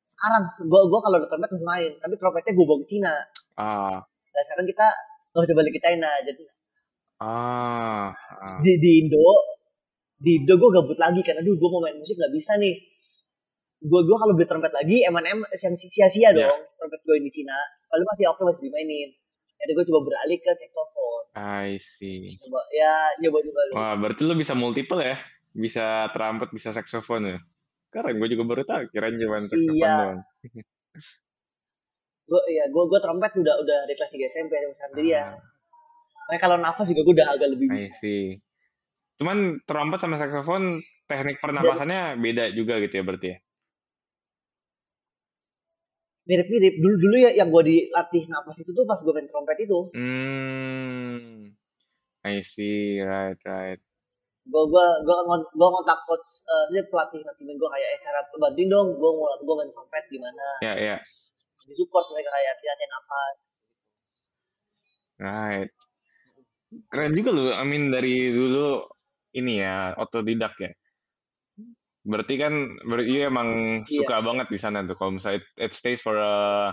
sekarang. 0.06 0.44
Gua 0.70 0.82
gua 0.88 1.00
kalau 1.02 1.18
ada 1.20 1.28
trompet 1.28 1.50
masih 1.52 1.68
main 1.68 1.92
tapi 2.00 2.14
trompetnya 2.16 2.54
gua 2.56 2.66
bawa 2.70 2.80
ke 2.84 2.88
Cina. 2.88 3.16
Ah. 3.58 3.98
Nah 4.34 4.42
sekarang 4.42 4.66
kita 4.70 4.88
nggak 5.34 5.44
bisa 5.46 5.56
balik 5.58 5.72
ke 5.74 5.82
China. 5.82 6.10
Jadi 6.22 6.44
Ah. 7.24 8.12
ah. 8.12 8.60
di, 8.60 8.76
di 8.78 8.92
Indo, 9.00 9.24
di 10.20 10.44
Indo 10.44 10.60
gue 10.60 10.70
gabut 10.70 11.00
lagi 11.00 11.24
karena 11.24 11.40
aduh 11.40 11.56
gue 11.56 11.70
mau 11.72 11.80
main 11.80 11.96
musik 11.96 12.20
nggak 12.20 12.34
bisa 12.36 12.60
nih. 12.60 12.76
Gue 13.80 14.00
gue 14.04 14.16
kalau 14.16 14.36
beli 14.36 14.44
trompet 14.44 14.72
lagi, 14.72 15.04
M&M 15.04 15.40
sia-sia 15.56 16.32
Iya. 16.32 16.48
dong 16.48 16.60
trompet 16.76 17.02
gue 17.04 17.16
di 17.20 17.32
Cina. 17.32 17.56
Kalau 17.88 18.04
masih 18.04 18.26
oke 18.28 18.42
masih 18.44 18.68
dimainin. 18.68 19.10
Jadi 19.56 19.72
gue 19.72 19.86
coba 19.88 20.00
beralih 20.04 20.38
ke 20.38 20.52
saxophone. 20.52 21.24
I 21.34 21.80
see. 21.80 22.36
Coba 22.44 22.60
ya 22.70 22.92
nyoba-nyoba 23.20 23.62
dulu. 23.64 23.74
Wah, 23.76 23.96
berarti 23.96 24.22
lu 24.24 24.36
bisa 24.36 24.52
multiple 24.54 25.00
ya? 25.00 25.16
Bisa 25.52 26.12
trumpet, 26.12 26.52
bisa 26.52 26.72
saxophone 26.72 27.24
ya? 27.28 27.38
Keren, 27.88 28.18
gue 28.18 28.28
juga 28.28 28.44
baru 28.44 28.64
tahu. 28.66 28.92
Kirain 28.92 29.16
cuma 29.16 29.40
saxophone 29.46 29.78
Iya. 29.80 29.94
doang. 29.96 30.20
Gue 32.24 32.42
ya 32.50 32.64
gue 32.68 32.84
gue 32.88 33.00
trompet 33.00 33.32
udah 33.36 33.56
udah 33.60 33.78
dari 33.84 33.96
kelas 33.96 34.12
3 34.12 34.32
SMP 34.32 34.52
sampai 34.56 34.76
sekarang 34.76 34.94
jadi 34.96 35.10
ya. 35.12 35.26
Nah, 36.24 36.40
kalau 36.40 36.58
nafas 36.58 36.88
juga 36.90 37.02
gue 37.04 37.14
udah 37.20 37.30
agak 37.36 37.50
lebih 37.52 37.68
I 37.70 37.74
bisa. 37.76 37.92
see. 38.00 38.40
Cuman 39.20 39.62
trompet 39.64 40.00
sama 40.02 40.18
saxophone 40.18 40.74
teknik 41.06 41.38
pernapasannya 41.38 42.18
beda 42.18 42.50
juga 42.52 42.80
gitu 42.82 43.00
ya 43.00 43.04
berarti 43.06 43.28
ya? 43.34 43.38
Mirip-mirip. 46.24 46.74
Dulu 46.80 46.96
dulu 46.98 47.16
ya 47.20 47.32
yang 47.36 47.52
gue 47.52 47.64
dilatih 47.68 48.24
nafas 48.32 48.64
itu 48.64 48.72
tuh 48.72 48.88
pas 48.88 48.96
gue 48.96 49.14
main 49.14 49.28
trompet 49.28 49.58
itu. 49.68 49.80
Hmm. 49.92 51.52
I 52.24 52.40
see, 52.40 53.04
right, 53.04 53.36
right. 53.44 53.80
gue 54.44 54.64
gue 54.68 54.86
gue 55.08 55.18
gue 55.56 55.68
ngontak 55.72 56.04
coach 56.04 56.44
eh, 56.44 56.66
dia 56.76 56.84
pelatih 56.92 57.24
nanti 57.24 57.48
gue 57.48 57.56
kayak 57.56 57.90
eh 57.96 58.00
cara 58.04 58.20
bantuin 58.36 58.68
dong 58.68 58.92
gue 58.92 59.12
mau 59.16 59.32
gue 59.40 59.56
main 59.56 59.72
trompet 59.72 60.04
gimana 60.12 60.44
Ya, 60.60 60.76
ya. 60.76 60.98
di 61.64 61.72
support 61.72 62.04
mereka 62.12 62.28
kayak 62.28 62.48
latihan 62.52 62.80
napas 62.92 63.38
Right. 65.16 65.72
Keren 66.90 67.14
juga 67.14 67.30
lu. 67.32 67.44
I 67.52 67.64
mean 67.66 67.90
dari 67.90 68.30
dulu 68.32 68.86
ini 69.34 69.60
ya 69.60 69.94
otodidak 69.98 70.54
ya. 70.58 70.72
Berarti 72.04 72.36
kan 72.36 72.54
berarti 72.84 73.08
iya 73.10 73.32
emang 73.32 73.82
Iya. 73.88 74.04
suka 74.04 74.20
banget 74.20 74.48
di 74.52 74.60
sana 74.60 74.84
tuh. 74.84 74.96
Kalau 74.96 75.16
misalnya 75.16 75.40
it, 75.40 75.48
it 75.56 75.74
stays 75.74 76.04
for 76.04 76.16
a, 76.16 76.70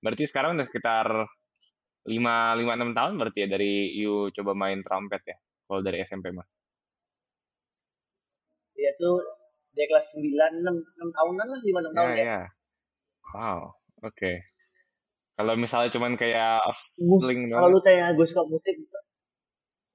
berarti 0.00 0.24
sekarang 0.24 0.54
udah 0.54 0.66
sekitar 0.70 1.06
5 2.06 2.14
5 2.56 2.64
6 2.64 2.94
tahun 2.96 3.12
berarti 3.18 3.38
ya 3.44 3.48
dari 3.50 3.72
you 3.92 4.30
coba 4.32 4.54
main 4.54 4.80
trumpet 4.80 5.22
ya. 5.26 5.36
Kalau 5.66 5.80
dari 5.82 5.98
SMP 6.00 6.30
mah. 6.30 6.46
Dia 8.72 8.94
tuh 8.94 9.18
dia 9.74 9.86
kelas 9.86 10.14
9 10.14 10.24
6, 10.62 10.64
6 10.64 11.16
tahunan 11.16 11.46
lah 11.46 11.60
5 11.60 11.78
6 11.82 11.96
tahun 11.98 12.08
Ya, 12.08 12.16
ya. 12.16 12.24
ya. 12.24 12.42
Wow. 13.34 13.60
Oke. 14.06 14.32
Kalau 15.34 15.54
misalnya 15.54 15.90
cuman 15.94 16.14
kayak 16.14 16.62
Mus 16.98 17.22
feeling 17.22 17.50
kalau 17.50 17.70
lu 17.70 17.78
tanya 17.78 18.10
gue 18.10 18.26
suka 18.26 18.42
musik 18.46 18.74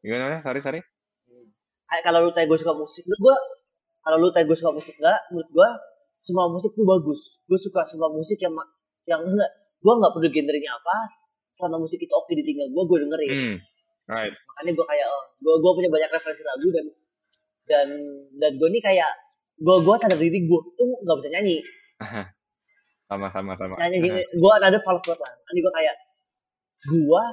Gimana? 0.04 0.38
Sorry, 0.40 0.60
sorry. 0.60 0.82
kayak 1.86 2.04
kalau 2.04 2.20
lu 2.20 2.32
tanya 2.32 2.46
gue 2.46 2.58
suka 2.58 2.74
musik 2.74 3.06
menurut 3.06 3.22
gue 3.24 3.36
kalau 4.02 4.18
lu 4.18 4.30
tanya 4.30 4.46
gue 4.46 4.58
suka 4.58 4.72
musik 4.72 4.96
enggak 4.98 5.20
menurut 5.30 5.46
gue 5.48 5.70
semua 6.18 6.46
musik 6.48 6.72
tuh 6.74 6.84
bagus 6.84 7.22
gue 7.44 7.60
suka 7.60 7.82
semua 7.84 8.10
musik 8.10 8.36
yang 8.38 8.50
yang 9.06 9.22
enggak 9.22 9.46
gue 9.78 9.94
nggak 9.94 10.12
peduli 10.12 10.34
genrenya 10.34 10.74
apa 10.74 10.98
selama 11.52 11.78
musik 11.80 11.98
itu 11.98 12.10
oke 12.10 12.28
di 12.30 12.42
telinga 12.42 12.66
gue 12.68 12.84
gue 12.84 12.98
dengerin 13.00 13.30
Hmm. 13.32 13.58
Right. 14.06 14.34
makanya 14.34 14.72
gue 14.74 14.86
kayak 14.86 15.06
oh, 15.08 15.24
gue 15.38 15.54
gue 15.56 15.72
punya 15.72 15.90
banyak 15.90 16.10
referensi 16.10 16.42
lagu 16.42 16.68
dan 16.68 16.86
dan 17.64 17.88
dan 18.36 18.52
gue 18.58 18.70
nih 18.70 18.82
kayak 18.82 19.12
gue 19.56 19.76
gue 19.80 19.96
sadar 19.96 20.18
diri 20.18 20.40
gue 20.44 20.60
tuh 20.74 20.90
nggak 21.00 21.18
bisa 21.22 21.30
nyanyi 21.30 21.58
Sama 23.08 23.30
sama 23.30 23.54
sama. 23.54 23.78
nyanyi 23.78 24.02
gue 24.26 24.52
ada 24.58 24.82
fals 24.82 25.04
banget 25.04 25.22
lah 25.22 25.32
nanti 25.38 25.60
gue 25.62 25.74
kayak 25.78 25.96
gue 26.90 27.24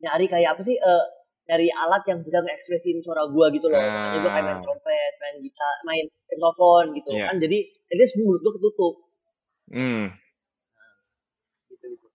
nyari 0.00 0.26
kayak 0.26 0.48
apa 0.52 0.60
sih 0.60 0.74
eh 0.74 1.04
nyari 1.48 1.68
alat 1.72 2.02
yang 2.04 2.20
bisa 2.20 2.38
ngekspresiin 2.38 3.00
suara 3.00 3.24
gue 3.24 3.46
gitu 3.56 3.66
loh 3.66 3.80
makanya 3.80 4.18
gue 4.20 4.30
kayak 4.30 4.44
main 4.44 4.52
Ah. 4.52 4.62
trompet 4.62 5.12
main 5.18 5.36
gitar 5.40 5.74
main 5.82 6.04
telepon 6.28 6.84
gitu 6.92 7.10
Iya. 7.10 7.24
kan 7.26 7.36
jadi 7.38 7.58
at 7.64 7.96
least 7.96 8.14
mulut 8.16 8.40
gue 8.40 8.52
ketutup 8.54 8.94
Hmm. 9.68 10.04
gitu 11.68 11.84
gitu 11.88 12.06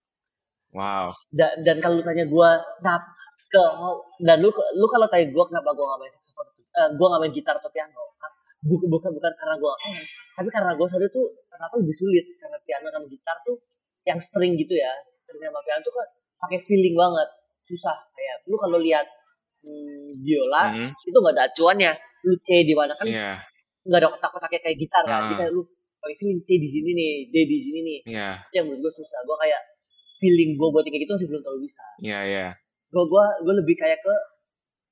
Wow. 0.72 1.14
dan, 1.30 1.54
dan 1.62 1.78
kalau 1.78 1.98
lu 1.98 2.04
tanya 2.04 2.26
gue 2.26 2.50
nah 2.82 2.98
ke 3.48 3.64
dan 4.20 4.38
lu 4.38 4.50
lu 4.50 4.86
kalau 4.88 5.06
tanya 5.06 5.26
gue 5.28 5.46
kenapa 5.46 5.70
gue 5.72 5.82
gak 5.84 6.00
main 6.00 6.12
saxophone 6.12 6.50
eh, 6.54 6.90
gue 6.90 7.06
gak 7.08 7.22
main 7.22 7.34
gitar 7.34 7.56
atau 7.56 7.70
piano 7.70 8.02
bukan 8.64 8.88
bukan 8.88 9.12
bukan 9.12 9.32
karena 9.34 9.56
gue 9.56 9.72
pengen 9.76 10.06
tapi 10.34 10.50
karena 10.50 10.72
gue 10.74 10.88
sadar 10.88 11.10
tuh 11.10 11.26
kenapa 11.48 11.74
lebih 11.78 11.94
sulit 11.94 12.26
karena 12.38 12.58
piano 12.60 12.88
sama 12.90 13.06
gitar 13.06 13.38
tuh 13.44 13.58
yang 14.04 14.18
string 14.18 14.54
gitu 14.56 14.74
ya 14.74 14.90
string 15.12 15.42
sama 15.44 15.62
piano 15.62 15.82
tuh 15.82 15.94
kan 15.94 16.08
pakai 16.40 16.60
feeling 16.60 16.96
banget 16.96 17.30
susah 17.64 17.94
kayak 18.12 18.42
lu 18.46 18.58
kalau 18.58 18.78
lihat 18.78 19.06
hmm, 19.64 20.20
biola 20.20 20.64
Hmm. 20.70 20.90
itu 20.94 21.18
gak 21.18 21.34
ada 21.34 21.44
acuannya 21.48 21.92
lu 22.24 22.36
C 22.40 22.64
di 22.64 22.72
mana 22.72 22.94
kan 22.94 23.06
Iya. 23.08 23.36
nggak 23.84 24.00
ada 24.00 24.08
kotak-kotaknya 24.10 24.60
kayak 24.62 24.78
gitar 24.78 25.04
kan 25.04 25.20
jadi 25.28 25.36
kayak 25.40 25.52
lu 25.52 25.62
pakai 26.00 26.16
feeling 26.16 26.40
C 26.44 26.56
di 26.56 26.68
sini 26.68 26.90
nih 26.92 27.12
D 27.28 27.36
di 27.44 27.58
sini 27.60 27.80
nih 27.82 28.00
Iya. 28.10 28.30
itu 28.42 28.54
yang 28.56 28.66
menurut 28.68 28.82
gue 28.82 28.94
susah 28.96 29.20
gue 29.22 29.38
kayak 29.40 29.62
feeling 30.20 30.50
gue 30.54 30.68
buat 30.70 30.84
kayak 30.84 31.02
gitu 31.02 31.12
masih 31.12 31.28
belum 31.28 31.42
terlalu 31.42 31.62
bisa 31.64 31.84
Iya, 32.00 32.20
iya. 32.24 32.48
gue 32.90 33.04
gue 33.04 33.24
gue 33.42 33.54
lebih 33.58 33.76
kayak 33.76 34.00
ke 34.00 34.14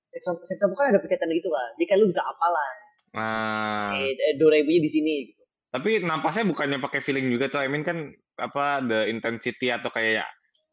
saxophone 0.10 0.44
saxophone 0.44 0.78
kan 0.78 0.88
ada 0.90 1.00
pencetan 1.00 1.30
gitu 1.30 1.48
kan 1.48 1.70
jadi 1.76 1.86
kayak 1.88 2.00
lu 2.00 2.08
bisa 2.08 2.22
apalan 2.22 2.76
Ah. 3.12 3.88
kayak 3.92 4.12
eh, 4.14 4.36
do 4.36 4.48
re 4.48 4.64
di 4.64 4.88
sini 4.88 5.14
gitu 5.26 5.40
Tapi 5.72 6.04
napasnya 6.04 6.44
bukannya 6.44 6.80
pakai 6.80 7.00
feeling 7.00 7.32
juga 7.32 7.48
tuh. 7.48 7.64
I 7.64 7.72
mean 7.72 7.80
kan 7.80 8.12
apa 8.36 8.84
the 8.84 9.08
intensity 9.08 9.72
atau 9.72 9.88
kayak 9.88 10.28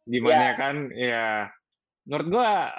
gimana 0.05 0.43
Ya. 0.43 0.55
kan? 0.55 0.75
Ya. 0.91 1.27
Menurut 2.03 2.27
gua 2.35 2.67
Ya, 2.67 2.75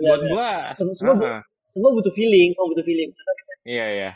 buat 0.00 0.20
ya. 0.20 0.28
gua 0.32 0.48
Sem- 0.72 0.96
semua 0.96 1.14
ah, 1.20 1.40
semua 1.68 1.90
butuh 1.96 2.12
feeling 2.12 2.50
semua 2.56 2.68
butuh 2.72 2.84
feeling 2.84 3.10
iya 3.68 3.86
iya. 3.96 4.10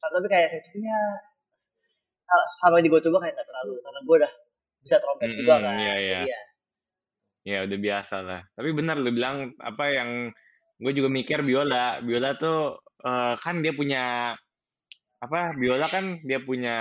tapi 0.00 0.26
kayak 0.28 0.48
saxophone-nya 0.52 0.96
ah, 2.30 2.44
sama 2.62 2.78
yang 2.80 2.90
gue 2.92 3.00
coba 3.10 3.18
kayak 3.26 3.34
gak 3.38 3.48
terlalu 3.48 3.74
karena 3.84 4.00
gue 4.06 4.16
udah 4.22 4.32
bisa 4.80 4.96
trompet 5.02 5.28
juga 5.36 5.54
Mm-mm, 5.60 5.64
kan 5.66 5.76
iya, 5.76 5.94
iya. 6.00 6.20
Ya, 6.24 6.40
Ya 7.40 7.64
udah 7.64 7.78
biasa 7.80 8.16
lah. 8.20 8.40
Tapi 8.52 8.70
benar 8.76 9.00
lu 9.00 9.10
bilang 9.16 9.56
apa 9.64 9.84
yang 9.88 10.10
gue 10.76 10.92
juga 10.92 11.08
mikir 11.08 11.40
biola. 11.40 12.04
Biola 12.04 12.36
tuh 12.36 12.76
eh, 13.00 13.34
kan 13.40 13.64
dia 13.64 13.72
punya 13.72 14.36
apa? 15.24 15.40
Biola 15.60 15.86
kan 15.88 16.04
dia 16.28 16.38
punya 16.40 16.76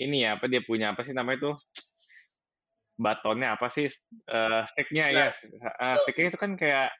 ini 0.00 0.24
ya 0.24 0.36
apa 0.38 0.46
dia 0.52 0.62
punya 0.64 0.92
apa 0.92 1.04
sih 1.06 1.14
namanya 1.14 1.38
tuh 1.50 1.54
batonnya 3.00 3.56
apa 3.56 3.66
sih 3.72 3.88
Eh, 4.28 4.62
sticknya 4.70 5.04
ya 5.10 5.26
Eh, 5.32 5.96
sticknya 6.04 6.26
itu 6.30 6.38
kan 6.38 6.52
kayak 6.60 6.92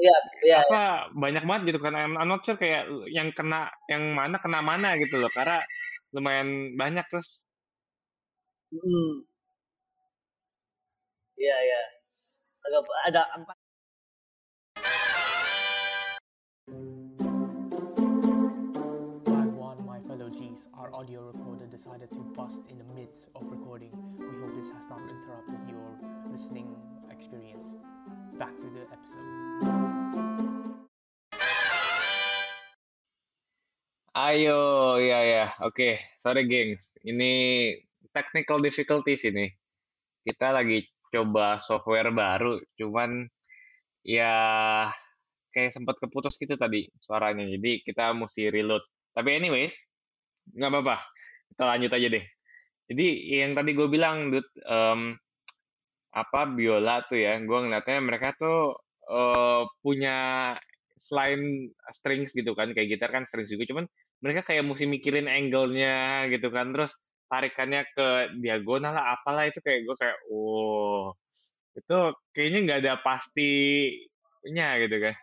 iya 0.00 0.16
iya 0.46 0.56
apa 0.64 0.80
banyak 1.12 1.44
banget 1.44 1.62
gitu 1.74 1.80
kan 1.84 1.92
I'm, 1.92 2.14
I'm 2.16 2.30
not 2.30 2.46
sure 2.46 2.56
kayak 2.56 2.88
yang 3.10 3.34
kena 3.36 3.68
yang 3.92 4.14
mana 4.16 4.38
kena 4.40 4.62
mana 4.64 4.96
gitu 4.96 5.20
loh 5.20 5.28
karena 5.34 5.58
lumayan 6.14 6.78
banyak 6.80 7.04
terus 7.10 7.44
Hmm. 8.70 9.26
Iya 11.34 11.56
iya. 11.66 11.80
Ada 13.10 13.22
empat. 13.34 13.56
Our 20.90 21.00
audio 21.00 21.30
recorder 21.30 21.66
decided 21.66 22.10
to 22.10 22.20
bust 22.34 22.62
in 22.68 22.78
the 22.78 22.84
midst 22.94 23.28
of 23.34 23.42
recording. 23.50 23.90
We 24.18 24.38
hope 24.38 24.54
this 24.56 24.70
has 24.70 24.88
not 24.88 25.00
interrupted 25.06 25.62
your 25.68 25.98
listening 26.30 26.74
experience. 27.10 27.74
Back 28.38 28.58
to 28.58 28.66
the 28.66 28.84
episode. 28.90 29.30
ayo 34.10 34.98
ya 34.98 35.22
ya 35.22 35.46
oke 35.62 35.96
sorry 36.18 36.44
gengs 36.50 36.98
ini 37.06 37.72
technical 38.10 38.58
difficulties 38.58 39.22
ini 39.22 39.54
kita 40.26 40.50
lagi 40.50 40.82
coba 41.14 41.62
software 41.62 42.10
baru 42.10 42.58
cuman 42.74 43.30
ya 44.02 44.34
kayak 45.54 45.72
sempat 45.72 46.02
keputus 46.02 46.34
gitu 46.42 46.58
tadi 46.58 46.90
suaranya 46.98 47.46
jadi 47.54 47.80
kita 47.86 48.10
mesti 48.10 48.50
reload 48.50 48.82
tapi 49.14 49.38
anyways 49.38 49.78
nggak 50.56 50.70
apa-apa. 50.70 50.96
Kita 51.52 51.64
lanjut 51.66 51.90
aja 51.92 52.08
deh. 52.10 52.24
Jadi 52.90 53.06
yang 53.38 53.52
tadi 53.54 53.70
gue 53.74 53.86
bilang 53.86 54.34
Dut, 54.34 54.48
em, 54.66 55.14
apa 56.10 56.40
biola 56.50 57.06
tuh 57.06 57.22
ya 57.22 57.38
gue 57.38 57.58
ngeliatnya 57.62 57.98
mereka 58.02 58.34
tuh 58.34 58.74
eh, 59.10 59.62
punya 59.82 60.18
selain 60.98 61.70
strings 61.94 62.34
gitu 62.34 62.52
kan 62.58 62.74
kayak 62.74 62.98
gitar 62.98 63.10
kan 63.14 63.24
strings 63.26 63.50
juga. 63.50 63.66
Cuman 63.70 63.86
mereka 64.20 64.52
kayak 64.52 64.66
mesti 64.66 64.84
mikirin 64.90 65.30
angle-nya 65.30 66.28
gitu 66.28 66.52
kan 66.52 66.74
terus 66.74 66.92
tarikannya 67.30 67.86
ke 67.94 68.36
diagonal 68.42 68.92
lah 68.92 69.14
apalah 69.14 69.46
itu 69.46 69.62
kayak 69.62 69.86
gue 69.86 69.96
kayak 69.96 70.18
wow 70.28 71.14
itu 71.78 71.98
kayaknya 72.34 72.58
nggak 72.66 72.80
ada 72.82 72.94
pastinya 73.00 74.68
gitu 74.82 74.96
kan. 74.98 75.14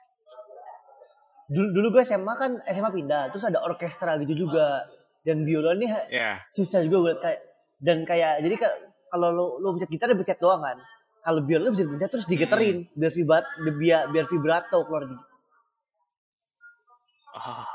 Dulu, 1.47 1.67
dulu 1.71 1.87
gue 1.99 2.03
SMA 2.03 2.33
kan 2.35 2.51
SMA 2.67 2.91
pindah, 2.91 3.31
terus 3.31 3.47
ada 3.47 3.63
orkestra 3.63 4.19
gitu 4.19 4.47
juga. 4.47 4.83
Dan 5.27 5.43
biola 5.43 5.75
nih 5.75 5.91
ha- 5.91 6.07
ya. 6.07 6.31
susah 6.47 6.79
juga 6.87 6.95
gue 7.03 7.09
liat 7.11 7.19
kayak 7.19 7.39
dan 7.77 7.97
kayak 8.07 8.39
jadi 8.47 8.55
ka- 8.55 8.79
kalau 9.11 9.29
lu 9.35 9.45
lu 9.59 9.67
pencet 9.75 9.91
gitar 9.91 10.07
dia 10.07 10.15
pencet 10.15 10.39
doang 10.39 10.63
kan. 10.63 10.79
Kalau 11.19 11.43
biola 11.43 11.67
lu 11.67 11.71
bisa 11.75 11.83
pencet 11.83 12.07
terus 12.07 12.23
digeterin 12.25 12.87
biar 12.95 13.11
vibrat 13.11 13.43
biar 13.75 14.01
biar 14.07 14.25
vibrato 14.25 14.79
keluar 14.87 15.03
oh, 17.35 17.67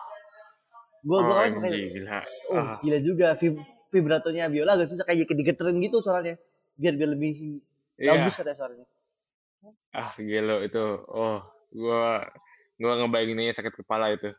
Gue 1.02 1.18
gue 1.18 1.34
kan 1.34 1.52
kayak 1.60 1.76
gila. 1.92 2.18
oh 2.48 2.56
Ah, 2.56 2.76
gila 2.80 2.98
juga 3.02 3.28
vib- 3.36 3.66
vibratonya 3.92 4.48
biola 4.48 4.72
agak 4.72 4.88
susah 4.88 5.04
kayak 5.04 5.28
digeterin 5.28 5.76
gitu 5.82 6.00
suaranya. 6.00 6.40
Biar 6.78 6.96
biar 6.96 7.10
lebih 7.12 7.60
iya. 8.00 8.16
bagus 8.16 8.38
katanya 8.38 8.56
suaranya. 8.56 8.86
ah 9.92 10.08
gila 10.16 10.64
itu. 10.64 10.84
Oh 11.04 11.44
gua 11.68 12.24
gua 12.80 12.92
ngebayanginnya 12.96 13.52
sakit 13.52 13.76
kepala 13.76 14.08
itu 14.10 14.32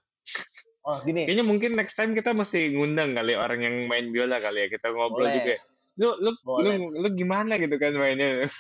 Oh 0.84 1.00
gini. 1.00 1.24
kayaknya 1.24 1.48
mungkin 1.48 1.80
next 1.80 1.96
time 1.96 2.12
kita 2.12 2.36
mesti 2.36 2.76
ngundang 2.76 3.16
kali 3.16 3.40
orang 3.40 3.64
yang 3.64 3.76
main 3.88 4.12
biola 4.12 4.36
kali 4.36 4.64
ya 4.64 4.68
kita 4.68 4.92
ngobrol 4.92 5.32
Boleh. 5.32 5.36
juga 5.40 5.56
lu 5.96 6.10
lu 6.20 6.30
lu 6.30 6.40
Boleh. 6.44 6.76
lu 6.78 7.08
gimana 7.16 7.56
gitu 7.56 7.76
kan 7.80 7.96
mainnya 7.96 8.44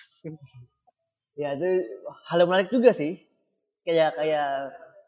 Ya 1.34 1.58
itu 1.58 1.66
hal 2.30 2.46
yang 2.46 2.50
menarik 2.54 2.70
juga 2.70 2.94
sih. 2.94 3.18
Kayak 3.82 4.14
kayak 4.22 4.48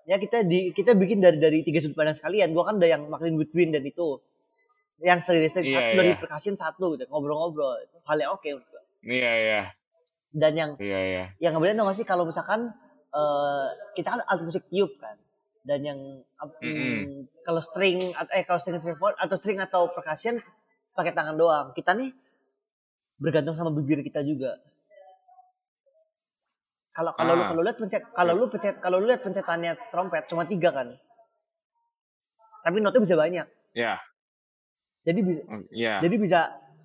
ya 0.10 0.15
kita 0.17 0.41
di 0.41 0.73
kita 0.73 0.97
bikin 0.97 1.21
dari 1.21 1.38
dari 1.38 1.62
tiga 1.62 1.78
sudut 1.78 1.93
pandang 1.93 2.17
sekalian. 2.17 2.49
Gua 2.49 2.65
kan 2.65 2.82
udah 2.82 2.89
yang 2.89 3.06
makin 3.06 3.38
Woodwind 3.38 3.78
dan 3.78 3.86
itu 3.86 4.17
yang 5.06 5.21
seri 5.21 5.45
seri 5.51 5.69
Iya, 5.69 5.75
satu 5.78 5.89
iya. 5.91 5.97
dari 6.01 6.12
percussion 6.15 6.56
satu 6.56 6.95
gitu 6.95 7.04
ngobrol-ngobrol 7.12 7.78
itu 7.84 7.97
hal 8.08 8.17
yang 8.17 8.32
oke 8.32 8.47
menurut 8.47 8.67
gua. 8.71 8.82
iya 9.04 9.32
iya 9.43 9.62
dan 10.32 10.54
yang 10.56 10.71
iya 10.80 10.99
iya 11.04 11.23
yang 11.43 11.51
ngebedain 11.51 11.75
tau 11.75 11.88
gak 11.91 11.99
sih 11.99 12.08
kalau 12.08 12.23
misalkan 12.23 12.71
eh, 13.12 13.67
kita 13.91 14.15
kan 14.15 14.23
alat 14.23 14.41
musik 14.47 14.63
tiup 14.71 14.95
kan 14.95 15.19
dan 15.65 15.80
yang 15.82 15.99
hmm, 16.62 17.25
kalau 17.41 17.58
string 17.58 18.13
eh 18.32 18.45
kalau 18.45 18.62
string 18.62 18.78
saxophone 18.78 19.17
atau 19.17 19.36
string 19.36 19.58
atau 19.58 19.89
percussion 19.89 20.38
pakai 20.93 21.12
tangan 21.12 21.34
doang. 21.34 21.73
Kita 21.73 21.97
nih 21.97 22.13
bergantung 23.17 23.58
sama 23.58 23.73
bibir 23.73 24.06
kita 24.06 24.21
juga. 24.21 24.62
Kalau 26.95 27.12
kalau 27.17 27.34
lu 27.36 27.43
Ah. 27.43 27.49
kalau 27.51 27.62
lihat 27.65 27.78
pencet 27.82 28.04
kalau 28.13 28.34
lu 28.38 28.45
pencet 28.47 28.75
kalau 28.80 28.97
lu 29.01 29.06
lihat 29.10 29.19
pencetannya 29.25 29.73
trompet 29.91 30.30
cuma 30.32 30.45
tiga 30.47 30.69
kan? 30.71 30.93
Tapi 32.63 32.78
notnya 32.80 33.01
bisa 33.04 33.17
banyak. 33.19 33.47
Ya, 33.75 33.99
jadi 35.06 35.19
bisa 35.21 35.41
oh, 35.45 35.62
ya. 35.69 35.93
jadi 36.01 36.15
bisa 36.17 36.39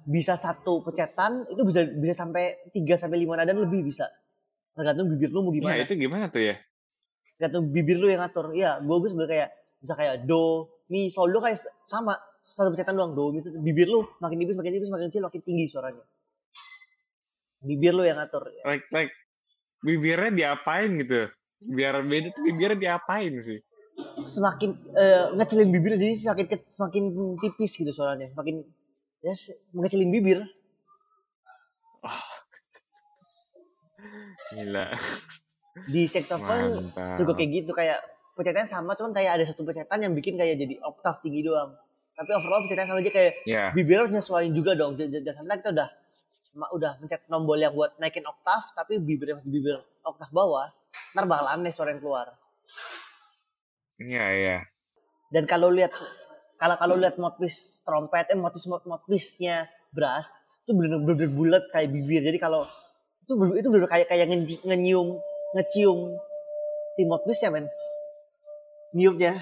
bisa 0.04 0.34
satu 0.36 0.84
pecetan 0.84 1.48
itu 1.48 1.62
bisa 1.64 1.88
bisa 1.88 2.14
sampai 2.26 2.58
3 2.74 3.00
sampai 3.00 3.22
5 3.24 3.32
nada 3.38 3.52
lebih 3.56 3.86
bisa. 3.88 4.10
Tergantung 4.76 5.08
bibir 5.08 5.32
lu 5.32 5.40
mau 5.40 5.52
Ya, 5.52 5.60
gimana. 5.60 5.84
itu 5.86 5.94
gimana 5.96 6.24
tuh 6.28 6.42
ya? 6.44 6.56
Tergantung 7.40 7.72
bibir 7.72 7.96
lu 7.96 8.12
yang 8.12 8.20
ngatur. 8.20 8.52
Iya 8.52 8.84
gue 8.84 8.96
gue 9.00 9.08
sebenarnya 9.08 9.32
kayak 9.32 9.48
bisa 9.80 9.94
kayak 9.96 10.14
do 10.28 10.68
mi 10.92 11.08
sol 11.08 11.32
do 11.32 11.40
kayak 11.40 11.56
sama. 11.88 12.20
Satu 12.44 12.72
pecetan 12.72 12.96
doang 12.96 13.16
do 13.16 13.32
mi 13.32 13.40
bibir 13.40 13.88
lu 13.88 14.04
makin 14.20 14.36
tipis 14.36 14.56
makin 14.60 14.72
tipis 14.76 14.92
makin 14.92 15.08
kecil 15.08 15.24
makin 15.24 15.40
tinggi 15.40 15.64
suaranya. 15.64 16.04
Bibir 17.64 17.96
lu 17.96 18.04
yang 18.04 18.20
ngatur 18.20 18.48
Like, 18.64 18.88
like, 18.92 19.12
bibirnya 19.80 20.30
diapain 20.32 21.00
gitu? 21.00 21.28
Biar 21.60 22.00
beda 22.04 22.28
tuh 22.32 22.42
bibirnya 22.44 22.76
diapain 22.76 23.32
sih? 23.40 23.60
semakin 24.24 24.70
eh, 24.96 25.24
ngecilin 25.36 25.68
bibir 25.68 26.00
jadi 26.00 26.16
semakin 26.16 26.46
semakin 26.72 27.04
tipis 27.36 27.76
gitu 27.76 27.92
suaranya. 27.92 28.32
Semakin 28.32 28.64
ya 29.20 29.32
s- 29.36 29.52
mengecilin 29.76 30.08
bibir. 30.08 30.40
Gila. 34.56 34.84
Di 35.86 36.04
saxophone 36.04 36.90
Mantap. 36.90 37.16
juga 37.16 37.32
kayak 37.34 37.50
gitu 37.54 37.70
kayak 37.70 37.98
pecetannya 38.34 38.66
sama 38.66 38.92
cuman 38.92 39.12
kayak 39.12 39.32
ada 39.36 39.44
satu 39.44 39.62
pecetan 39.62 40.00
yang 40.00 40.12
bikin 40.12 40.34
kayak 40.34 40.56
jadi 40.56 40.80
oktav 40.82 41.20
tinggi 41.20 41.40
doang 41.42 41.76
tapi 42.12 42.30
overall 42.32 42.64
pecetannya 42.64 42.88
sama 42.88 43.00
aja 43.00 43.12
kayak 43.12 43.32
Ya, 43.44 43.64
bibir 43.70 43.96
harus 43.98 44.10
nyesuaiin 44.10 44.52
juga 44.52 44.72
dong 44.72 44.96
jangan 44.96 45.40
sampai 45.40 45.60
kita 45.60 45.70
udah 45.72 45.88
udah 46.72 46.92
mencet 46.98 47.22
tombol 47.24 47.54
yang 47.54 47.70
buat 47.70 47.94
naikin 47.96 48.24
oktav 48.24 48.64
tapi 48.72 48.98
bibirnya 48.98 49.38
masih 49.38 49.48
bibir 49.48 49.76
oktav 50.02 50.28
bawah 50.30 50.66
ntar 51.12 51.24
bakal 51.24 51.46
aneh 51.46 51.70
suara 51.70 51.90
yang 51.90 52.00
keluar 52.00 52.34
iya, 53.96 54.24
iya. 54.32 54.56
dan 55.28 55.44
kalau 55.44 55.70
lihat 55.70 55.92
kalau 56.56 56.76
kalau 56.76 56.94
lihat 56.96 57.16
mouthpiece 57.16 57.80
trompet 57.82 58.28
eh 58.28 58.36
mouthpiece 58.36 58.66
mouthpiece-nya 58.66 59.64
brass 59.90 60.32
itu 60.64 60.72
bener-bener 60.72 61.28
bulat 61.28 61.64
kayak 61.68 61.90
bibir 61.90 62.20
jadi 62.20 62.38
kalau 62.38 62.66
itu 63.20 63.32
bener- 63.34 63.58
itu 63.58 63.68
bener 63.68 63.86
kayak 63.86 64.06
kayak 64.06 64.26
ngenci- 64.28 64.62
ngenyium 64.62 65.18
ngecium 65.54 66.14
si 66.94 67.04
mouthpiece-nya 67.04 67.50
men 67.50 67.66
niupnya 68.92 69.40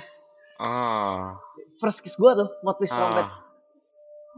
Oh. 0.58 1.38
first 1.78 2.02
kiss 2.02 2.18
gua 2.18 2.34
tuh 2.34 2.50
trompet 2.98 3.28
Ah. 3.28 3.46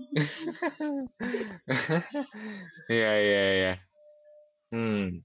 Iya, 2.88 3.12
iya, 3.20 3.42
iya. 3.56 3.72
Hmm. 4.72 5.20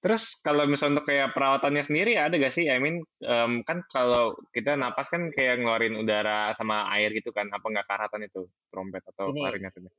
Terus 0.00 0.40
kalau 0.40 0.64
misalnya 0.64 1.00
untuk 1.00 1.12
kayak 1.12 1.36
perawatannya 1.36 1.84
sendiri 1.84 2.16
ada 2.16 2.32
gak 2.40 2.54
sih? 2.56 2.64
I 2.72 2.80
mean, 2.80 3.04
em, 3.20 3.60
kan 3.68 3.84
kalau 3.92 4.32
kita 4.54 4.72
napas 4.72 5.12
kan 5.12 5.28
kayak 5.28 5.60
ngeluarin 5.60 6.00
udara 6.00 6.56
sama 6.56 6.88
air 6.96 7.12
gitu 7.12 7.36
kan? 7.36 7.52
Apa 7.52 7.68
nggak 7.68 7.84
karatan 7.84 8.24
itu 8.24 8.48
trompet 8.72 9.04
atau 9.12 9.28
Ini. 9.28 9.40
klarinet 9.44 9.74
itu? 9.76 9.90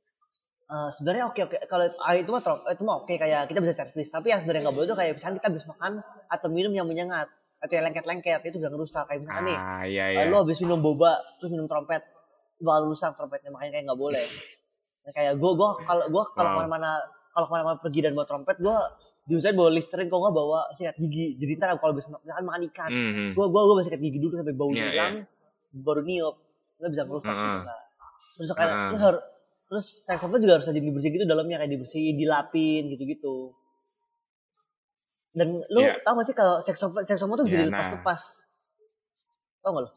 Eh, 0.72 0.88
sebenarnya 0.90 1.24
oke 1.26 1.40
oke 1.42 1.56
kalau 1.66 1.84
ah, 2.00 2.14
itu 2.14 2.30
mah 2.30 2.40
trom- 2.40 2.64
itu 2.64 2.80
mah 2.80 2.96
oke 2.98 3.12
kayak 3.12 3.44
kita 3.44 3.60
bisa 3.60 3.74
servis 3.76 4.08
tapi 4.08 4.32
yang 4.32 4.40
sebenarnya 4.40 4.64
nggak 4.64 4.72
boleh 4.74 4.88
tuh 4.88 4.96
kayak 4.96 5.12
misalnya 5.14 5.36
kita 5.36 5.48
habis 5.50 5.64
makan 5.66 5.92
atau 6.26 6.48
minum 6.48 6.72
yang 6.72 6.88
menyengat 6.88 7.28
atau 7.60 7.72
yang 7.72 7.84
lengket-lengket 7.86 8.40
itu 8.42 8.56
gak 8.56 8.72
ngerusak 8.72 9.04
kayak 9.04 9.20
misalkan 9.20 9.44
nih 9.46 9.58
Ah, 9.60 9.84
iya, 9.84 10.04
eh, 10.08 10.14
iya. 10.16 10.24
lu 10.24 10.34
habis 10.34 10.56
minum 10.58 10.80
boba 10.80 11.12
terus 11.36 11.52
minum 11.52 11.68
trompet 11.68 12.00
bakal 12.58 12.88
rusak 12.88 13.12
trompetnya 13.12 13.50
makanya 13.50 13.70
kayak 13.70 13.84
nggak 13.84 14.00
boleh 14.00 14.24
Nah, 15.02 15.12
kayak 15.12 15.32
gue 15.34 15.50
gue 15.52 15.68
kalau 15.82 16.04
gue 16.08 16.24
kalau 16.30 16.46
Wow. 16.46 16.54
ke 16.54 16.60
mana-mana 16.62 16.90
kalau 17.28 17.44
ke 17.44 17.52
mana-mana 17.52 17.76
pergi 17.76 18.00
dan 18.00 18.12
bawa 18.12 18.24
trompet 18.24 18.56
gue 18.56 18.76
diusahain 19.24 19.52
bawa 19.52 19.70
listerin 19.70 20.06
kalau 20.06 20.22
nggak 20.24 20.36
bawa 20.36 20.60
sikat 20.72 20.96
gigi 20.96 21.36
jadi 21.36 21.52
ntar 21.54 21.76
kalau 21.76 21.92
habis 21.92 22.08
misalkan 22.08 22.44
makan 22.44 22.62
ikan 22.70 22.88
Mhm. 22.88 23.26
gue 23.30 23.44
gue 23.46 23.60
gue 23.68 23.84
sikat 23.84 24.00
gigi 24.00 24.18
dulu 24.18 24.32
sampai 24.36 24.54
baunya 24.54 24.78
Iya, 24.80 24.88
hilang 24.88 25.14
baru 25.76 26.00
niup 26.00 26.34
nggak 26.78 26.90
bisa 26.90 27.02
ngerusak 27.04 27.28
Heeh. 27.30 27.44
gitu 27.44 27.60
lah 27.62 27.80
terus 28.32 28.48
kayak 28.52 28.70
Heeh. 28.70 28.88
terus 28.88 29.02
harus 29.04 29.22
terus 29.72 30.04
saxophone 30.04 30.36
juga 30.36 30.60
harus 30.60 30.68
rajin 30.68 30.84
dibersihin 30.84 31.16
gitu 31.16 31.24
dalamnya 31.24 31.56
kayak 31.56 31.72
dibersihin 31.72 32.12
dilapin 32.14 32.92
gitu 32.92 33.08
gitu 33.08 33.36
dan 35.32 35.64
lu 35.66 35.80
Iya. 35.80 35.96
tau 36.04 36.12
gak 36.12 36.26
sih 36.28 36.36
kalau 36.36 36.60
saxophone 36.60 37.00
saxophone 37.02 37.40
tuh 37.40 37.46
bisa 37.48 37.56
Iya, 37.56 37.64
dilepas-lepas 37.66 38.20
tau 39.58 39.70
gak 39.72 39.82
lu 39.82 39.90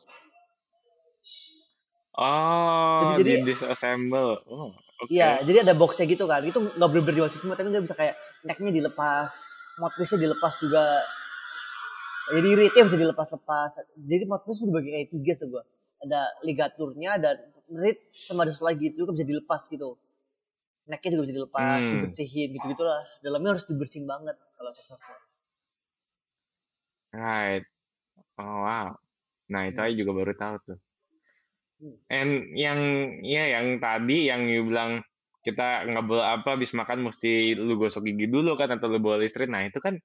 Oh, 2.15 3.19
Jadi- 3.19 3.27
jadi- 3.27 3.43
di 3.43 3.51
disassemble. 3.51 4.39
Oh, 4.47 4.71
oke. 4.71 5.11
Iya, 5.11 5.43
jadi 5.43 5.67
ada 5.67 5.75
boxnya 5.75 6.07
gitu 6.07 6.23
kan. 6.23 6.39
Itu 6.47 6.63
nggak 6.63 6.87
bener-bener 6.87 7.15
dimasukin 7.19 7.43
semua, 7.43 7.59
tapi 7.59 7.75
nggak 7.75 7.83
bisa 7.83 7.91
kayak 7.91 8.15
necknya 8.47 8.71
dilepas, 8.71 9.35
mouthpiece-nya 9.75 10.23
dilepas 10.23 10.55
juga. 10.55 11.03
Jadi 12.31 12.49
reednya 12.55 12.83
bisa 12.87 12.95
dilepas-lepas. 12.95 13.69
Jadi 13.99 14.23
mouthpiece 14.25 14.63
itu 14.63 14.71
dibagi 14.71 14.89
kayak 14.95 15.09
tiga 15.11 15.33
sebuah. 15.35 15.63
Ada 16.07 16.21
ligaturnya, 16.47 17.09
ada 17.19 17.29
reed 17.69 17.99
sama 18.11 18.45
ada 18.45 18.53
lagi 18.61 18.83
itu 18.91 18.97
juga 19.05 19.11
bisa 19.17 19.25
dilepas 19.27 19.61
gitu. 19.69 19.89
Necknya 20.89 21.11
juga 21.17 21.23
bisa 21.29 21.35
dilepas, 21.39 21.81
Hmm. 21.81 21.91
dibersihin 21.93 22.49
gitu-gitu 22.57 22.83
lah. 22.85 23.01
Dalamnya 23.25 23.57
harus 23.57 23.65
dibersihin 23.69 24.05
banget 24.09 24.37
kalau 24.57 24.71
saxophone. 24.73 25.21
Right. 27.13 27.63
Oh, 28.39 28.61
wow. 28.65 28.89
Nah, 29.51 29.63
itu 29.69 29.79
Hmm. 29.79 29.85
aja 29.85 29.95
juga 30.01 30.11
baru 30.19 30.33
tahu 30.37 30.55
tuh. 30.67 30.79
Hmm. 31.79 31.95
And 32.09 32.53
yang 32.53 32.79
ya 33.25 33.43
yang 33.57 33.81
tadi 33.81 34.29
yang 34.29 34.45
you 34.49 34.61
bilang 34.69 35.01
kita 35.45 35.85
ngebel 35.89 36.21
apa 36.21 36.57
habis 36.57 36.73
makan 36.73 37.05
mesti 37.09 37.53
lu 37.57 37.77
gosok 37.81 38.05
gigi 38.05 38.25
dulu 38.29 38.57
kan 38.57 38.69
atau 38.73 38.89
lu 38.89 38.97
bawa 39.01 39.21
listrik. 39.21 39.49
Nah, 39.49 39.65
itu 39.69 39.77
kan 39.81 39.97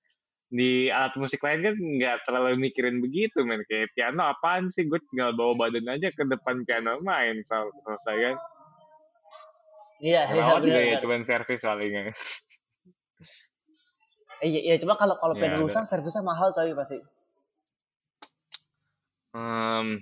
di 0.50 0.90
alat 0.90 1.14
musik 1.14 1.38
lain 1.46 1.62
kan 1.62 1.74
nggak 1.78 2.26
terlalu 2.26 2.58
mikirin 2.58 2.98
begitu 2.98 3.46
men 3.46 3.62
kayak 3.70 3.94
piano 3.94 4.26
apaan 4.34 4.66
sih 4.74 4.82
gue 4.82 4.98
tinggal 5.08 5.30
bawa 5.38 5.54
badan 5.54 5.86
aja 5.94 6.10
ke 6.10 6.26
depan 6.26 6.66
piano 6.66 6.98
main 7.06 7.38
sel- 7.46 7.70
selesai 7.86 8.16
kan 8.18 8.36
Iya, 10.00 10.32
iya 10.32 10.56
juga 10.64 10.80
ya 10.80 10.96
cuman 11.04 11.20
servis 11.28 11.60
paling 11.60 11.92
ya. 11.92 12.02
Iya, 14.40 14.60
iya, 14.64 14.74
cuma 14.80 14.96
kalau 14.96 15.20
kalau 15.20 15.36
Ya, 15.36 15.44
piano 15.44 15.68
rusak 15.68 15.84
servisnya 15.84 16.24
mahal 16.24 16.56
coy 16.56 16.72
pasti. 16.72 16.96
Em, 19.36 20.00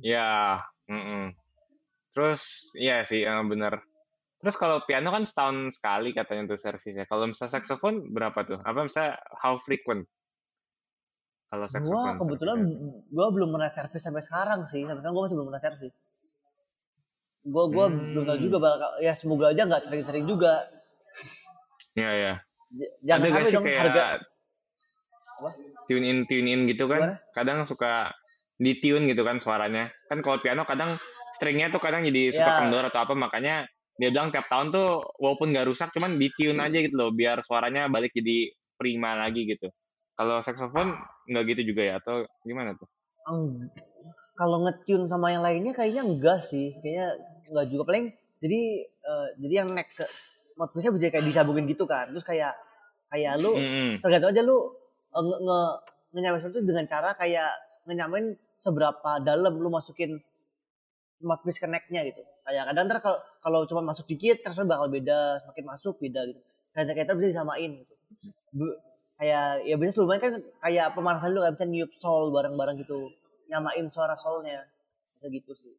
ya, 0.00 0.64
mm-mm. 0.88 1.36
Terus, 2.16 2.72
iya 2.72 3.04
sih, 3.04 3.20
eh, 3.20 3.44
bener. 3.44 3.84
Terus 4.38 4.54
kalau 4.54 4.78
piano 4.86 5.10
kan 5.10 5.26
setahun 5.26 5.74
sekali 5.74 6.14
katanya 6.14 6.46
tuh 6.46 6.58
servisnya. 6.58 7.10
Kalau 7.10 7.26
misalnya 7.26 7.58
saxophone 7.58 8.06
berapa 8.14 8.38
tuh? 8.46 8.58
Apa 8.62 8.86
misalnya 8.86 9.18
how 9.42 9.58
frequent? 9.58 10.06
Kalau 11.48 11.66
Gua 11.66 11.72
saxophone 11.74 12.18
kebetulan 12.22 12.58
gua 13.10 13.26
belum 13.34 13.50
pernah 13.50 13.70
servis 13.72 13.98
sampai 13.98 14.22
sekarang 14.22 14.62
sih. 14.62 14.86
Sampai 14.86 15.02
sekarang 15.02 15.16
gua 15.16 15.24
masih 15.26 15.36
belum 15.42 15.48
pernah 15.50 15.64
servis. 15.64 15.94
Gua 17.42 17.64
gua 17.66 17.86
belum 17.90 18.24
tahu 18.28 18.36
Hmm. 18.38 18.46
juga 18.46 18.56
bakal 18.60 18.90
ya 19.02 19.12
semoga 19.16 19.46
aja 19.50 19.62
nggak 19.66 19.82
sering-sering 19.82 20.24
juga. 20.28 20.70
Iya, 21.98 22.10
iya. 22.14 22.34
Jangan 23.02 23.18
Ada 23.18 23.28
sampai 23.32 23.48
sih 23.48 23.54
dong 23.56 23.64
kayak 23.64 23.80
harga 23.80 24.04
Apa? 25.40 25.50
tune 25.88 26.04
in 26.04 26.18
tune 26.28 26.46
in 26.46 26.60
gitu 26.68 26.84
kan? 26.86 27.00
Gimana? 27.00 27.16
Kadang 27.32 27.58
suka 27.64 28.12
di 28.54 28.76
tune 28.78 29.08
gitu 29.08 29.24
kan 29.24 29.40
suaranya. 29.40 29.88
Kan 30.06 30.20
kalau 30.20 30.38
piano 30.38 30.62
kadang 30.62 30.94
stringnya 31.34 31.72
tuh 31.72 31.80
kadang 31.80 32.04
jadi 32.04 32.30
suka 32.30 32.50
Ya. 32.54 32.58
kendor 32.60 32.84
atau 32.86 33.00
apa 33.02 33.14
makanya 33.16 33.64
dia 33.98 34.14
bilang 34.14 34.30
tiap 34.30 34.46
tahun 34.46 34.70
tuh 34.70 35.18
walaupun 35.18 35.50
nggak 35.50 35.66
rusak 35.66 35.90
cuman 35.90 36.16
di 36.22 36.30
tune 36.30 36.62
aja 36.62 36.78
gitu 36.78 36.94
loh 36.94 37.10
biar 37.10 37.42
suaranya 37.42 37.90
balik 37.90 38.14
jadi 38.14 38.54
prima 38.78 39.18
lagi 39.18 39.42
gitu. 39.42 39.66
Kalau 40.14 40.38
saxophone 40.38 40.94
nggak 41.26 41.44
gitu 41.54 41.74
juga 41.74 41.82
ya 41.82 41.94
atau 41.98 42.22
gimana 42.46 42.78
tuh? 42.78 42.86
Eng- 43.26 43.74
kalau 44.38 44.62
ngetune 44.62 45.10
sama 45.10 45.34
yang 45.34 45.42
lainnya 45.42 45.74
kayaknya 45.74 46.06
enggak 46.06 46.46
sih. 46.46 46.70
Kayaknya 46.78 47.06
enggak 47.50 47.66
juga 47.74 47.82
paling 47.90 48.04
jadi 48.38 48.60
eh, 48.86 49.28
jadi 49.42 49.54
yang 49.66 49.68
neck 49.74 49.90
ke 49.98 50.06
mouthpiece-nya 50.54 50.94
bisa 50.94 51.10
kayak 51.10 51.26
disambungin 51.26 51.66
gitu 51.66 51.82
kan. 51.90 52.06
Terus 52.14 52.22
kayak 52.22 52.54
kayak 53.10 53.34
lu 53.42 53.50
Mm-mm. 53.58 53.98
tergantung 53.98 54.30
aja 54.30 54.42
lu 54.46 54.56
eh, 55.10 55.22
nge, 55.26 55.36
nge 55.42 55.60
ngenyamain 56.14 56.40
sesuatu 56.40 56.58
dengan 56.62 56.86
cara 56.86 57.18
kayak 57.18 57.50
ngenyamain 57.90 58.38
seberapa 58.54 59.10
dalam 59.26 59.58
lu 59.58 59.68
masukin 59.74 60.22
mouthpiece 61.18 61.58
ke 61.58 61.66
necknya 61.66 62.06
gitu. 62.06 62.22
Kayak 62.48 62.64
kadang 62.72 62.84
ntar 62.88 62.98
kalau 63.04 63.18
kalau 63.44 63.60
cuma 63.68 63.92
masuk 63.92 64.08
dikit 64.08 64.40
terus 64.40 64.56
bakal 64.64 64.88
beda, 64.88 65.44
semakin 65.44 65.64
masuk 65.68 66.00
beda 66.00 66.24
gitu. 66.32 66.40
Kayak 66.72 66.96
kayak 66.96 67.16
bisa 67.20 67.28
disamain 67.36 67.70
gitu. 67.84 67.94
Bu- 68.56 68.78
kayak 69.20 69.68
ya 69.68 69.74
biasanya 69.76 69.92
sebelumnya 69.92 70.20
kan 70.24 70.32
kayak 70.64 70.86
pemanasan 70.96 71.36
dulu 71.36 71.44
kan 71.44 71.52
bisa 71.60 71.66
niup 71.68 71.92
soul 72.00 72.32
bareng-bareng 72.32 72.80
gitu. 72.80 73.12
Nyamain 73.52 73.84
suara 73.92 74.16
soulnya. 74.16 74.64
Bisa 75.20 75.28
gitu 75.28 75.52
sih. 75.52 75.76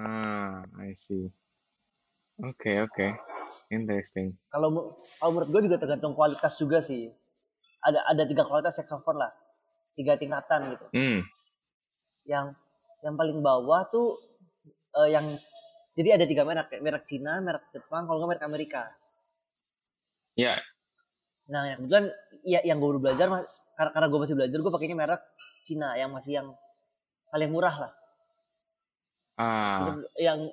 Ah, 0.00 0.64
I 0.80 0.96
see. 0.96 1.28
Oke, 2.40 2.80
oke. 2.80 3.06
Interesting. 3.68 4.32
Kalau 4.48 4.96
kalau 5.20 5.30
menurut 5.36 5.48
gue 5.52 5.62
juga 5.68 5.76
tergantung 5.76 6.16
kualitas 6.16 6.56
juga 6.56 6.80
sih. 6.80 7.12
Ada 7.84 8.08
ada 8.08 8.22
tiga 8.24 8.48
kualitas 8.48 8.72
saxophone 8.72 9.20
lah. 9.20 9.32
Tiga 9.92 10.16
tingkatan 10.16 10.72
gitu. 10.72 10.86
Hmm. 10.96 11.20
yang 12.26 12.58
yang 13.06 13.14
paling 13.14 13.38
bawah 13.38 13.86
tuh 13.86 14.18
eh, 14.96 15.08
yang 15.12 15.26
jadi 15.96 16.20
ada 16.20 16.24
tiga 16.28 16.44
merek 16.44 16.68
merek 16.80 17.04
Cina, 17.08 17.40
merek 17.40 17.72
Jepang, 17.72 18.04
kalau 18.04 18.20
nggak 18.20 18.30
merek 18.36 18.44
Amerika. 18.44 18.82
Ya, 20.36 20.60
Nah 21.48 21.64
yang 21.64 21.78
kebetulan 21.80 22.04
ya, 22.44 22.60
yang 22.66 22.76
gue 22.82 22.88
baru 22.90 23.00
belajar 23.00 23.26
mas- 23.32 23.48
karena, 23.78 23.90
karena 23.96 24.06
gue 24.12 24.20
masih 24.20 24.36
belajar 24.36 24.58
gue 24.60 24.72
pakainya 24.72 24.96
merek 24.98 25.22
Cina 25.64 25.88
yang 25.96 26.10
masih 26.12 26.32
yang 26.42 26.48
paling 27.32 27.50
murah 27.50 27.76
lah. 27.86 27.92
Ah, 29.36 29.96
Yang 30.16 30.52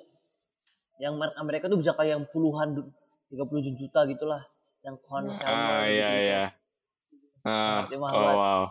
yang 1.00 1.14
merek 1.18 1.36
Amerika 1.36 1.66
tuh 1.66 1.80
bisa 1.80 1.92
kayak 1.96 2.16
yang 2.20 2.24
puluhan 2.30 2.78
du- 2.78 2.92
30 3.32 3.74
juta 3.74 4.06
gitulah 4.06 4.42
yang 4.86 4.94
konser 5.00 5.48
ah 5.48 5.82
iya 5.88 6.10
iya. 6.20 6.42
Ah, 7.44 7.84
oh 7.84 7.98
banget. 7.98 8.36
wow. 8.36 8.62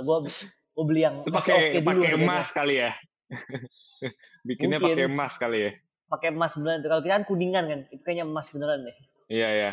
gue 0.00 0.16
gue 0.74 0.84
beli 0.86 1.00
yang 1.04 1.22
Itu 1.26 1.34
pakai 1.34 1.82
dulu 1.82 2.02
pakai 2.02 2.16
emas 2.16 2.48
kali 2.54 2.74
ya. 2.80 2.90
Bikinnya 4.48 4.82
pakai 4.82 5.06
emas 5.06 5.34
kali 5.38 5.58
ya. 5.70 5.72
pakai 6.10 6.34
emas 6.34 6.58
beneran 6.58 6.82
kalau 6.82 7.02
kita 7.06 7.22
kan 7.22 7.26
kuningan 7.30 7.64
kan 7.70 7.80
itu 7.86 8.02
kayaknya 8.02 8.26
emas 8.26 8.50
beneran 8.50 8.82
deh. 8.82 8.96
Iya 9.30 9.48
ya. 9.54 9.72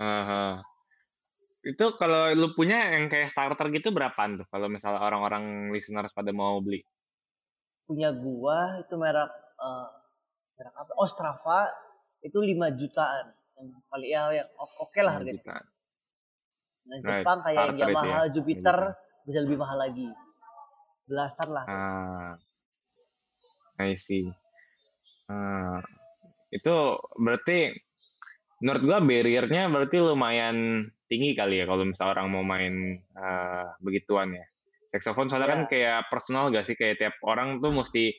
Aha. 0.00 0.64
Itu 1.64 1.96
kalau 2.00 2.32
lu 2.32 2.56
punya 2.56 2.96
yang 2.96 3.12
kayak 3.12 3.28
starter 3.28 3.68
gitu 3.72 3.92
berapaan 3.92 4.40
tuh? 4.40 4.46
Kalau 4.48 4.72
misalnya 4.72 5.04
orang-orang 5.04 5.68
listeners 5.68 6.16
pada 6.16 6.32
mau 6.32 6.60
beli. 6.64 6.80
punya 7.84 8.16
gua 8.16 8.80
itu 8.80 8.96
merek 8.96 9.28
eh, 9.60 9.88
merek 10.56 10.72
apa? 10.72 10.92
Oh 10.96 11.04
Strava 11.04 11.68
itu 12.24 12.40
5 12.40 12.80
jutaan. 12.80 13.36
Yang 13.60 13.84
paling 13.92 14.08
ya 14.08 14.20
yang 14.32 14.48
oke 14.56 15.00
lah 15.04 15.20
harganya. 15.20 15.44
Nah, 15.44 15.60
nah 16.88 16.96
Right, 17.04 17.20
Jepang 17.20 17.38
kayak 17.44 17.52
yang 17.52 17.68
starter 17.68 17.76
itu 17.76 17.84
Yamaha 17.84 18.08
ya, 18.08 18.32
Jupiter 18.32 18.78
bisa 19.28 19.38
lebih 19.44 19.56
mahal 19.60 19.78
lagi. 19.80 20.08
Belasan 21.04 21.48
lah. 21.52 21.66
Ah, 21.68 22.32
I 23.80 23.94
see. 23.98 24.30
Ah, 25.26 25.80
itu 26.52 26.74
berarti 27.18 27.74
menurut 28.62 28.82
gua 28.86 28.98
barrier-nya 29.02 29.66
berarti 29.66 29.98
lumayan 29.98 30.88
tinggi 31.10 31.34
kali 31.34 31.60
ya 31.60 31.68
kalau 31.68 31.84
misalnya 31.84 32.12
orang 32.20 32.28
mau 32.30 32.44
main 32.46 32.74
eh, 33.00 33.66
begituan 33.82 34.34
ya. 34.34 34.44
Saxophone 34.94 35.26
soalnya 35.26 35.50
kan 35.50 35.60
Ya. 35.66 35.68
kayak 35.70 35.98
personal 36.06 36.54
gak 36.54 36.70
sih 36.70 36.78
kayak 36.78 37.02
tiap 37.02 37.14
orang 37.26 37.58
tuh 37.58 37.74
mesti 37.74 38.14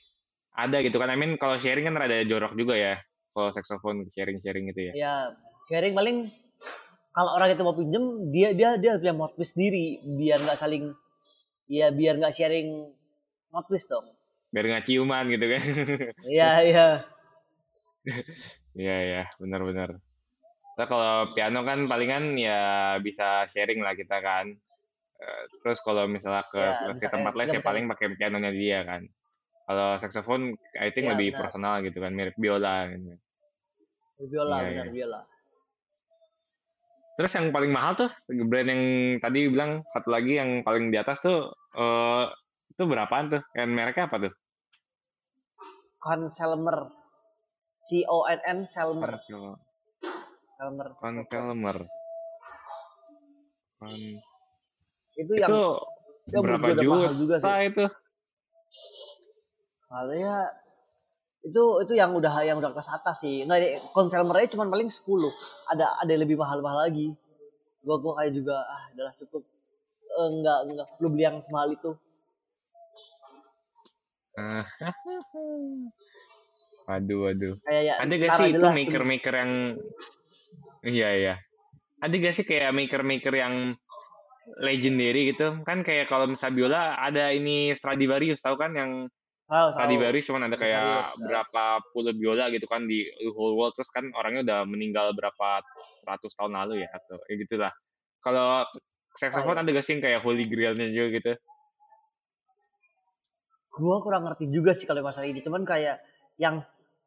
ada 0.60 0.84
gitu 0.84 1.00
kan. 1.00 1.08
I 1.08 1.16
mean 1.16 1.40
kalau 1.40 1.56
sharing 1.56 1.88
kan 1.88 1.96
rada 1.96 2.20
jorok 2.28 2.52
juga 2.56 2.76
ya. 2.76 2.96
Kalau 3.32 3.52
saxophone 3.52 4.08
sharing-sharing 4.12 4.72
gitu 4.72 4.92
ya. 4.92 4.94
ya 4.96 5.16
sharing 5.68 5.92
paling 5.96 6.32
kalau 7.12 7.32
orang 7.36 7.56
itu 7.56 7.64
mau 7.64 7.76
pinjem 7.76 8.04
dia 8.32 8.52
dia 8.52 8.76
dia 8.76 9.00
punya 9.00 9.16
mouthpiece 9.16 9.56
sendiri 9.56 10.04
biar 10.04 10.40
nggak 10.44 10.60
saling 10.60 10.92
ya 11.66 11.88
biar 11.92 12.20
nggak 12.20 12.36
sharing 12.36 12.92
mouthpiece 13.52 13.88
dong 13.88 14.04
Biar 14.56 14.66
nggak 14.72 14.88
ciuman 14.88 15.28
gitu 15.28 15.46
kan. 15.52 15.62
Iya 16.32 16.52
iya 16.64 16.88
Iya 18.72 18.98
ya, 19.04 19.24
benar-benar. 19.36 20.00
Nah, 20.76 20.86
kalau 20.88 21.36
piano 21.36 21.64
kan 21.68 21.88
palingan 21.92 22.40
ya 22.40 22.96
bisa 23.04 23.44
sharing 23.52 23.84
lah 23.84 24.00
kita 24.00 24.24
kan. 24.24 24.56
Eh, 25.20 25.44
terus 25.60 25.80
kalau 25.84 26.08
misalnya 26.08 26.44
ke, 26.48 26.60
Ya, 26.60 26.96
ke 26.96 27.08
tempat 27.12 27.34
les 27.36 27.52
kita 27.52 27.60
ya 27.60 27.68
paling 27.68 27.88
pakai 27.92 28.16
pianonya 28.16 28.52
dia 28.56 28.80
kan. 28.88 29.02
Kalau 29.66 29.98
saxophone 30.00 30.56
I 30.80 30.92
think 30.96 31.10
Ya, 31.10 31.18
lebih 31.18 31.36
benar. 31.36 31.40
personal 31.50 31.74
gitu 31.84 31.98
kan, 32.00 32.12
mirip 32.16 32.36
biola 32.40 32.88
gitu. 32.94 33.16
biola 34.16 34.56
Iya, 34.64 34.68
benar 34.72 34.88
iya. 34.88 34.94
biola 34.96 35.22
Terus 37.16 37.32
yang 37.32 37.48
paling 37.56 37.72
mahal 37.72 37.96
tuh 37.96 38.12
brand 38.28 38.68
yang 38.68 38.84
tadi 39.24 39.48
bilang 39.48 39.84
satu 39.96 40.12
lagi 40.12 40.36
yang 40.36 40.68
paling 40.68 40.92
di 40.92 41.00
atas 41.00 41.24
tuh 41.24 41.48
eh 41.76 42.26
itu 42.76 42.84
berapaan 42.84 43.32
tuh? 43.32 43.42
Yang 43.56 43.70
mereknya 43.72 44.04
apa 44.12 44.18
tuh? 44.28 44.34
Conselmer 46.06 46.94
C 47.74 48.06
O 48.06 48.30
N 48.30 48.40
N 48.46 48.60
Selmer. 48.70 49.18
Selmer 50.54 50.88
Conselmer. 50.94 51.78
Con- 53.82 54.22
itu 55.16 55.34
yang 55.34 55.50
itu 55.50 55.62
yang 56.30 56.44
berapa 56.46 56.66
udah 56.78 56.84
mahal 56.86 57.14
juga 57.18 57.36
juta 57.42 57.50
sih. 57.58 57.68
itu? 57.74 57.86
Malah 59.90 60.46
itu 61.46 61.64
itu 61.86 61.94
yang 61.94 62.12
udah 62.14 62.34
yang 62.46 62.58
udah 62.62 62.70
kelas 62.74 62.90
atas 62.94 63.26
sih. 63.26 63.42
Nggak 63.42 63.90
konselmernya 63.90 64.54
cuma 64.54 64.70
paling 64.70 64.90
10 64.90 65.10
ada 65.74 65.86
ada 66.02 66.10
yang 66.14 66.22
lebih 66.22 66.38
mahal-mahal 66.38 66.86
lagi. 66.86 67.18
Gua 67.82 67.98
gua 67.98 68.22
kayak 68.22 68.34
juga 68.34 68.62
ah 68.62 68.82
adalah 68.94 69.14
cukup. 69.18 69.42
Eh, 70.06 70.30
enggak 70.38 70.60
enggak 70.70 70.88
perlu 70.98 71.10
beli 71.14 71.24
yang 71.26 71.38
semahal 71.42 71.74
itu. 71.74 71.98
waduh, 76.88 77.18
waduh. 77.26 77.54
kayak 77.64 77.84
ya 77.88 77.94
Ada 78.04 78.14
gak 78.20 78.32
sih 78.38 78.48
itu 78.52 78.68
maker-maker 78.68 79.34
yang 79.34 79.52
iya 80.84 81.10
iya. 81.16 81.36
Ada 82.04 82.16
gak 82.20 82.36
sih 82.36 82.46
kayak 82.46 82.76
maker-maker 82.76 83.34
yang 83.34 83.80
legendary 84.62 85.34
gitu? 85.34 85.58
Kan 85.66 85.82
kayak 85.82 86.12
kalau 86.12 86.30
misalnya 86.30 86.56
biola 86.56 86.82
ada 87.00 87.34
ini 87.34 87.74
Stradivarius 87.74 88.44
tahu 88.44 88.60
kan 88.60 88.78
yang 88.78 88.92
tahu 89.50 89.68
Stradivarius 89.74 90.28
cuman 90.30 90.52
ada 90.52 90.58
kayak 90.60 90.78
Stradivarius, 90.78 91.10
ya. 91.10 91.26
berapa 91.26 91.64
puluh 91.96 92.14
biola 92.14 92.46
gitu 92.54 92.68
kan 92.70 92.86
di 92.86 93.10
whole 93.34 93.58
world 93.58 93.74
terus 93.74 93.90
kan 93.90 94.06
orangnya 94.14 94.46
udah 94.46 94.60
meninggal 94.70 95.16
berapa 95.18 95.66
ratus 96.06 96.38
tahun 96.38 96.54
lalu 96.54 96.86
ya 96.86 96.90
atau 96.94 97.18
ya 97.26 97.34
gitulah. 97.40 97.74
Kalau 98.22 98.68
saxophone 99.16 99.64
ada 99.64 99.70
gak 99.72 99.86
sih 99.86 99.98
yang 99.98 100.04
kayak 100.04 100.20
holy 100.22 100.46
grailnya 100.46 100.92
juga 100.92 101.08
gitu? 101.18 101.34
Gua 103.76 104.00
kurang 104.04 104.24
ngerti 104.26 104.48
juga 104.50 104.72
sih 104.72 104.88
kalau 104.88 105.04
masalah 105.04 105.28
ini 105.28 105.44
cuman 105.44 105.64
kayak 105.68 106.00
yang 106.40 106.64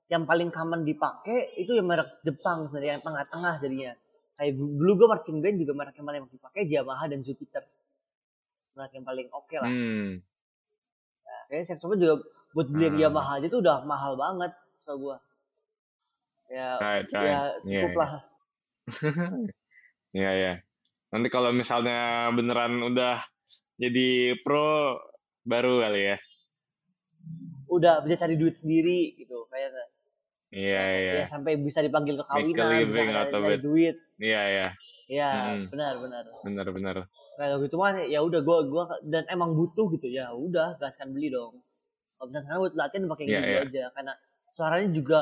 yang 0.08 0.24
paling 0.24 0.48
common 0.48 0.84
dipakai 0.88 1.52
itu 1.60 1.76
yang 1.76 1.84
merek 1.88 2.20
Jepang 2.24 2.68
sebenarnya 2.68 3.00
yang 3.00 3.04
tengah-tengah 3.04 3.54
jadinya 3.60 3.92
kayak 4.36 4.52
du- 4.56 4.72
dulu 4.76 4.92
gua 5.04 5.08
marching 5.16 5.38
band 5.40 5.56
juga 5.60 5.72
merek 5.76 5.94
yang 5.96 6.06
paling 6.08 6.22
dipakai 6.28 6.62
Yamaha 6.64 7.04
dan 7.08 7.20
Jupiter 7.24 7.64
merek 8.76 8.92
yang 8.96 9.06
paling 9.08 9.26
oke 9.32 9.56
lah 9.58 9.68
Hmm. 9.68 10.20
kayaknya 11.48 11.64
saxophone 11.64 12.00
juga 12.00 12.14
buat 12.52 12.68
beli 12.68 12.84
yang 12.88 12.96
Hmm. 12.96 13.04
Yamaha 13.12 13.32
aja 13.40 13.46
tuh 13.48 13.60
udah 13.64 13.84
mahal 13.84 14.16
banget 14.16 14.52
so 14.76 14.96
gua 14.96 15.16
ya 16.48 16.80
Right, 16.80 17.08
right. 17.12 17.28
ya 17.28 17.38
Iya, 17.64 17.80
cukup 17.84 17.92
iya. 17.92 18.00
lah 18.00 18.12
Iya 20.16 20.30
ya. 20.32 20.52
Nanti 21.12 21.28
kalau 21.28 21.52
misalnya 21.52 22.32
beneran 22.32 22.80
udah 22.80 23.20
jadi 23.76 24.32
pro 24.40 24.96
baru 25.44 25.84
kali 25.84 26.00
ya. 26.00 26.16
Udah 27.68 28.00
bisa 28.02 28.16
cari 28.18 28.34
duit 28.34 28.54
sendiri 28.54 29.14
gitu 29.14 29.46
kayak 29.48 29.70
Iya 30.48 30.80
iya. 30.96 31.12
ya 31.14 31.24
sampai 31.28 31.60
bisa 31.60 31.84
dipanggil 31.84 32.16
ke 32.16 32.24
kawinan 32.24 32.56
bisa 32.56 32.72
living 32.80 33.08
cari, 33.12 33.60
duit 33.60 33.96
Iya 34.16 34.40
iya. 34.48 34.68
ya 35.06 35.30
Mm-mm. 35.30 35.68
benar 35.68 35.94
benar 36.00 36.24
Bener 36.40 36.66
bener. 36.68 36.96
kalau 37.36 37.56
gitu 37.60 37.76
mah 37.76 38.00
ya 38.02 38.20
udah 38.20 38.40
gua 38.40 38.58
gua 38.64 38.84
dan 39.02 39.28
emang 39.28 39.52
butuh 39.52 39.88
gitu 39.90 40.08
ya 40.08 40.32
udah 40.32 40.76
gaskan 40.76 41.12
beli 41.12 41.28
dong 41.28 41.60
kalau 42.16 42.26
misalnya 42.28 42.58
buat 42.58 42.74
latihan 42.74 43.04
pakai 43.06 43.24
Iya, 43.24 43.38
gini 43.38 43.46
iya. 43.46 43.60
aja 43.62 43.84
karena 43.92 44.12
suaranya 44.48 44.88
juga 44.90 45.20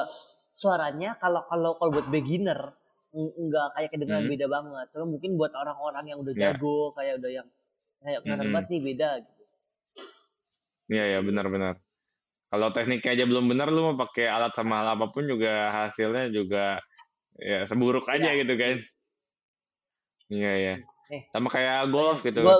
suaranya 0.49 1.11
kalau 1.19 1.43
kalau 1.45 1.75
kalau 1.75 1.91
buat 1.93 2.07
beginner 2.07 2.73
ng- 3.13 3.35
nggak 3.47 3.69
kayak 3.75 3.91
kedengaran 3.91 4.25
Hmm. 4.25 4.33
beda 4.33 4.47
banget 4.47 4.87
cuma 4.91 5.07
mungkin 5.07 5.31
buat 5.35 5.53
orang-orang 5.53 6.05
yang 6.07 6.19
udah 6.19 6.33
Iya. 6.33 6.43
jago 6.55 6.95
kayak 6.95 7.19
udah 7.19 7.31
yang 7.35 7.47
kayak 7.99 8.19
kelihatan 8.23 8.41
Mm-mm. 8.41 8.55
banget 8.55 8.69
nih 8.71 8.83
beda 8.87 9.09
gitu. 9.21 9.43
Iya 10.87 11.05
iya 11.11 11.19
benar 11.21 11.47
benar. 11.47 11.75
Kalau 12.47 12.71
tekniknya 12.71 13.11
aja 13.19 13.25
belum 13.27 13.51
benar 13.51 13.69
lu 13.75 13.93
mau 13.93 13.97
pakai 14.07 14.31
alat 14.31 14.55
sama 14.55 14.81
hal 14.83 14.95
apa 14.95 15.11
pun 15.11 15.27
juga 15.27 15.67
hasilnya 15.71 16.31
juga 16.31 16.79
ya 17.37 17.67
seburuk 17.67 18.07
aja 18.07 18.31
Iya. 18.33 18.41
gitu 18.47 18.55
kan. 18.55 18.77
Iya 20.31 20.53
iya. 20.59 20.75
Eh. 21.11 21.23
Sama 21.31 21.51
kayak 21.51 21.91
golf 21.95 22.23
gitu. 22.23 22.43
gua 22.43 22.59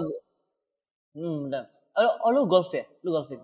hmm 1.17 1.49
benar 1.49 1.65
oh, 1.97 2.13
oh 2.29 2.31
lu 2.31 2.43
golf 2.47 2.71
ya 2.71 2.85
lu 3.03 3.11
golfing 3.11 3.41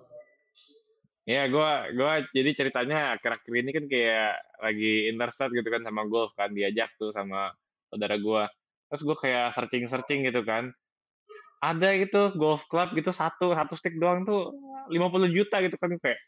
Iya, 1.22 1.46
gua 1.54 1.86
gua 1.94 2.26
jadi 2.34 2.50
ceritanya 2.50 3.14
akhir-akhir 3.14 3.52
ini 3.54 3.70
kan 3.70 3.84
kayak 3.86 4.42
lagi 4.58 5.06
interstate 5.06 5.54
gitu 5.54 5.70
kan 5.70 5.86
sama 5.86 6.02
golf 6.10 6.34
kan 6.34 6.50
diajak 6.50 6.90
tuh 6.98 7.14
sama 7.14 7.54
saudara 7.86 8.18
gua. 8.18 8.50
Terus 8.90 9.02
gua 9.06 9.14
kayak 9.14 9.54
searching-searching 9.54 10.26
gitu 10.26 10.42
kan. 10.42 10.74
Ada 11.62 11.94
gitu 12.02 12.34
golf 12.34 12.66
club 12.66 12.90
gitu 12.98 13.14
satu 13.14 13.54
satu 13.54 13.78
stick 13.78 13.94
doang 14.02 14.26
tuh 14.26 14.50
50 14.90 15.30
juta 15.30 15.62
gitu 15.62 15.78
kan 15.78 15.94
kayak 16.02 16.18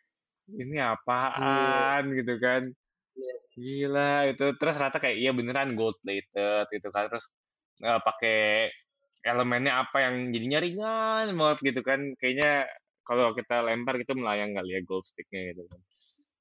ini 0.46 0.76
apaan 0.76 2.10
gitu 2.10 2.34
kan. 2.36 2.62
Iya. 3.14 3.34
Gila 3.50 4.12
itu 4.28 4.44
terus 4.54 4.74
rata 4.74 4.98
kayak 4.98 5.16
iya 5.16 5.30
beneran 5.30 5.72
gold 5.72 5.96
plated 6.00 6.66
gitu 6.68 6.88
kan 6.90 7.06
terus 7.06 7.30
eh, 7.78 8.00
pakai 8.00 8.70
elemennya 9.22 9.80
apa 9.80 10.02
yang 10.02 10.14
jadinya 10.30 10.58
ringan 10.58 11.24
banget 11.32 11.58
gitu 11.64 11.80
kan 11.80 11.96
kayaknya 12.16 12.68
kalau 13.02 13.32
kita 13.32 13.60
lempar 13.60 13.96
gitu 13.96 14.12
melayang 14.12 14.52
kali 14.52 14.70
ya 14.70 14.80
golf 14.82 15.04
sticknya 15.04 15.52
gitu 15.52 15.64
kan. 15.64 15.80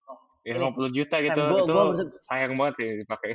Oh, 0.05 0.17
Ya 0.43 0.51
ini, 0.53 0.63
50 0.65 0.91
juta 0.91 1.15
gitu 1.19 1.39
gua- 1.39 1.61
itu 1.61 1.71
gua 1.71 1.83
maksud- 1.91 2.11
sayang 2.21 2.53
banget 2.55 2.73
sih 2.75 2.89
dipakai. 2.99 3.31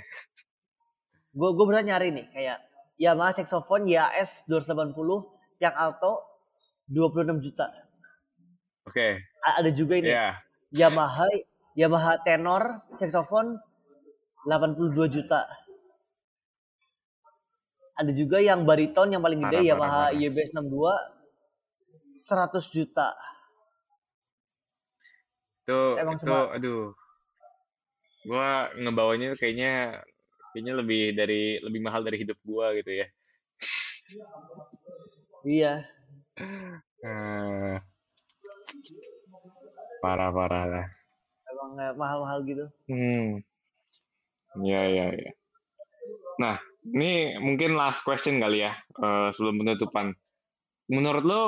gue 1.31 1.49
gue 1.51 1.65
beneran 1.65 1.87
nyari 1.87 2.09
nih 2.11 2.27
kayak 2.29 2.59
Yamaha 2.99 3.31
saxophone 3.33 3.87
YAS 3.87 4.43
280 4.45 5.23
yang 5.59 5.71
alto 5.73 6.25
26 6.87 7.39
juta 7.39 7.69
Oke, 8.83 9.21
A- 9.39 9.57
ada 9.61 9.71
juga 9.71 9.95
ini 9.95 10.09
ya. 10.09 10.35
Yamaha 10.73 11.29
Yamaha 11.79 12.21
tenor 12.27 12.85
saxophone 12.99 13.57
82 14.45 15.09
juta. 15.09 15.47
Ada 17.99 18.15
juga 18.15 18.39
yang 18.39 18.63
bariton 18.63 19.11
yang 19.11 19.23
paling 19.23 19.43
gede 19.43 19.59
Parah, 19.59 19.69
Yamaha 19.75 20.03
parah. 20.13 20.23
YBS 20.23 20.51
62 20.55 20.95
100 22.29 22.75
juta. 22.75 23.09
Itu 25.67 25.81
Emang 25.99 26.15
itu 26.19 26.27
seba- 26.27 26.53
aduh. 26.55 26.95
Gua 28.27 28.69
ngebawanya 28.77 29.35
kayaknya 29.39 30.03
kayaknya 30.53 30.75
lebih 30.79 31.03
dari 31.17 31.59
lebih 31.63 31.81
mahal 31.83 32.03
dari 32.07 32.23
hidup 32.23 32.39
gua 32.45 32.75
gitu 32.77 32.93
ya. 32.93 33.07
Iya. 35.47 35.73
Eh, 36.99 37.79
parah 39.99 40.31
parah 40.31 40.65
lah. 40.67 40.87
Emang 41.49 41.71
kayak 41.75 41.95
mahal-mahal 41.99 42.39
gitu. 42.47 42.65
Hmm. 42.87 43.43
Ya 44.63 44.83
ya 44.89 45.07
ya. 45.13 45.33
Nah, 46.39 46.57
ini 46.95 47.37
mungkin 47.43 47.75
last 47.75 48.07
question 48.07 48.39
kali 48.39 48.65
ya 48.65 48.73
eh, 49.03 49.29
sebelum 49.35 49.61
penutupan. 49.63 50.15
Menurut 50.89 51.25
lo 51.27 51.43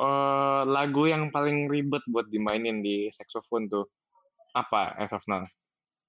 eh, 0.00 0.62
lagu 0.68 1.06
yang 1.08 1.30
paling 1.30 1.70
ribet 1.70 2.02
buat 2.10 2.28
dimainin 2.28 2.82
di 2.82 3.08
saxophone 3.14 3.70
tuh 3.70 3.86
apa 4.52 4.98
as 4.98 5.14
of 5.14 5.24
now? 5.30 5.46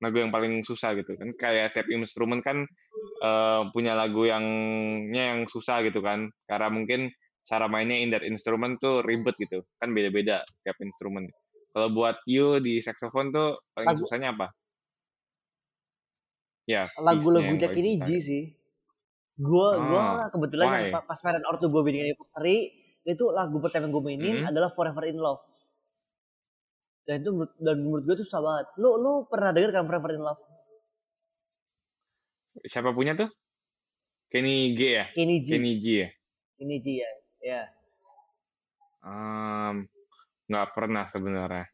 Lagu 0.03 0.19
yang 0.19 0.33
paling 0.33 0.65
susah 0.65 0.97
gitu 0.97 1.15
kan? 1.15 1.31
Kayak 1.39 1.77
tiap 1.77 1.87
instrumen 1.93 2.41
kan 2.41 2.65
eh, 3.23 3.61
punya 3.71 3.93
lagu 3.95 4.25
yangnya 4.27 5.37
yang 5.37 5.41
susah 5.47 5.85
gitu 5.85 6.01
kan? 6.01 6.27
Karena 6.49 6.67
mungkin 6.73 7.13
cara 7.45 7.69
mainnya 7.69 8.01
in 8.01 8.09
that 8.09 8.25
instrument 8.25 8.81
tuh 8.81 9.05
ribet 9.05 9.37
gitu. 9.37 9.61
Kan 9.77 9.93
beda-beda 9.93 10.41
tiap 10.65 10.77
instrumen. 10.81 11.29
Kalau 11.75 11.91
buat 11.91 12.23
you 12.23 12.63
di 12.63 12.79
saxophone 12.79 13.35
tuh 13.35 13.59
paling 13.75 13.91
Lagu- 13.91 14.07
susahnya 14.07 14.31
apa? 14.31 14.47
Ya, 16.63 16.87
Lagu-lagu 16.95 17.51
Jack 17.59 17.75
ini. 17.75 17.99
G 17.99 18.09
sih. 18.17 18.43
Gua 19.35 19.75
gua 19.83 20.01
Ah, 20.17 20.27
kebetulan 20.31 20.65
why? 20.71 20.87
pa- 20.89 21.03
pas 21.03 21.19
parent 21.19 21.43
ortu 21.43 21.67
gue 21.67 21.81
bikin 21.83 22.07
anniversary 22.07 22.71
itu 23.03 23.27
lagu 23.29 23.59
pertama 23.59 23.85
yang 23.85 23.93
gue 23.93 24.01
mainin 24.01 24.35
Mhm. 24.41 24.49
adalah 24.49 24.71
Forever 24.71 25.03
in 25.03 25.19
Love. 25.19 25.43
Dan 27.03 27.21
itu 27.21 27.29
menurut, 27.29 27.53
dan 27.59 27.75
menurut 27.77 28.03
gue 28.07 28.15
tuh 28.15 28.25
susah 28.25 28.39
banget. 28.39 28.65
Lu 28.79 28.95
lu 28.95 29.27
pernah 29.27 29.51
denger 29.51 29.75
kan 29.75 29.83
Forever 29.83 30.11
in 30.15 30.23
Love? 30.23 30.41
Siapa 32.63 32.95
punya 32.95 33.13
tuh? 33.13 33.27
Kenny 34.31 34.71
G 34.73 34.79
ya? 34.95 35.05
Kenny 35.11 35.43
G. 35.43 35.49
Kenny 35.53 35.73
G 35.77 35.85
ya? 36.01 36.09
Kenny 36.55 36.77
G 36.79 36.87
ya. 36.97 37.11
Ya. 37.43 37.61
Um, 39.03 39.85
nggak 40.45 40.67
pernah 40.73 41.03
sebenarnya. 41.09 41.65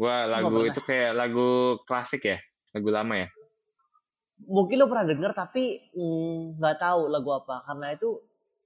Gua 0.00 0.24
lagu 0.24 0.64
itu 0.64 0.80
kayak 0.80 1.12
lagu 1.12 1.76
klasik 1.84 2.24
ya, 2.24 2.38
lagu 2.72 2.88
lama 2.88 3.14
ya. 3.26 3.28
Mungkin 4.48 4.80
lu 4.80 4.88
pernah 4.88 5.04
denger 5.04 5.32
tapi 5.36 5.92
mm, 5.92 6.56
nggak 6.56 6.76
tahu 6.80 7.12
lagu 7.12 7.30
apa 7.36 7.60
karena 7.68 7.92
itu 7.92 8.16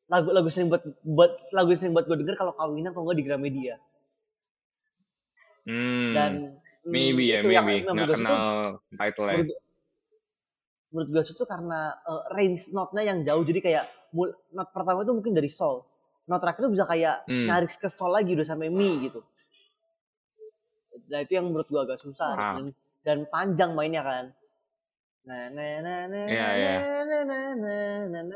lagu 0.06 0.30
lagu 0.30 0.48
sering 0.52 0.68
buat 0.70 0.82
buat 1.02 1.32
lagu 1.50 1.74
sering 1.74 1.90
buat 1.96 2.06
gue 2.06 2.20
denger 2.22 2.36
kalau 2.38 2.52
kawinan 2.54 2.94
kalau 2.94 3.10
nggak 3.10 3.18
di 3.18 3.26
Gramedia. 3.26 3.74
Hmm, 5.64 6.12
Dan 6.12 6.32
mm, 6.84 6.92
maybe 6.92 7.32
ya, 7.32 7.40
maybe. 7.42 7.56
yang 7.56 7.66
Nggak 7.88 8.20
kenal 8.20 8.44
title 8.94 9.26
ya. 9.26 9.34
menurut, 9.40 9.58
menurut 10.92 11.08
gue 11.10 11.22
itu 11.34 11.44
karena 11.48 11.80
eh, 12.06 12.22
range 12.36 12.62
note-nya 12.70 13.02
yang 13.02 13.18
jauh 13.26 13.42
jadi 13.42 13.60
kayak 13.64 13.84
not 14.54 14.70
pertama 14.70 15.02
itu 15.02 15.10
mungkin 15.10 15.34
dari 15.34 15.50
sol 15.50 15.82
not 16.26 16.38
terakhir 16.38 16.60
itu 16.62 16.70
bisa 16.72 16.84
kayak 16.84 17.16
Hmm. 17.24 17.46
nyaris 17.46 17.74
ke 17.74 17.86
sol 17.86 18.10
lagi 18.10 18.32
udah 18.32 18.46
sampai 18.46 18.68
mi 18.68 19.02
gitu 19.02 19.20
nah 21.04 21.20
itu 21.20 21.32
yang 21.32 21.46
menurut 21.46 21.66
gue 21.66 21.80
agak 21.80 21.98
susah 21.98 22.32
Ah. 22.32 22.54
dan, 22.56 22.66
dan 23.02 23.18
panjang 23.28 23.70
mainnya 23.72 24.00
kan 24.00 24.24
nah 25.22 25.48
nah 25.48 25.74
nah 25.78 26.00
nah 26.04 26.24
Iya, 26.26 26.36
nah, 26.38 26.52
iya. 26.54 26.74
nah, 26.74 27.02
nah, 27.02 27.22
nah, 27.24 27.44
nah, 27.54 28.22
nah, 28.22 28.22
nah, 28.24 28.34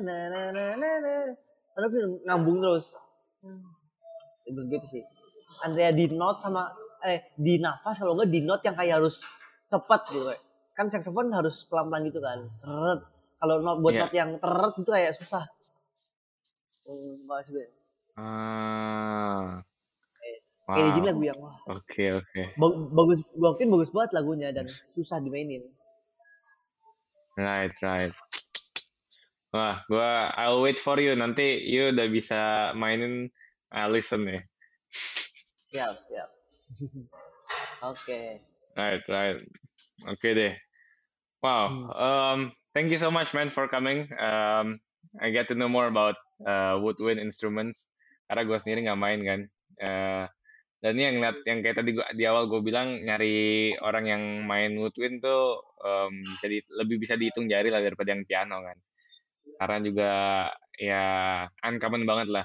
nah, 0.00 0.24
nah, 0.28 0.46
nah, 0.50 0.70
nah, 0.76 0.96
nah. 0.98 1.24
Dia 1.82 2.06
ngambung 2.26 2.58
terus 2.58 3.00
Ya, 4.42 4.48
menurut 4.48 4.66
gue 4.68 4.78
itu 4.78 4.88
sih 4.90 5.02
Andrea 5.58 5.90
di 5.90 6.10
note 6.10 6.38
sama 6.38 6.68
eh 7.00 7.32
di 7.34 7.56
nafas 7.56 7.96
kalau 7.96 8.12
enggak 8.12 8.28
di 8.28 8.40
note 8.40 8.62
yang 8.62 8.74
kayak 8.74 8.94
harus 8.98 9.22
cepat 9.66 10.00
gitu 10.08 10.24
kayak. 10.24 10.42
kan 10.72 10.86
saxophone 10.88 11.30
harus 11.30 11.62
pelan-pelan 11.64 12.02
gitu 12.04 12.18
kan 12.18 12.38
teret 12.56 13.00
kalau 13.36 13.54
buat 13.78 13.92
Iya. 13.92 14.00
note 14.00 14.14
yang 14.14 14.30
teret 14.36 14.74
itu 14.74 14.90
kayak 14.90 15.12
susah 15.12 15.44
hmm, 16.92 17.24
makasih 17.24 17.52
Ben. 17.56 17.70
Ah, 18.16 19.64
kayak 20.72 20.90
gini 20.96 21.04
wow. 21.04 21.08
lagu 21.08 21.22
yang 21.24 21.38
wah 21.40 21.56
Oke 21.68 22.12
oke. 22.12 22.44
ba- 22.60 22.88
bagus 22.92 23.20
mungkin 23.36 23.68
bagus 23.72 23.90
banget 23.92 24.10
lagunya 24.16 24.48
dan 24.52 24.68
susah 24.92 25.20
dimainin 25.20 25.64
Right 27.36 27.72
right. 27.82 28.12
Wah, 29.52 29.84
gua 29.88 30.32
I'll 30.36 30.60
wait 30.64 30.80
for 30.80 30.96
you. 31.00 31.12
Nanti 31.16 31.60
you 31.64 31.92
udah 31.92 32.08
bisa 32.08 32.40
mainin 32.76 33.28
I 33.72 33.88
listen 33.88 34.24
ya. 34.28 34.40
siap 35.64 35.96
siap 36.08 36.30
oke 37.90 38.20
Right, 38.76 39.04
right. 39.08 39.38
Oke 40.08 40.28
deh. 40.34 40.54
Wow. 41.42 41.92
Um, 41.92 42.52
thank 42.74 42.90
you 42.90 42.98
so 42.98 43.10
much, 43.10 43.34
man, 43.34 43.50
for 43.50 43.68
coming. 43.68 44.08
Um, 44.16 44.80
I 45.20 45.30
get 45.30 45.48
to 45.48 45.54
know 45.54 45.68
more 45.68 45.86
about 45.86 46.16
uh, 46.46 46.78
woodwind 46.78 47.22
instruments. 47.22 47.86
Karena 48.26 48.42
gue 48.46 48.58
sendiri 48.58 48.88
nggak 48.88 49.00
main 49.00 49.20
kan. 49.22 49.40
Uh, 49.82 50.24
dan 50.82 50.98
ini 50.98 51.02
yang 51.06 51.16
ngeliat, 51.22 51.38
yang 51.46 51.58
kayak 51.62 51.76
tadi 51.78 51.90
gua, 51.94 52.06
di 52.10 52.24
awal 52.26 52.50
gue 52.50 52.58
bilang 52.58 53.06
nyari 53.06 53.70
orang 53.78 54.04
yang 54.10 54.22
main 54.42 54.74
woodwind 54.82 55.22
tuh 55.22 55.62
um, 55.78 56.14
jadi 56.42 56.58
lebih 56.82 56.98
bisa 56.98 57.14
dihitung 57.14 57.46
jari 57.46 57.70
lah 57.70 57.78
daripada 57.78 58.10
yang 58.10 58.26
piano 58.26 58.58
kan. 58.66 58.74
Karena 59.62 59.78
juga 59.78 60.10
ya 60.74 61.04
uncommon 61.62 62.02
banget 62.02 62.28
lah. 62.34 62.44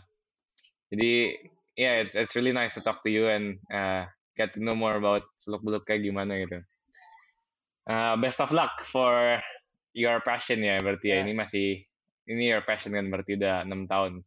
Jadi 0.93 1.33
yeah, 1.77 2.05
it's, 2.05 2.13
it's 2.13 2.33
really 2.37 2.53
nice 2.53 2.77
to 2.77 2.81
talk 2.85 3.01
to 3.01 3.09
you 3.09 3.25
and 3.25 3.57
uh, 3.73 4.05
get 4.37 4.53
to 4.53 4.61
know 4.61 4.77
more 4.77 4.97
about 5.01 5.25
seluk 5.41 5.65
beluk 5.65 5.85
kayak 5.89 6.05
gimana 6.05 6.37
gitu. 6.45 6.61
Uh, 7.89 8.13
best 8.21 8.37
of 8.37 8.53
luck 8.53 8.85
for 8.85 9.41
your 9.97 10.21
passion 10.21 10.61
ya 10.61 10.77
berarti 10.83 11.09
ya 11.09 11.15
Ya. 11.17 11.23
ini 11.25 11.33
masih 11.33 11.67
ini 12.27 12.51
your 12.51 12.63
passion 12.63 12.93
kan 12.93 13.07
berarti 13.07 13.39
udah 13.39 13.63
enam 13.63 13.87
tahun. 13.87 14.21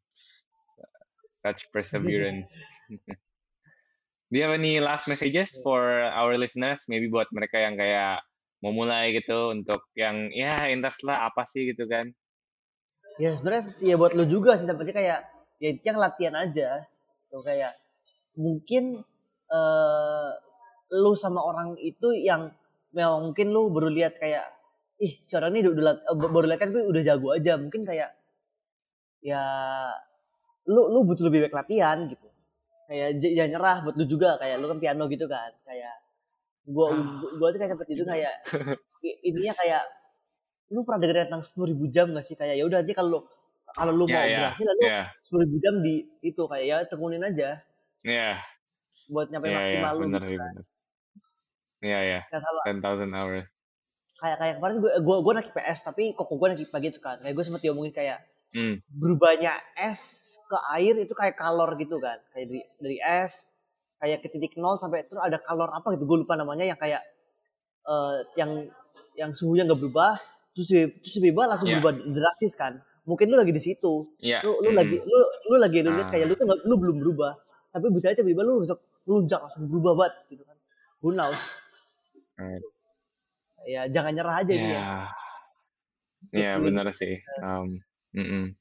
Such 1.44 1.68
perseverance. 1.72 2.48
Do 4.30 4.38
you 4.38 4.46
have 4.46 4.54
any 4.54 4.78
last 4.78 5.10
messages 5.10 5.52
for 5.64 6.06
our 6.14 6.38
listeners? 6.38 6.86
Maybe 6.86 7.10
buat 7.10 7.28
mereka 7.34 7.58
yang 7.58 7.74
kayak 7.74 8.22
mau 8.62 8.70
mulai 8.70 9.10
gitu 9.16 9.50
untuk 9.50 9.84
yang 9.96 10.30
ya 10.30 10.68
interest 10.70 11.02
lah 11.02 11.26
apa 11.32 11.48
sih 11.50 11.72
gitu 11.72 11.88
kan? 11.90 12.12
ya 13.20 13.36
sebenarnya 13.36 13.62
sih 13.68 13.92
ya 13.92 13.96
buat 14.00 14.16
lu 14.16 14.24
juga 14.24 14.56
sih 14.56 14.64
seperti 14.64 14.96
kayak 14.96 15.20
ya 15.60 15.70
yang 15.84 15.98
latihan 16.00 16.34
aja 16.40 16.88
tuh 17.28 17.44
kayak 17.44 17.76
mungkin 18.32 19.04
eh 19.50 20.30
lu 20.90 21.12
sama 21.14 21.44
orang 21.44 21.76
itu 21.78 22.16
yang 22.16 22.48
memang 22.96 23.30
mungkin 23.30 23.52
lu 23.52 23.68
baru 23.68 23.92
lihat 23.92 24.16
kayak 24.16 24.48
ih 25.00 25.12
si 25.24 25.32
orang 25.36 25.56
ini 25.56 25.68
udah, 25.72 25.96
eh, 26.04 26.16
baru 26.16 26.46
lihat 26.48 26.60
kan 26.60 26.68
tapi 26.72 26.84
udah 26.84 27.02
jago 27.02 27.28
aja. 27.32 27.52
Mungkin 27.56 27.82
kayak 27.88 28.10
ya 29.20 29.42
lu 30.68 30.82
lu 30.92 31.00
butuh 31.08 31.24
lebih 31.28 31.48
banyak 31.48 31.56
latihan 31.56 31.98
gitu. 32.08 32.26
Kayak 32.90 33.08
jangan 33.22 33.50
nyerah 33.54 33.76
buat 33.86 33.94
lu 33.96 34.04
juga. 34.06 34.30
Kayak 34.40 34.56
lu 34.60 34.66
kan 34.70 34.78
piano 34.82 35.04
gitu 35.08 35.26
kan. 35.30 35.50
Kayak 35.64 35.94
gua 36.68 36.86
gua, 36.94 37.30
gua 37.40 37.48
tuh 37.54 37.58
kayak 37.62 37.72
seperti 37.74 37.92
itu 37.96 38.04
kayak 38.04 38.34
i- 39.08 39.20
ininya 39.32 39.54
kayak 39.56 39.82
lu 40.70 40.86
pernah 40.86 41.00
dengerin 41.02 41.26
tentang 41.32 41.42
sepuluh 41.42 41.66
ribu 41.74 41.86
jam 41.90 42.12
gak 42.14 42.24
sih? 42.26 42.36
Kayak 42.38 42.54
ya 42.60 42.64
udah 42.68 42.78
aja 42.84 42.92
kalau 42.94 43.08
lu 43.10 43.20
kalau 43.70 43.92
lu 43.94 44.04
mau 44.06 44.18
Ya. 44.18 44.26
ya 44.26 44.38
berhasil 44.50 44.66
lalu 44.66 44.82
ya. 44.86 45.02
sepuluh 45.22 45.42
ribu 45.46 45.56
jam 45.62 45.74
di 45.82 45.94
itu 46.22 46.42
kayak 46.46 46.66
ya 46.66 46.76
tekunin 46.86 47.22
aja. 47.22 47.48
Ya. 48.04 48.30
Buat 49.10 49.26
nyampe 49.32 49.46
ya 49.48 49.50
ya. 49.50 49.58
maksimal 49.58 49.92
lu 49.96 50.04
benar 50.10 50.22
gitu 50.26 50.38
kan. 50.38 50.54
Ya 51.80 51.98
ya. 52.04 52.20
Nggak 52.28 52.42
salah. 52.44 52.62
10,000 52.66 53.10
hours. 53.16 53.46
Kayak 54.20 54.36
kayak 54.36 54.54
kemarin 54.56 54.76
gue 54.78 54.92
gue 54.94 55.16
gue 55.18 55.32
naik 55.34 55.50
PS 55.50 55.78
tapi 55.82 56.02
kok 56.12 56.28
gue 56.28 56.46
naik 56.46 56.62
IPA 56.62 56.78
gitu 56.86 56.98
kan 56.98 57.16
kayak 57.18 57.32
gue 57.32 57.44
sempet 57.44 57.62
diomongin 57.62 57.92
kayak 57.92 58.20
Hmm. 58.50 58.82
berubahnya 58.90 59.54
es 59.78 60.00
ke 60.42 60.58
air 60.74 60.98
itu 60.98 61.14
kayak 61.14 61.38
kalor 61.38 61.70
gitu 61.76 61.96
kan 61.96 62.18
kayak 62.30 62.50
dari 62.50 62.60
dari 62.82 62.98
es 62.98 63.46
kayak 63.96 64.20
ke 64.20 64.28
titik 64.28 64.58
nol 64.58 64.74
sampai 64.74 65.06
terus 65.06 65.22
ada 65.22 65.38
kalor 65.38 65.70
apa 65.70 65.94
gitu 65.94 66.02
gue 66.02 66.18
lupa 66.20 66.34
namanya 66.34 66.66
yang 66.66 66.74
kayak 66.74 66.98
eh 67.80 68.18
yang 68.34 68.66
yang 69.14 69.30
suhunya 69.30 69.62
nggak 69.62 69.78
berubah 69.78 70.18
terus 70.50 70.66
tiba- 70.66 70.90
terus 70.92 71.12
tiba-tiba 71.14 71.42
langsung 71.46 71.70
Iya. 71.70 71.78
berubah 71.78 71.92
drastis 72.10 72.52
kan 72.52 72.72
mungkin 73.06 73.30
lu 73.30 73.38
lagi 73.38 73.54
di 73.54 73.62
situ 73.62 74.10
Ya. 74.18 74.42
lu 74.42 74.58
lu 74.58 74.74
mm. 74.74 74.76
lagi 74.76 74.96
lu 74.98 75.16
lu 75.46 75.56
lagi 75.56 75.78
lu 75.80 75.90
lihat 75.94 76.06
Ah. 76.06 76.10
kayak 76.10 76.26
lu 76.26 76.34
tuh 76.34 76.46
lu 76.50 76.74
belum 76.74 76.96
berubah 76.98 77.32
tapi 77.70 77.86
bisa 77.94 78.10
aja 78.10 78.18
tiba-tiba 78.18 78.42
lu 78.42 78.58
bisa 78.58 78.74
melunjak 79.06 79.38
langsung 79.38 79.62
berubah 79.64 79.92
banget 79.94 80.14
gitu 80.28 80.42
kan 80.42 80.56
who 80.98 81.14
knows. 81.14 81.38
Ya 83.64 83.88
jangan 83.88 84.12
nyerah 84.14 84.36
aja 84.40 84.52
gitu 84.52 84.70
ya 84.70 84.84
Ya, 86.30 86.36
ya 86.36 86.52
Tekunin. 86.60 86.64
benar 86.68 86.86
sih. 86.92 87.16
Um, 87.40 87.80
mm-mm. 88.12 88.52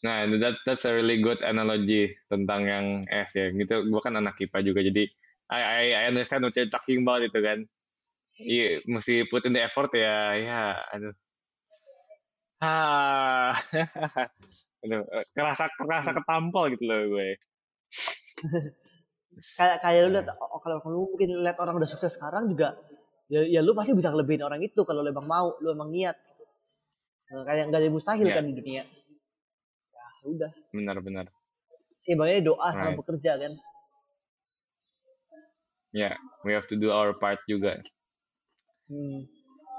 Nah, 0.00 0.28
that, 0.38 0.60
that's 0.64 0.84
a 0.84 0.92
really 0.92 1.16
good 1.16 1.40
analogy 1.40 2.12
tentang 2.28 2.68
yang 2.68 2.86
es 3.08 3.32
ya. 3.32 3.48
Gitu, 3.48 3.88
gua 3.88 4.04
kan 4.04 4.14
anak 4.14 4.36
IPA 4.36 4.60
juga, 4.62 4.84
jadi 4.84 5.08
I, 5.48 5.60
I, 5.60 5.84
I 5.96 6.02
understand 6.12 6.44
what 6.44 6.52
you're 6.52 6.68
talking 6.68 7.00
about 7.00 7.24
itu 7.24 7.40
kan. 7.40 7.64
Iya, 8.36 8.84
mesti 8.84 9.24
put 9.26 9.48
in 9.48 9.56
the 9.56 9.64
effort 9.64 9.88
ya. 9.92 10.36
Ya, 10.36 10.62
aduh. 10.92 11.16
Ah, 12.60 13.56
aduh, 14.84 15.00
kerasa 15.32 15.64
kerasa 15.74 16.12
ketampol 16.12 16.76
gitu 16.76 16.84
loh 16.84 17.00
gue. 17.08 17.28
kayak 19.56 19.80
kayak 19.80 20.00
lu 20.04 20.08
Iya. 20.12 20.14
lihat 20.20 20.28
oh, 20.36 20.60
kalau 20.60 20.76
lu 20.84 21.08
mungkin 21.08 21.40
lihat 21.40 21.56
orang 21.56 21.80
udah 21.80 21.88
sukses 21.88 22.14
sekarang 22.14 22.52
juga 22.52 22.76
ya, 23.30 23.40
ya 23.46 23.60
lu 23.62 23.72
pasti 23.72 23.94
bisa 23.94 24.10
ngelebihin 24.10 24.42
orang 24.42 24.60
itu 24.60 24.82
kalau 24.82 25.00
lu 25.00 25.08
emang 25.08 25.24
mau 25.24 25.54
lu 25.58 25.70
emang 25.70 25.88
niat 25.88 26.18
gitu. 26.18 26.44
Nah, 27.30 27.46
kayak 27.46 27.70
nggak 27.70 27.80
ada 27.80 27.88
mustahil 27.88 28.26
Iya. 28.26 28.36
kan 28.36 28.44
di 28.44 28.54
dunia 28.54 28.82
ya 30.20 30.28
udah 30.28 30.52
Benar-benar. 30.74 31.26
seimbangnya 31.96 32.44
doa 32.44 32.68
sama 32.70 32.92
Right. 32.92 32.98
bekerja 33.00 33.32
kan 33.38 33.52
Ya, 35.90 36.14
we 36.46 36.54
have 36.54 36.70
to 36.70 36.78
do 36.78 36.94
our 36.94 37.10
part 37.12 37.42
juga. 37.46 37.82
hmm. 38.86 39.26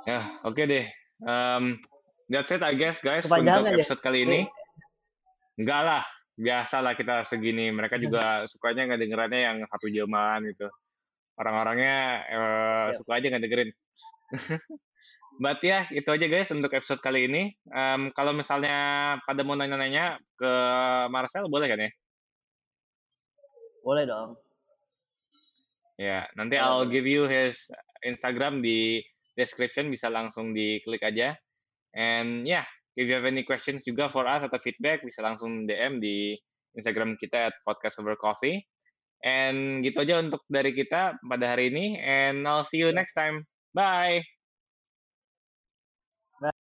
Ya, 0.03 0.27
oke 0.43 0.59
deh. 0.59 0.83
Um, 1.21 1.79
that's 2.27 2.49
it, 2.49 2.59
I 2.59 2.75
guess, 2.75 2.99
guys, 2.99 3.23
Kepanjangan 3.23 3.63
untuk 3.63 3.71
ya? 3.71 3.77
episode 3.79 4.01
kali 4.01 4.25
ini. 4.25 4.39
Enggak 5.55 5.81
lah, 5.85 6.03
biasa 6.35 6.81
lah 6.81 6.97
kita 6.97 7.23
segini. 7.23 7.69
Mereka 7.69 7.95
juga 7.95 8.43
sukanya 8.43 8.91
nggak 8.91 8.99
dengerannya 8.99 9.39
yang 9.39 9.57
satu 9.69 9.87
jaman 9.87 10.51
gitu. 10.51 10.67
Orang-orangnya 11.41 11.97
Siap. 12.29 13.01
suka 13.01 13.17
aja 13.17 13.25
nggak 13.33 13.43
dengerin. 13.43 13.71
But 15.41 15.57
ya, 15.65 15.89
itu 15.89 16.05
aja 16.05 16.25
guys 16.29 16.53
untuk 16.53 16.69
episode 16.77 17.01
kali 17.01 17.25
ini. 17.25 17.49
Em, 17.73 18.13
kalau 18.13 18.29
misalnya 18.29 19.17
pada 19.25 19.41
mau 19.41 19.57
nanya-nanya 19.57 20.21
ke 20.37 20.51
Marcel, 21.09 21.49
boleh 21.49 21.65
kan 21.65 21.81
ya? 21.81 21.91
boleh 23.81 24.05
dong 24.05 24.37
Ya, 26.01 26.25
nanti 26.33 26.57
Boleh, 26.57 26.65
I'll 26.65 26.89
give 26.89 27.05
you 27.05 27.29
his 27.29 27.69
Instagram 28.01 28.65
di 28.65 29.05
description, 29.37 29.93
bisa 29.93 30.09
langsung 30.09 30.49
diklik 30.49 31.05
aja. 31.05 31.37
And 31.93 32.41
yeah, 32.49 32.65
if 32.97 33.05
you 33.05 33.13
have 33.13 33.29
any 33.29 33.45
questions 33.45 33.85
juga 33.85 34.09
for 34.09 34.25
us 34.25 34.41
atau 34.41 34.57
feedback, 34.57 35.05
bisa 35.05 35.21
langsung 35.21 35.69
DM 35.69 36.01
di 36.01 36.33
Instagram 36.73 37.21
kita 37.21 37.53
at 37.53 37.55
podcast 37.61 38.01
over 38.01 38.17
coffee. 38.17 38.65
And 39.21 39.85
gitu 39.85 40.01
aja 40.01 40.17
untuk 40.21 40.41
dari 40.49 40.73
kita 40.73 41.21
pada 41.21 41.45
hari 41.53 41.69
ini. 41.73 41.97
And 42.01 42.45
I'll 42.49 42.65
see 42.65 42.81
you 42.81 42.89
next 42.93 43.13
time. 43.13 43.45
Bye. 43.73 44.25